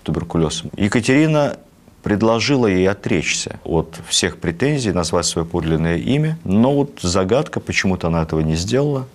туберкулез. 0.04 0.64
Екатерина 0.76 1.58
предложила 2.04 2.68
ей 2.68 2.90
отречься 2.90 3.60
от 3.64 4.00
всех 4.10 4.38
претензий, 4.38 4.92
назвать 4.92 5.26
свое 5.26 5.48
подлинное 5.48 5.98
имя. 5.98 6.38
Но 6.44 6.74
вот 6.74 7.00
загадка, 7.02 7.62
почему-то 7.62 8.08
она 8.08 8.24
этого 8.24 8.42
не 8.42 8.56
сделала 8.56 9.08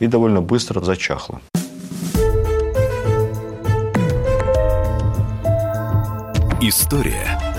и 0.00 0.08
довольно 0.08 0.42
быстро 0.42 0.80
зачахла. 0.80 1.40
История 6.60 7.49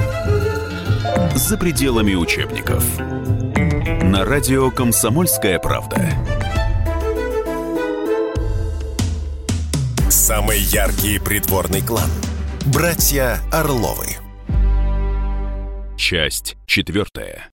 за 1.35 1.57
пределами 1.57 2.15
учебников. 2.15 2.83
На 4.03 4.25
радио 4.25 4.71
«Комсомольская 4.71 5.59
правда». 5.59 6.09
Самый 10.09 10.59
яркий 10.59 11.19
придворный 11.19 11.81
клан. 11.81 12.09
Братья 12.73 13.37
Орловы. 13.51 14.17
Часть 15.97 16.57
четвертая. 16.65 17.51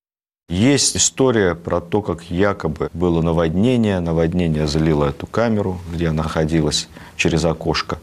Есть 0.48 0.96
история 0.96 1.54
про 1.54 1.80
то, 1.80 2.00
как 2.00 2.30
якобы 2.30 2.88
было 2.94 3.20
наводнение. 3.20 4.00
Наводнение 4.00 4.66
залило 4.66 5.06
эту 5.10 5.26
камеру, 5.26 5.78
где 5.92 6.08
она 6.08 6.22
находилась 6.22 6.88
через 7.16 7.44
окошко. 7.44 7.98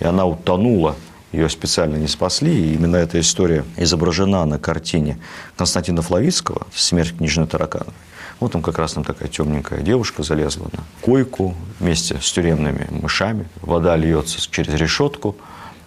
И 0.00 0.04
она 0.04 0.26
утонула 0.26 0.94
ее 1.36 1.48
специально 1.48 1.96
не 1.96 2.08
спасли, 2.08 2.52
и 2.52 2.74
именно 2.74 2.96
эта 2.96 3.20
история 3.20 3.64
изображена 3.76 4.44
на 4.44 4.58
картине 4.58 5.18
Константина 5.56 6.02
Флавицкого 6.02 6.66
«Смерть 6.74 7.16
книжной 7.16 7.46
таракановой». 7.46 7.94
Вот 8.40 8.52
там 8.52 8.62
как 8.62 8.78
раз 8.78 8.92
там 8.92 9.04
такая 9.04 9.28
темненькая 9.28 9.80
девушка 9.80 10.22
залезла 10.22 10.68
на 10.72 10.84
койку 11.00 11.54
вместе 11.80 12.18
с 12.20 12.32
тюремными 12.32 12.86
мышами. 12.90 13.48
Вода 13.62 13.96
льется 13.96 14.38
через 14.50 14.74
решетку. 14.74 15.36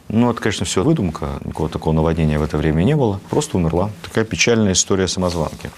Ну, 0.07 0.31
это, 0.31 0.41
конечно, 0.41 0.65
все 0.65 0.83
выдумка. 0.83 1.39
Никакого 1.45 1.69
такого 1.69 1.93
наводнения 1.93 2.39
в 2.39 2.43
это 2.43 2.57
время 2.57 2.83
не 2.83 2.95
было. 2.95 3.19
Просто 3.29 3.57
умерла. 3.57 3.91
Такая 4.01 4.25
печальная 4.25 4.73
история 4.73 5.07
самозванки. 5.07 5.69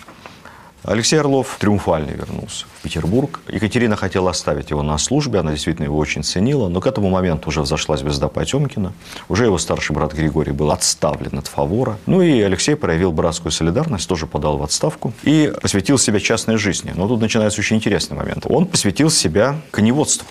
Алексей 0.84 1.20
Орлов 1.20 1.58
триумфально 1.60 2.10
вернулся 2.10 2.66
в 2.80 2.82
Петербург. 2.82 3.42
Екатерина 3.48 3.96
хотела 3.96 4.32
оставить 4.32 4.72
его 4.72 4.82
на 4.82 4.98
службе, 4.98 5.40
она 5.40 5.52
действительно 5.52 5.86
его 5.86 5.98
очень 5.98 6.24
ценила, 6.24 6.70
но 6.70 6.82
к 6.82 6.88
этому 6.88 7.12
моменту 7.12 7.50
уже 7.50 7.62
взошла 7.62 7.98
звезда 7.98 8.30
Потемкина, 8.30 8.92
уже 9.30 9.46
его 9.46 9.60
старший 9.60 9.94
брат 9.94 10.14
Григорий 10.14 10.54
был 10.54 10.72
отставлен 10.72 11.38
от 11.38 11.46
фавора. 11.46 12.00
Ну 12.08 12.24
и 12.24 12.42
Алексей 12.42 12.76
проявил 12.76 13.12
братскую 13.12 13.52
солидарность, 13.52 14.10
тоже 14.10 14.26
подал 14.26 14.58
в 14.58 14.64
отставку 14.64 15.14
и 15.22 15.54
посвятил 15.62 16.00
себя 16.00 16.20
частной 16.20 16.58
жизни. 16.58 16.94
Но 16.96 17.08
тут 17.08 17.22
начинается 17.22 17.62
очень 17.62 17.76
интересный 17.76 18.18
момент. 18.18 18.48
Он 18.50 18.66
посвятил 18.66 19.12
себя 19.12 19.62
коневодству, 19.70 20.28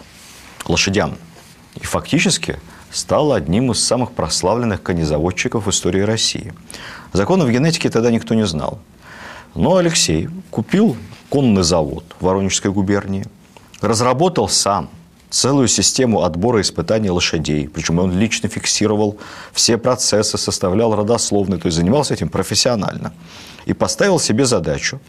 лошадям. 0.67 1.17
И 1.81 1.85
фактически 1.85 2.59
стал 2.91 3.33
одним 3.33 3.71
из 3.71 3.85
самых 3.85 4.11
прославленных 4.11 4.83
конезаводчиков 4.83 5.67
в 5.67 5.71
истории 5.71 6.01
России. 6.01 6.53
Законов 7.13 7.49
генетики 7.51 7.89
тогда 7.89 8.11
никто 8.11 8.35
не 8.35 8.47
знал. 8.47 8.81
Но 9.55 9.77
Алексей 9.77 10.29
купил 10.51 10.97
конный 11.29 11.63
завод 11.63 12.05
в 12.19 12.25
Воронежской 12.25 12.71
губернии, 12.71 13.27
разработал 13.81 14.49
сам 14.49 14.91
целую 15.31 15.69
систему 15.69 16.23
отбора 16.23 16.59
и 16.59 16.63
испытаний 16.63 17.11
лошадей. 17.11 17.69
Причем 17.69 17.99
он 17.99 18.17
лично 18.19 18.49
фиксировал 18.49 19.19
все 19.53 19.79
процессы, 19.79 20.37
составлял 20.37 20.95
родословные, 20.95 21.61
то 21.61 21.67
есть 21.67 21.77
занимался 21.77 22.15
этим 22.15 22.29
профессионально. 22.29 23.13
И 23.65 23.73
поставил 23.73 24.19
себе 24.19 24.45
задачу 24.45 25.01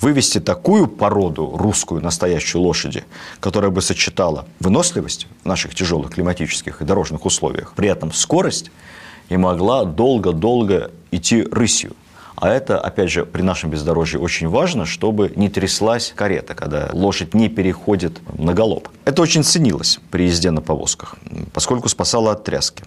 вывести 0.00 0.40
такую 0.40 0.88
породу, 0.88 1.56
русскую 1.56 2.02
настоящую 2.02 2.62
лошади, 2.62 3.04
которая 3.40 3.70
бы 3.70 3.80
сочетала 3.80 4.46
выносливость 4.60 5.26
в 5.42 5.46
наших 5.46 5.74
тяжелых 5.74 6.10
климатических 6.10 6.82
и 6.82 6.84
дорожных 6.84 7.24
условиях, 7.24 7.72
при 7.74 7.88
этом 7.88 8.12
скорость 8.12 8.70
и 9.28 9.36
могла 9.36 9.84
долго-долго 9.84 10.90
идти 11.12 11.42
рысью. 11.42 11.94
А 12.42 12.48
это, 12.48 12.76
опять 12.76 13.08
же, 13.08 13.24
при 13.24 13.42
нашем 13.42 13.70
бездорожье 13.70 14.18
очень 14.18 14.48
важно, 14.48 14.84
чтобы 14.84 15.32
не 15.36 15.48
тряслась 15.48 16.12
карета, 16.16 16.56
когда 16.56 16.88
лошадь 16.92 17.34
не 17.34 17.48
переходит 17.48 18.20
на 18.36 18.52
галоп. 18.52 18.88
Это 19.04 19.22
очень 19.22 19.44
ценилось 19.44 20.00
при 20.10 20.24
езде 20.24 20.50
на 20.50 20.60
повозках, 20.60 21.14
поскольку 21.52 21.88
спасало 21.88 22.32
от 22.32 22.42
тряски. 22.42 22.82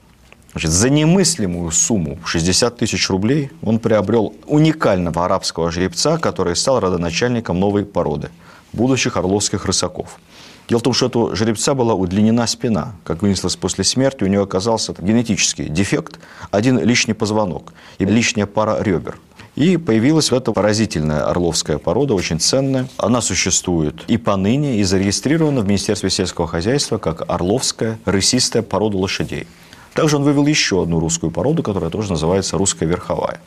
Значит, 0.51 0.71
за 0.71 0.89
немыслимую 0.89 1.71
сумму 1.71 2.19
60 2.25 2.75
тысяч 2.75 3.09
рублей 3.09 3.49
он 3.61 3.79
приобрел 3.79 4.33
уникального 4.45 5.23
арабского 5.23 5.71
жеребца, 5.71 6.17
который 6.17 6.57
стал 6.57 6.81
родоначальником 6.81 7.57
новой 7.57 7.85
породы– 7.85 8.31
будущих 8.73 9.15
орловских 9.15 9.63
рысаков. 9.63 10.19
Дело 10.67 10.79
в 10.79 10.83
том, 10.83 10.91
что 10.91 11.07
у 11.07 11.33
жеребца 11.33 11.75
была 11.75 11.93
удлинена 11.93 12.45
спина. 12.45 12.95
Как 13.05 13.21
выяснилось 13.21 13.55
после 13.55 13.85
смерти, 13.85 14.25
у 14.25 14.27
него 14.27 14.43
оказался 14.43 14.93
генетический 14.99 15.69
дефект, 15.69 16.19
один 16.51 16.77
лишний 16.77 17.13
позвонок 17.13 17.71
и 17.99 18.05
лишняя 18.05 18.47
пара 18.47 18.83
ребер– 18.83 19.17
и 19.55 19.77
появилась 19.77 20.31
в 20.31 20.35
этом 20.35 20.53
поразительная 20.53 21.29
орловская 21.29 21.77
порода, 21.77 22.13
очень 22.13 22.39
ценная. 22.39 22.87
Она 22.97 23.21
существует 23.21 24.03
и 24.07 24.17
поныне, 24.17 24.79
и 24.79 24.83
зарегистрирована 24.83 25.61
в 25.61 25.67
Министерстве 25.67 26.09
сельского 26.09 26.47
хозяйства 26.47 26.97
как 26.97 27.23
орловская 27.29 27.97
рысистая 28.05 28.63
порода 28.63 28.97
лошадей. 28.97 29.47
Также 29.93 30.17
он 30.17 30.23
вывел 30.23 30.45
еще 30.45 30.83
одну 30.83 30.99
русскую 30.99 31.31
породу, 31.31 31.63
которая 31.63 31.89
тоже 31.89 32.09
называется 32.09 32.57
русская 32.57 32.85
верховая. 32.85 33.39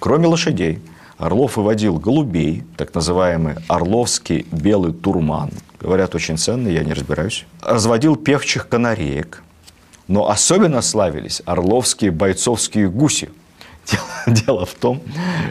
Кроме 0.00 0.26
лошадей, 0.26 0.80
Орлов 1.16 1.56
выводил 1.56 1.98
голубей, 1.98 2.64
так 2.76 2.94
называемый 2.94 3.54
орловский 3.68 4.46
белый 4.52 4.92
турман. 4.92 5.50
Говорят, 5.80 6.14
очень 6.14 6.36
ценный, 6.36 6.74
я 6.74 6.84
не 6.84 6.92
разбираюсь. 6.92 7.46
Разводил 7.62 8.16
певчих 8.16 8.68
канареек. 8.68 9.42
Но 10.08 10.28
особенно 10.28 10.82
славились 10.82 11.40
орловские 11.46 12.10
бойцовские 12.10 12.90
гуси– 12.90 13.30
Дело, 14.26 14.66
в 14.66 14.74
том, 14.74 15.02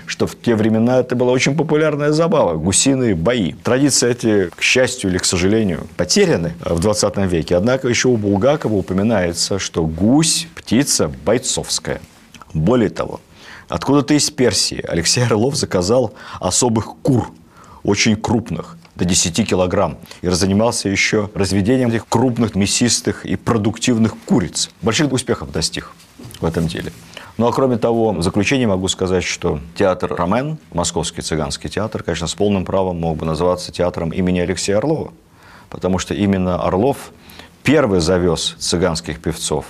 что 0.05 0.27
в 0.27 0.39
те 0.39 0.55
времена 0.55 0.99
это 0.99 1.15
была 1.15 1.31
очень 1.31 1.55
популярная 1.55 2.11
забава– 2.11 2.53
гусиные 2.55 3.15
бои. 3.15 3.53
Традиции 3.53 4.09
эти, 4.11 4.49
к 4.55 4.61
счастью 4.61 5.09
или 5.09 5.17
к 5.17 5.25
сожалению, 5.25 5.88
потеряны 5.97 6.53
в 6.59 6.79
20 6.79 7.17
веке. 7.31 7.55
Однако 7.55 7.88
еще 7.88 8.09
у 8.09 8.17
Булгакова 8.17 8.73
упоминается, 8.73 9.59
что 9.59 9.86
гусь– 9.86 10.47
птица 10.55 11.11
бойцовская. 11.25 12.01
Более 12.53 12.89
того, 12.89 13.21
откуда-то 13.67 14.13
из 14.13 14.29
Персии 14.31 14.83
Алексей 14.88 15.23
Орлов 15.23 15.55
заказал 15.55 16.13
особых 16.39 16.95
кур, 17.01 17.31
очень 17.83 18.15
крупных, 18.15 18.77
до 18.95 19.05
10 19.05 19.47
килограмм. 19.47 19.97
И 20.21 20.29
занимался 20.29 20.89
еще 20.89 21.29
разведением 21.33 21.89
этих 21.89 22.07
крупных, 22.07 22.55
мясистых 22.55 23.25
и 23.25 23.36
продуктивных 23.36 24.15
куриц. 24.25 24.69
Больших 24.81 25.11
успехов 25.11 25.51
достиг 25.51 25.91
в 26.39 26.45
этом 26.45 26.67
деле. 26.67 26.91
Ну 27.38 27.47
а 27.47 27.51
кроме 27.51 27.77
того, 27.77 28.11
в 28.11 28.21
заключение 28.21 28.67
могу 28.67 28.88
сказать, 28.88 29.23
что 29.23 29.59
театр 29.75 30.15
«Ромен», 30.15 30.57
Московский 30.71 31.21
цыганский 31.21 31.69
театр, 31.69 32.01
конечно, 32.01 32.27
с 32.27 32.36
полным 32.36 32.63
правом 32.63 32.99
мог 32.99 33.17
бы 33.17 33.25
называться 33.25 33.71
театром 33.71 34.11
имени 34.11 34.39
Алексея 34.39 34.77
Орлова, 34.77 35.11
потому 35.69 35.99
что 35.99 36.13
именно 36.13 36.61
Орлов 36.63 37.11
первый 37.63 37.99
завез 37.99 38.55
цыганских 38.59 39.21
певцов 39.21 39.65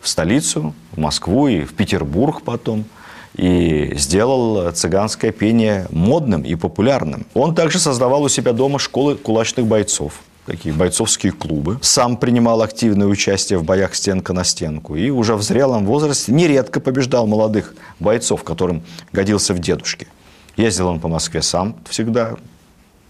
в 0.00 0.08
столицу, 0.08 0.74
в 0.92 0.98
Москву 0.98 1.48
и 1.48 1.64
в 1.64 1.74
Петербург 1.74 2.42
потом– 2.42 2.84
и 3.34 3.94
сделал 3.96 4.70
цыганское 4.72 5.32
пение 5.32 5.86
модным 5.90 6.42
и 6.42 6.54
популярным. 6.54 7.26
Он 7.34 7.54
также 7.54 7.78
создавал 7.78 8.22
у 8.24 8.28
себя 8.28 8.52
дома 8.52 8.78
школы 8.78 9.16
кулачных 9.16 9.66
бойцов– 9.66 10.20
такие 10.46 10.74
бойцовские 10.74 11.32
клубы. 11.32 11.78
Сам 11.82 12.16
принимал 12.16 12.62
активное 12.62 13.06
участие 13.06 13.58
в 13.58 13.64
боях 13.64 13.94
стенка 13.94 14.32
на 14.32 14.44
стенку. 14.44 14.96
И 14.96 15.10
уже 15.10 15.34
в 15.36 15.42
зрелом 15.42 15.86
возрасте 15.86 16.32
нередко 16.32 16.80
побеждал 16.80 17.26
молодых 17.26 17.74
бойцов, 18.00 18.42
которым 18.44 18.82
годился 19.12 19.54
в 19.54 19.58
дедушке. 19.58 20.08
Ездил 20.56 20.88
он 20.88 21.00
по 21.00 21.08
Москве 21.08 21.42
сам 21.42 21.76
всегда, 21.88 22.36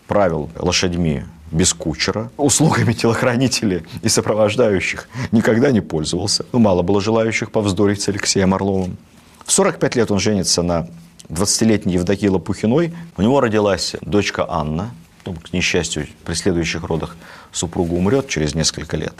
правил 0.07 0.51
лошадьми 0.59 1.24
без 1.51 1.74
кучера, 1.74 2.30
услугами 2.37 2.93
телохранителей 2.93 3.83
и 4.03 4.09
сопровождающих 4.09 5.09
никогда 5.33 5.70
не 5.70 5.80
пользовался. 5.80 6.47
Ну, 6.53 6.59
мало 6.61 6.83
было 6.83 7.01
желающих 7.01 7.51
повздорить 7.51 8.01
с 8.01 8.09
Алексеем 8.09 8.55
Орловым. 8.55 8.97
В 9.45 9.53
45 9.53 9.97
лет 9.97 10.11
он 10.11 10.18
женится 10.18 10.62
на 10.62 10.89
20-летней 11.28 11.95
Евдокии 11.95 12.28
Лопухиной. 12.28 12.95
У 13.16 13.22
него 13.22 13.41
родилась 13.41 13.97
дочка 14.01 14.47
Анна– 14.49 14.95
ну, 15.25 15.35
к 15.35 15.53
несчастью, 15.53 16.07
при 16.25 16.35
следующих 16.35 16.83
родах 16.85 17.16
супруга 17.53 17.93
умрет 17.95 18.29
через 18.29 18.55
несколько 18.55 18.97
лет. 18.97 19.14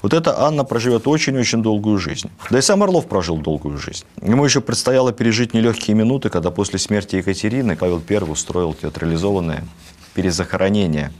Вот 0.00 0.14
эта 0.14 0.40
Анна 0.40 0.64
проживет 0.64 1.06
очень-очень 1.06 1.62
долгую 1.62 1.98
жизнь. 1.98 2.30
Да 2.50 2.58
и 2.58 2.62
сам 2.62 2.82
Орлов 2.82 3.06
прожил 3.06 3.36
долгую 3.38 3.78
жизнь. 3.78 4.04
Ему 4.22 4.44
еще 4.44 4.60
предстояло 4.60 5.12
пережить 5.12 5.54
нелегкие 5.54 5.96
минуты, 5.96 6.30
когда 6.30 6.50
после 6.50 6.78
смерти 6.78 7.16
Екатерины 7.16 7.76
Павел 7.76 8.02
I 8.08 8.16
устроил 8.18 8.74
театрализованное 8.74 9.64
перезахоронение 10.14 11.12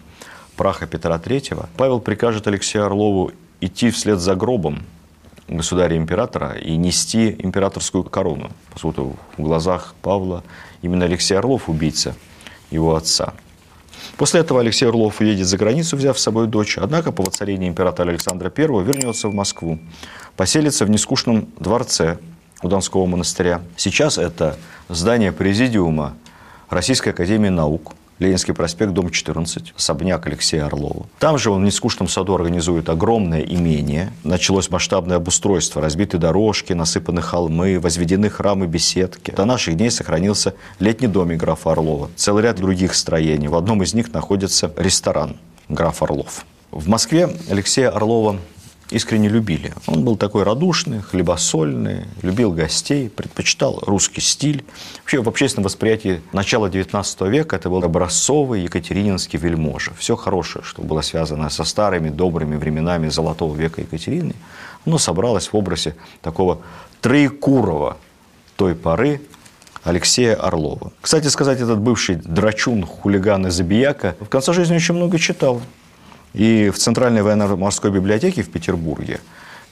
праха 0.57 0.87
Петра 0.87 1.17
III. 1.17 1.67
Павел 1.77 2.01
прикажет 2.01 2.47
Алексею 2.47 2.87
Орлову 2.87 3.33
идти 3.61 3.91
вслед 3.91 4.19
за 4.19 4.35
гробом 4.35 4.85
государя-императора 5.49 6.55
и 6.55 6.77
нести 6.77 7.37
императорскую 7.39 8.05
корону. 8.05 8.51
По 8.73 8.79
сути, 8.79 9.01
в 9.01 9.43
глазах 9.43 9.95
Павла 10.03 10.43
именно 10.83 11.05
Алексей 11.05 11.35
Орлов 11.35 11.69
убийца 11.69 12.15
его 12.71 12.97
отца. 12.97 13.35
После 14.17 14.41
этого 14.41 14.61
Алексей 14.61 14.87
Орлов 14.87 15.21
уедет 15.21 15.47
за 15.47 15.57
границу, 15.57 15.97
взяв 15.97 16.19
с 16.19 16.23
собой 16.23 16.47
дочь. 16.47 16.79
Однако 16.79 17.13
по 17.13 17.23
воцарении 17.23 17.69
императора 17.69 18.11
Александра 18.11 18.53
I 18.57 18.67
вернется 18.67 19.29
в 19.29 19.35
Москву. 19.35 19.79
Поселится 20.37 20.85
в 20.85 20.91
нескучном 20.91 21.49
дворце 21.59 22.19
у 22.63 22.69
Донского 22.69 23.07
монастыря. 23.07 23.61
Сейчас 23.77 24.19
это 24.19 24.57
здание 24.89 25.33
президиума 25.33 26.15
Российской 26.71 27.11
Академии 27.11 27.49
Наук– 27.49 27.95
Ленинский 28.19 28.55
проспект, 28.55 28.93
дом 28.93 29.11
14, 29.11 29.75
особняк 29.77 30.27
Алексея 30.27 30.67
Орлова. 30.67 31.07
Там 31.19 31.39
же 31.39 31.51
он 31.51 31.63
в 31.63 31.65
нескучном 31.65 32.09
саду 32.09 32.35
организует 32.35 32.89
огромное 32.89 33.41
имение. 33.41 34.13
Началось 34.23 34.71
масштабное 34.71 35.17
обустройство. 35.17 35.83
Разбиты 35.83 36.19
дорожки, 36.19 36.73
насыпаны 36.73 37.21
холмы, 37.23 37.81
возведены 37.81 38.31
храмы, 38.31 38.67
беседки. 38.67 39.33
До 39.33 39.45
наших 39.45 39.77
дней 39.77 39.91
сохранился 39.91 40.55
летний 40.79 41.09
домик 41.09 41.39
графа 41.39 41.73
Орлова. 41.73 42.11
Целый 42.17 42.45
ряд 42.45 42.57
других 42.57 42.95
строений. 42.95 43.49
В 43.49 43.57
одном 43.57 43.83
из 43.83 43.95
них 43.95 44.13
находится 44.13 44.73
ресторан 44.77 45.37
граф 45.69 46.03
Орлов. 46.03 46.45
В 46.71 46.89
Москве 46.89 47.29
Алексея 47.51 47.91
Орлова 47.91 48.39
искренне 48.93 49.29
любили. 49.29 49.73
Он 49.87 50.05
был 50.05 50.17
такой 50.17 50.43
радушный, 50.43 51.01
хлебосольный, 51.01 52.05
любил 52.21 52.53
гостей, 52.53 53.09
предпочитал 53.09 53.83
русский 53.87 54.21
стиль. 54.21 54.65
Вообще 54.99 55.23
в 55.23 55.29
общественном 55.29 55.65
восприятии 55.65 56.21
начала 56.33 56.69
XIX 56.69 57.31
века 57.31 57.57
это 57.57 57.71
был 57.71 57.83
образцовый 57.83 58.63
екатерининский 58.63 59.39
вельможа. 59.39 59.93
Все 59.99 60.15
хорошее, 60.15 60.65
что 60.65 60.83
было 60.83 61.01
связано 61.01 61.49
со 61.51 61.65
старыми 61.65 62.11
добрыми 62.11 62.57
временами 62.57 63.09
золотого 63.09 63.55
века 63.57 63.81
Екатерины, 63.81 64.35
оно 64.85 64.99
собралось 64.99 65.49
в 65.53 65.57
образе 65.57 65.95
такого 66.21 66.59
Троекурова 67.01 67.97
той 68.57 68.75
поры, 68.75 69.21
Алексея 69.85 70.37
Орлова. 70.37 70.93
Кстати 71.01 71.27
сказать, 71.27 71.61
этот 71.61 71.81
бывший 71.81 72.17
драчун, 72.17 72.87
хулиган 72.87 73.47
и 73.49 73.51
забияка 73.51 74.15
в 74.21 74.29
конце 74.29 74.53
жизни 74.53 74.77
очень 74.77 74.95
много 74.95 75.19
читал. 75.19 75.61
И 76.35 76.71
в 76.71 76.79
Центральной 76.79 77.23
военно-морской 77.23 77.91
библиотеке 77.91 78.43
в 78.43 78.51
Петербурге 78.51 79.21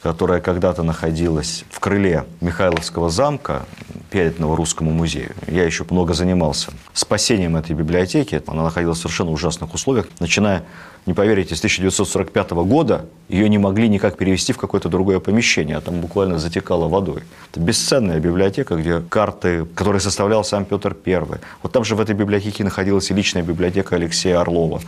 которая 0.03 0.41
когда-то 0.41 0.83
находилась 0.83 1.65
в 1.71 1.79
крыле 1.79 2.25
Михайловского 2.41 3.11
замка, 3.11 3.67
переданного 4.11 4.57
Русскому 4.57 4.91
музею. 4.91 5.31
Я 5.47 5.65
еще 5.65 5.85
много 5.89 6.15
занимался 6.15 6.73
спасением 6.93 7.57
этой 7.57 7.75
библиотеки. 7.75 8.43
Она 8.47 8.65
находилась 8.65 8.99
в 8.99 9.03
совершенно 9.03 9.31
ужасных 9.31 9.73
условиях. 9.73 10.07
Начиная, 10.19 10.65
не 11.07 11.15
поверите, 11.15 11.55
с 11.55 11.59
1945 11.61 12.51
года 12.51 13.07
ее 13.29 13.49
не 13.49 13.59
могли 13.59 13.89
никак 13.89 14.17
перевести 14.17 14.53
в 14.53 14.59
какое-то 14.59 14.89
другое 14.89 15.21
помещение, 15.21 15.77
а 15.77 15.81
там 15.81 16.01
буквально 16.01 16.39
затекало 16.39 16.89
водой. 16.89 17.23
Это 17.51 17.61
бесценная 17.61 18.19
библиотека, 18.19 18.75
где 18.75 19.01
карты, 19.01 19.65
которые 19.75 20.01
составлял 20.01 20.45
сам 20.45 20.65
Петр 20.65 20.97
I. 21.07 21.23
Вот 21.63 21.73
там 21.73 21.85
же 21.85 21.95
в 21.95 22.01
этой 22.01 22.15
библиотеке 22.15 22.65
находилась 22.65 23.11
и 23.11 23.15
личная 23.15 23.43
библиотека 23.43 23.97
Алексея 23.97 24.41
Орлова. 24.41 24.81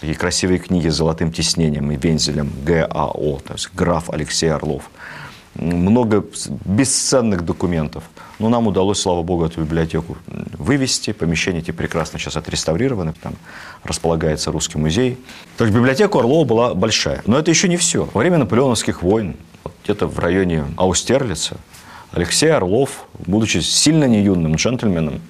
Такие 0.00 0.16
красивые 0.16 0.58
книги 0.58 0.88
с 0.88 0.96
золотым 0.96 1.30
тиснением 1.30 1.92
и 1.92 1.96
вензелем 1.96 2.50
ГАО, 2.64 3.40
то 3.46 3.52
есть 3.52 3.70
граф 3.72 4.10
Алексей 4.10 4.52
Орлов. 4.52 4.90
Много 5.54 6.24
бесценных 6.64 7.44
документов. 7.44 8.04
Но 8.38 8.48
нам 8.48 8.66
удалось, 8.66 9.00
слава 9.00 9.22
богу, 9.22 9.44
эту 9.44 9.60
библиотеку 9.60 10.16
вывести. 10.58 11.12
Помещения 11.12 11.58
эти 11.58 11.70
прекрасно 11.70 12.18
сейчас 12.18 12.36
отреставрированы. 12.36 13.12
Там 13.22 13.34
располагается 13.84 14.50
Русский 14.50 14.78
музей. 14.78 15.18
То 15.58 15.64
есть 15.64 15.76
библиотека 15.76 16.18
Орлова 16.18 16.44
была 16.44 16.74
большая. 16.74 17.22
Но 17.26 17.38
это 17.38 17.50
еще 17.50 17.68
не 17.68 17.76
все. 17.76 18.08
Во 18.12 18.20
время 18.20 18.38
наполеоновских 18.38 19.02
войн, 19.02 19.36
где-то 19.84 20.06
в 20.06 20.18
районе 20.18 20.64
Аустерлица, 20.76 21.56
Алексей 22.12 22.50
Орлов, 22.50 23.06
будучи 23.26 23.58
сильно 23.58 24.04
не 24.04 24.22
юным 24.22 24.54
джентльменом, 24.56 25.20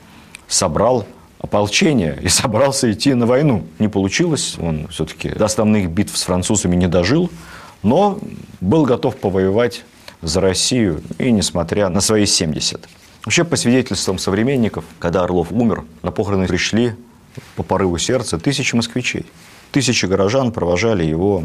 собрал 0.46 1.06
ополчение 1.38 2.18
и 2.22 2.28
собрался 2.28 2.90
идти 2.90 3.14
на 3.14 3.26
войну. 3.26 3.64
Не 3.78 3.88
получилось, 3.88 4.56
он 4.58 4.88
все-таки 4.88 5.30
до 5.30 5.44
основных 5.44 5.90
битв 5.90 6.16
с 6.16 6.22
французами 6.22 6.76
не 6.76 6.86
дожил, 6.86 7.30
но 7.82 8.18
был 8.60 8.84
готов 8.84 9.16
повоевать 9.16 9.84
за 10.22 10.40
Россию 10.40 11.02
и 11.18 11.30
несмотря 11.30 11.88
на 11.88 12.00
свои 12.00 12.26
70. 12.26 12.88
Вообще, 13.24 13.44
по 13.44 13.56
свидетельствам 13.56 14.18
современников, 14.18 14.84
когда 14.98 15.22
Орлов 15.22 15.52
умер, 15.52 15.84
на 16.02 16.10
похороны 16.10 16.46
пришли 16.46 16.94
по 17.56 17.62
порыву 17.62 17.98
сердца 17.98 18.38
тысячи 18.38 18.74
москвичей. 18.74 19.26
Тысячи 19.70 20.06
горожан 20.06 20.52
провожали 20.52 21.04
его 21.04 21.44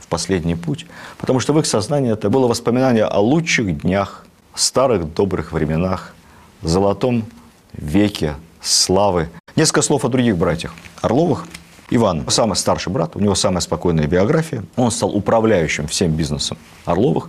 в 0.00 0.08
последний 0.08 0.54
путь, 0.54 0.86
потому 1.18 1.40
что 1.40 1.52
в 1.52 1.58
их 1.58 1.66
сознании 1.66 2.12
это 2.12 2.30
было 2.30 2.46
воспоминание 2.46 3.04
о 3.04 3.20
лучших 3.20 3.80
днях, 3.82 4.26
старых 4.54 5.14
добрых 5.14 5.52
временах, 5.52 6.14
золотом 6.62 7.24
веке 7.72 8.34
славы. 8.60 9.30
Несколько 9.56 9.82
слов 9.82 10.04
о 10.04 10.08
других 10.08 10.36
братьях. 10.36 10.74
Орловых 11.00 11.46
Иван, 11.90 12.24
самый 12.28 12.56
старший 12.56 12.92
брат, 12.92 13.14
у 13.14 13.20
него 13.20 13.34
самая 13.34 13.60
спокойная 13.60 14.06
биография. 14.06 14.64
Он 14.76 14.90
стал 14.90 15.14
управляющим 15.14 15.86
всем 15.86 16.12
бизнесом 16.12 16.58
Орловых. 16.84 17.28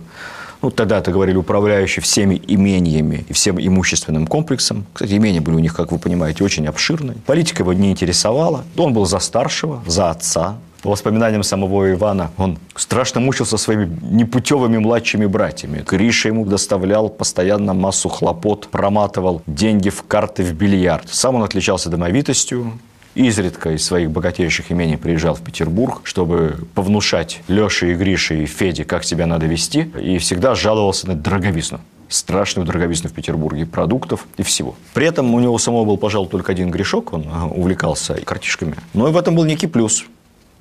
Ну, 0.66 0.72
тогда 0.72 0.98
это 0.98 1.12
говорили 1.12 1.36
управляющий 1.36 2.00
всеми 2.00 2.42
имениями 2.48 3.24
и 3.28 3.32
всем 3.32 3.56
имущественным 3.56 4.26
комплексом. 4.26 4.84
Кстати, 4.92 5.12
имения 5.12 5.40
были 5.40 5.54
у 5.54 5.60
них, 5.60 5.76
как 5.76 5.92
вы 5.92 6.00
понимаете, 6.00 6.42
очень 6.42 6.66
обширные. 6.66 7.18
Политика 7.24 7.62
его 7.62 7.72
не 7.72 7.92
интересовала. 7.92 8.64
Он 8.76 8.92
был 8.92 9.06
за 9.06 9.20
старшего, 9.20 9.80
за 9.86 10.10
отца. 10.10 10.56
По 10.82 10.90
воспоминаниям 10.90 11.44
самого 11.44 11.92
Ивана, 11.92 12.32
он 12.36 12.58
страшно 12.74 13.20
мучился 13.20 13.58
своими 13.58 13.96
непутевыми 14.10 14.78
младшими 14.78 15.26
братьями. 15.26 15.84
Гриша 15.86 16.30
ему 16.30 16.44
доставлял 16.44 17.10
постоянно 17.10 17.72
массу 17.72 18.08
хлопот, 18.08 18.66
проматывал 18.66 19.42
деньги 19.46 19.90
в 19.90 20.02
карты, 20.02 20.42
в 20.42 20.52
бильярд. 20.52 21.06
Сам 21.12 21.36
он 21.36 21.44
отличался 21.44 21.90
домовитостью, 21.90 22.72
изредка 23.16 23.70
из 23.72 23.84
своих 23.84 24.10
богатейших 24.10 24.70
имений 24.70 24.96
приезжал 24.96 25.34
в 25.34 25.40
Петербург, 25.40 26.02
чтобы 26.04 26.58
повнушать 26.74 27.40
Леше 27.48 27.92
и 27.92 27.94
Грише 27.94 28.42
и 28.42 28.46
Феде, 28.46 28.84
как 28.84 29.04
себя 29.04 29.26
надо 29.26 29.46
вести, 29.46 29.90
и 30.00 30.18
всегда 30.18 30.54
жаловался 30.54 31.08
на 31.08 31.14
дороговизну 31.14 31.80
страшную 32.08 32.64
дороговизну 32.66 33.10
в 33.10 33.12
Петербурге 33.12 33.66
продуктов 33.66 34.28
и 34.36 34.44
всего. 34.44 34.76
При 34.94 35.06
этом 35.06 35.34
у 35.34 35.40
него 35.40 35.58
самого 35.58 35.84
был, 35.84 35.96
пожалуй, 35.96 36.28
только 36.28 36.52
один 36.52 36.70
грешок, 36.70 37.12
он 37.12 37.26
увлекался 37.50 38.14
картишками. 38.14 38.76
Но 38.94 39.08
и 39.08 39.12
в 39.12 39.16
этом 39.16 39.34
был 39.34 39.44
некий 39.44 39.66
плюс. 39.66 40.04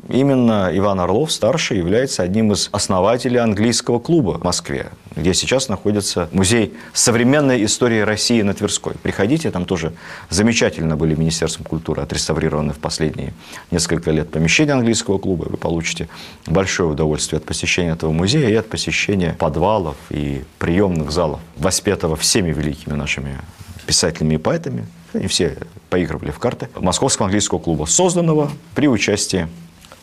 Именно 0.10 0.70
Иван 0.72 1.00
Орлов, 1.00 1.32
старший, 1.32 1.78
является 1.80 2.22
одним 2.22 2.52
из 2.52 2.70
основателей 2.72 3.40
английского 3.40 4.00
клуба 4.00 4.38
в 4.40 4.44
Москве, 4.44 4.92
где 5.16 5.34
сейчас 5.34 5.68
находится 5.68 6.30
музей 6.32 6.76
современной 6.94 7.66
истории 7.66 8.02
России 8.02 8.44
на 8.44 8.54
Тверской. 8.54 8.94
Приходите, 9.02 9.50
там 9.50 9.66
тоже 9.66 9.94
замечательно 10.30 10.96
были 10.96 11.16
Министерством 11.16 11.66
культуры 11.66 12.04
отреставрированы 12.04 12.74
в 12.74 12.78
последние 12.78 13.34
несколько 13.72 14.12
лет 14.12 14.30
помещения 14.30 14.74
английского 14.74 15.18
клуба. 15.18 15.48
Вы 15.50 15.58
получите 15.58 16.08
большое 16.46 16.90
удовольствие 16.90 17.38
от 17.38 17.46
посещения 17.46 17.94
этого 17.94 18.12
музея 18.12 18.50
и 18.50 18.56
от 18.56 18.70
посещения 18.70 19.36
подвалов 19.40 19.96
и 20.12 20.44
приемных 20.60 21.12
залов, 21.12 21.40
воспетого 21.58 22.16
всеми 22.16 22.52
великими 22.52 22.94
нашими 22.94 23.40
писателями 23.88 24.36
и 24.36 24.38
поэтами. 24.38 24.86
Они 25.14 25.28
все 25.28 25.58
поигрывали 25.90 26.30
в 26.30 26.38
карты. 26.38 26.70
Московского 26.76 27.26
английского 27.26 27.58
клуба, 27.58 27.86
созданного 27.86 28.52
при 28.76 28.88
участии 28.88 29.48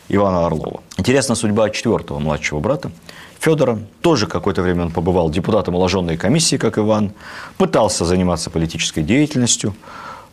Ивана 0.09 0.45
Орлова. 0.45 0.81
Интересна 0.97 1.35
судьба 1.35 1.69
четвертого 1.69 2.19
младшего 2.19 2.59
брата, 2.59 2.91
Федора. 3.39 3.79
Тоже 4.01 4.27
какое-то 4.27 4.61
время 4.61 4.83
он 4.83 4.91
побывал 4.91 5.29
депутатом 5.29 5.75
уложенной 5.75 6.15
комиссии, 6.15 6.55
как 6.55 6.77
Иван. 6.77 7.11
Пытался 7.57 8.05
заниматься 8.05 8.49
политической 8.49 9.03
деятельностью. 9.03 9.75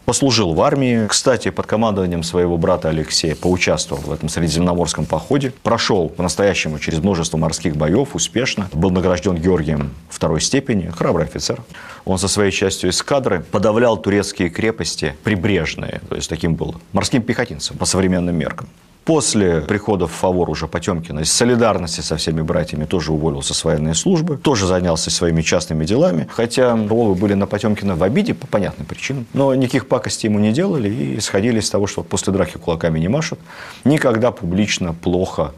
Послужил 0.04 0.54
в 0.54 0.62
армии. 0.62 1.06
Кстати, 1.08 1.50
под 1.50 1.66
командованием 1.66 2.22
своего 2.22 2.56
брата 2.56 2.88
Алексея 2.88 3.34
поучаствовал 3.34 4.02
в 4.02 4.12
этом 4.12 4.28
средиземноморском 4.28 5.06
походе. 5.06 5.52
Прошел 5.62 6.08
по-настоящему 6.08 6.78
через 6.78 7.00
множество 7.00 7.36
морских 7.36 7.76
боев 7.76 8.14
успешно. 8.14 8.68
Был 8.72 8.90
награжден 8.90 9.36
Георгием 9.36 9.90
второй 10.08 10.40
степени. 10.40 10.88
Храбрый 10.88 11.26
офицер. 11.26 11.62
Он 12.04 12.18
со 12.18 12.28
своей 12.28 12.52
частью 12.52 12.90
эскадры 12.90 13.40
подавлял 13.40 13.96
турецкие 13.96 14.50
крепости 14.50 15.16
прибрежные. 15.22 16.00
То 16.08 16.14
есть 16.14 16.28
таким 16.28 16.54
был 16.54 16.76
морским 16.92 17.22
пехотинцем 17.22 17.76
по 17.76 17.84
современным 17.84 18.36
меркам. 18.36 18.68
После 19.04 19.62
прихода 19.62 20.06
в 20.06 20.12
фавор 20.12 20.50
уже 20.50 20.68
Потемкина 20.68 21.20
из 21.20 21.32
солидарности 21.32 22.00
со 22.00 22.16
всеми 22.16 22.42
братьями 22.42 22.84
тоже 22.84 23.12
уволился 23.12 23.54
с 23.54 23.64
военной 23.64 23.94
службы, 23.94 24.36
тоже 24.36 24.66
занялся 24.66 25.10
своими 25.10 25.42
частными 25.42 25.84
делами, 25.84 26.28
хотя 26.30 26.72
Орловы 26.72 27.14
были 27.14 27.34
на 27.34 27.46
Потемкина 27.46 27.96
в 27.96 28.02
обиде 28.02 28.34
по 28.34 28.46
понятным 28.46 28.86
причинам, 28.86 29.26
но 29.32 29.54
никаких 29.54 29.88
пакостей 29.88 30.28
ему 30.28 30.38
не 30.38 30.52
делали 30.52 30.88
и 30.88 31.18
исходили 31.18 31.60
из 31.60 31.70
того, 31.70 31.86
что 31.86 32.02
после 32.02 32.32
драки 32.32 32.58
кулаками 32.58 32.98
не 32.98 33.08
машут, 33.08 33.38
никогда 33.84 34.30
публично 34.30 34.92
плохо 34.92 35.52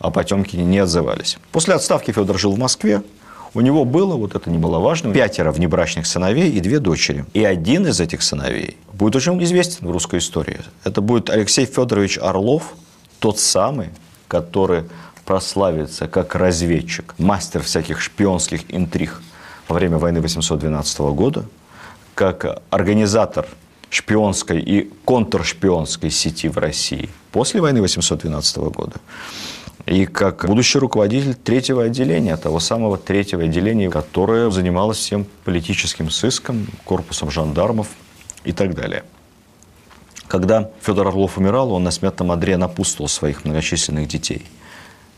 о 0.00 0.10
Потемкине 0.10 0.64
не 0.64 0.78
отзывались. 0.78 1.38
После 1.52 1.74
отставки 1.74 2.10
Федор 2.10 2.38
жил 2.38 2.52
в 2.52 2.58
Москве, 2.58 3.02
у 3.54 3.60
него 3.60 3.84
было, 3.84 4.16
вот 4.16 4.34
это 4.34 4.50
немаловажно, 4.50 5.12
пятеро 5.14 5.52
внебрачных 5.52 6.06
сыновей 6.06 6.50
и 6.50 6.60
две 6.60 6.80
дочери. 6.80 7.24
И 7.32 7.44
один 7.44 7.86
из 7.86 8.00
этих 8.00 8.22
сыновей 8.22 8.76
будет 8.92 9.16
очень 9.16 9.42
известен 9.44 9.86
в 9.86 9.90
русской 9.90 10.18
истории. 10.18 10.58
Это 10.84 11.00
будет 11.00 11.30
Алексей 11.30 11.64
Федорович 11.64 12.18
Орлов– 12.18 12.74
тот 13.20 13.38
самый, 13.38 13.90
который 14.28 14.84
прославится 15.24 16.08
как 16.08 16.34
разведчик, 16.34 17.14
мастер 17.18 17.62
всяких 17.62 18.00
шпионских 18.00 18.62
интриг 18.68 19.20
во 19.68 19.74
время 19.74 19.98
войны 19.98 20.20
812 20.20 20.98
года, 21.00 21.44
как 22.14 22.62
организатор 22.70 23.46
шпионской 23.90 24.60
и 24.60 24.90
контршпионской 25.04 26.10
сети 26.10 26.48
в 26.48 26.58
России 26.58 27.10
после 27.30 27.60
войны 27.60 27.80
812 27.80 28.56
года, 28.56 28.96
и 29.86 30.06
как 30.06 30.46
будущий 30.46 30.78
руководитель 30.78 31.34
третьего 31.34 31.84
отделения, 31.84 32.36
того 32.36 32.60
самого 32.60 32.98
третьего 32.98 33.44
отделения, 33.44 33.90
которое 33.90 34.50
занималось 34.50 34.98
всем 34.98 35.26
политическим 35.44 36.10
сыском, 36.10 36.66
корпусом 36.84 37.30
жандармов 37.30 37.88
и 38.44 38.52
так 38.52 38.74
далее– 38.74 39.04
когда 40.28 40.70
Федор 40.82 41.08
Орлов 41.08 41.38
умирал, 41.38 41.72
он 41.72 41.84
на 41.84 41.90
смертном 41.90 42.30
одре 42.30 42.56
напутствовал 42.56 43.08
своих 43.08 43.44
многочисленных 43.44 44.06
детей. 44.08 44.46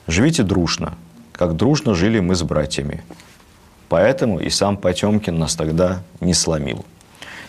«Живите 0.06 0.42
дружно, 0.42 0.94
как 1.32 1.56
дружно 1.56 1.94
жили 1.94 2.20
мы 2.20 2.34
с 2.34 2.42
братьями. 2.42 3.02
Поэтому 3.88 4.38
и 4.38 4.48
сам 4.50 4.76
Потемкин 4.76 5.38
нас 5.38 5.56
тогда 5.56 6.02
не 6.20 6.32
сломил». 6.32 6.84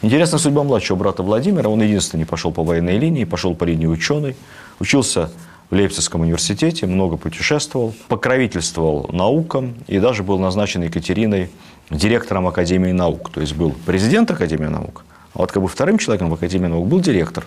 Интересная 0.01 0.39
судьба 0.39 0.63
младшего 0.63 0.97
брата 0.97 1.21
Владимира. 1.21 1.69
Он 1.69 1.81
единственный 1.81 2.21
не 2.21 2.25
пошел 2.25 2.51
по 2.51 2.63
военной 2.63 2.97
линии, 2.97 3.23
пошел 3.23 3.53
по 3.53 3.65
линии 3.65 3.85
ученый. 3.85 4.35
Учился 4.79 5.29
в 5.69 5.75
Лейпцигском 5.75 6.21
университете, 6.21 6.87
много 6.87 7.17
путешествовал, 7.17 7.93
покровительствовал 8.07 9.07
наукам 9.13 9.75
и 9.87 9.99
даже 9.99 10.23
был 10.23 10.39
назначен 10.39 10.81
Екатериной 10.81 11.51
директором 11.91 12.47
Академии 12.47 12.91
наук. 12.91 13.31
То 13.31 13.41
есть 13.41 13.53
был 13.53 13.75
президент 13.85 14.31
Академии 14.31 14.65
наук, 14.65 15.05
а 15.33 15.39
вот 15.39 15.51
как 15.51 15.61
бы 15.61 15.67
вторым 15.67 15.97
человеком 15.97 16.29
в 16.29 16.33
Академии 16.33 16.67
наук 16.67 16.87
был 16.87 16.99
директор. 16.99 17.45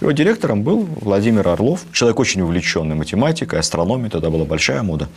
Его 0.00 0.12
директором 0.12 0.62
был 0.62 0.88
Владимир 1.00 1.48
Орлов, 1.48 1.82
человек 1.92 2.18
очень 2.18 2.40
увлеченный 2.40 2.94
математикой, 2.94 3.60
астрономией, 3.60 4.10
тогда 4.10 4.30
была 4.30 4.44
большая 4.44 4.82
мода 4.82 5.08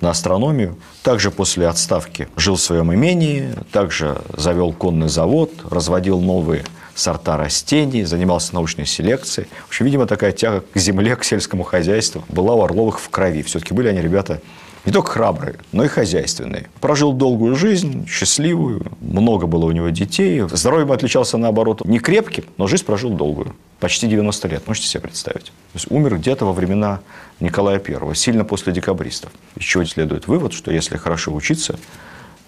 на 0.00 0.10
астрономию. 0.10 0.76
Также 1.02 1.30
после 1.30 1.68
отставки 1.68 2.28
жил 2.36 2.56
в 2.56 2.60
своем 2.60 2.92
имении, 2.92 3.50
также 3.72 4.20
завел 4.36 4.72
конный 4.72 5.08
завод, 5.08 5.50
разводил 5.68 6.20
новые 6.20 6.64
сорта 6.94 7.36
растений, 7.36 8.04
занимался 8.04 8.54
научной 8.54 8.86
селекцией. 8.86 9.48
В 9.64 9.68
общем, 9.68 9.86
видимо, 9.86 10.06
такая 10.06 10.32
тяга 10.32 10.64
к 10.72 10.78
земле, 10.78 11.16
к 11.16 11.24
сельскому 11.24 11.62
хозяйству 11.62 12.24
была 12.28 12.54
у 12.54 12.62
Орловых 12.62 13.00
в 13.00 13.08
крови. 13.10 13.42
Все-таки 13.42 13.74
были 13.74 13.88
они 13.88 14.00
ребята 14.00 14.40
Не 14.86 14.92
только 14.92 15.10
храбрый, 15.10 15.54
но 15.72 15.84
и 15.84 15.88
хозяйственный. 15.88 16.68
Прожил 16.80 17.12
долгую 17.12 17.56
жизнь, 17.56 18.06
счастливую. 18.08 18.86
Много 19.00 19.48
было 19.48 19.64
у 19.64 19.72
него 19.72 19.88
детей. 19.88 20.42
Здоровьем 20.48 20.92
отличался, 20.92 21.38
наоборот, 21.38 21.84
не 21.84 21.98
крепким, 21.98 22.44
но 22.56 22.68
жизнь 22.68 22.84
прожил 22.84 23.10
долгую. 23.10 23.56
Почти 23.80 24.06
90 24.06 24.46
лет. 24.46 24.68
Можете 24.68 24.86
себе 24.86 25.00
представить? 25.00 25.46
То 25.46 25.74
есть 25.74 25.90
умер 25.90 26.18
где-то 26.18 26.44
во 26.44 26.52
времена 26.52 27.00
Николая 27.40 27.82
I, 27.84 28.14
сильно 28.14 28.44
после 28.44 28.72
декабристов. 28.72 29.32
Из 29.56 29.64
чего 29.64 29.84
следует 29.84 30.28
вывод, 30.28 30.52
что 30.52 30.70
если 30.70 30.96
хорошо 30.96 31.34
учиться 31.34 31.76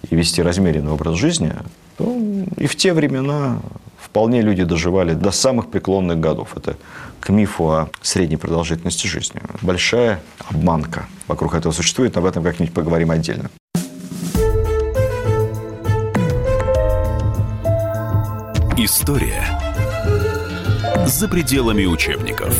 и 0.09 0.15
вести 0.15 0.41
размеренный 0.41 0.93
образ 0.93 1.15
жизни, 1.15 1.53
то 1.97 2.15
и 2.55 2.67
в 2.67 2.75
те 2.77 2.93
времена 2.93 3.59
вполне 4.09 4.41
люди 4.41 4.63
доживали 4.63 5.13
до 5.13 5.31
самых 5.31 5.69
преклонных 5.69 6.19
годов. 6.19 6.57
Это 6.57 6.75
к 7.19 7.29
мифу 7.29 7.69
о 7.69 7.89
средней 8.01 8.37
продолжительности 8.37 9.07
жизни. 9.07 9.41
Большая 9.61 10.19
обманка 10.49 11.07
вокруг 11.27 11.53
этого 11.53 11.71
существует, 11.71 12.17
об 12.17 12.25
этом 12.25 12.43
как-нибудь 12.43 12.73
поговорим 12.73 13.11
отдельно. 13.11 13.49
История 18.77 19.43
за 21.05 21.27
пределами 21.27 21.85
учебников. 21.85 22.55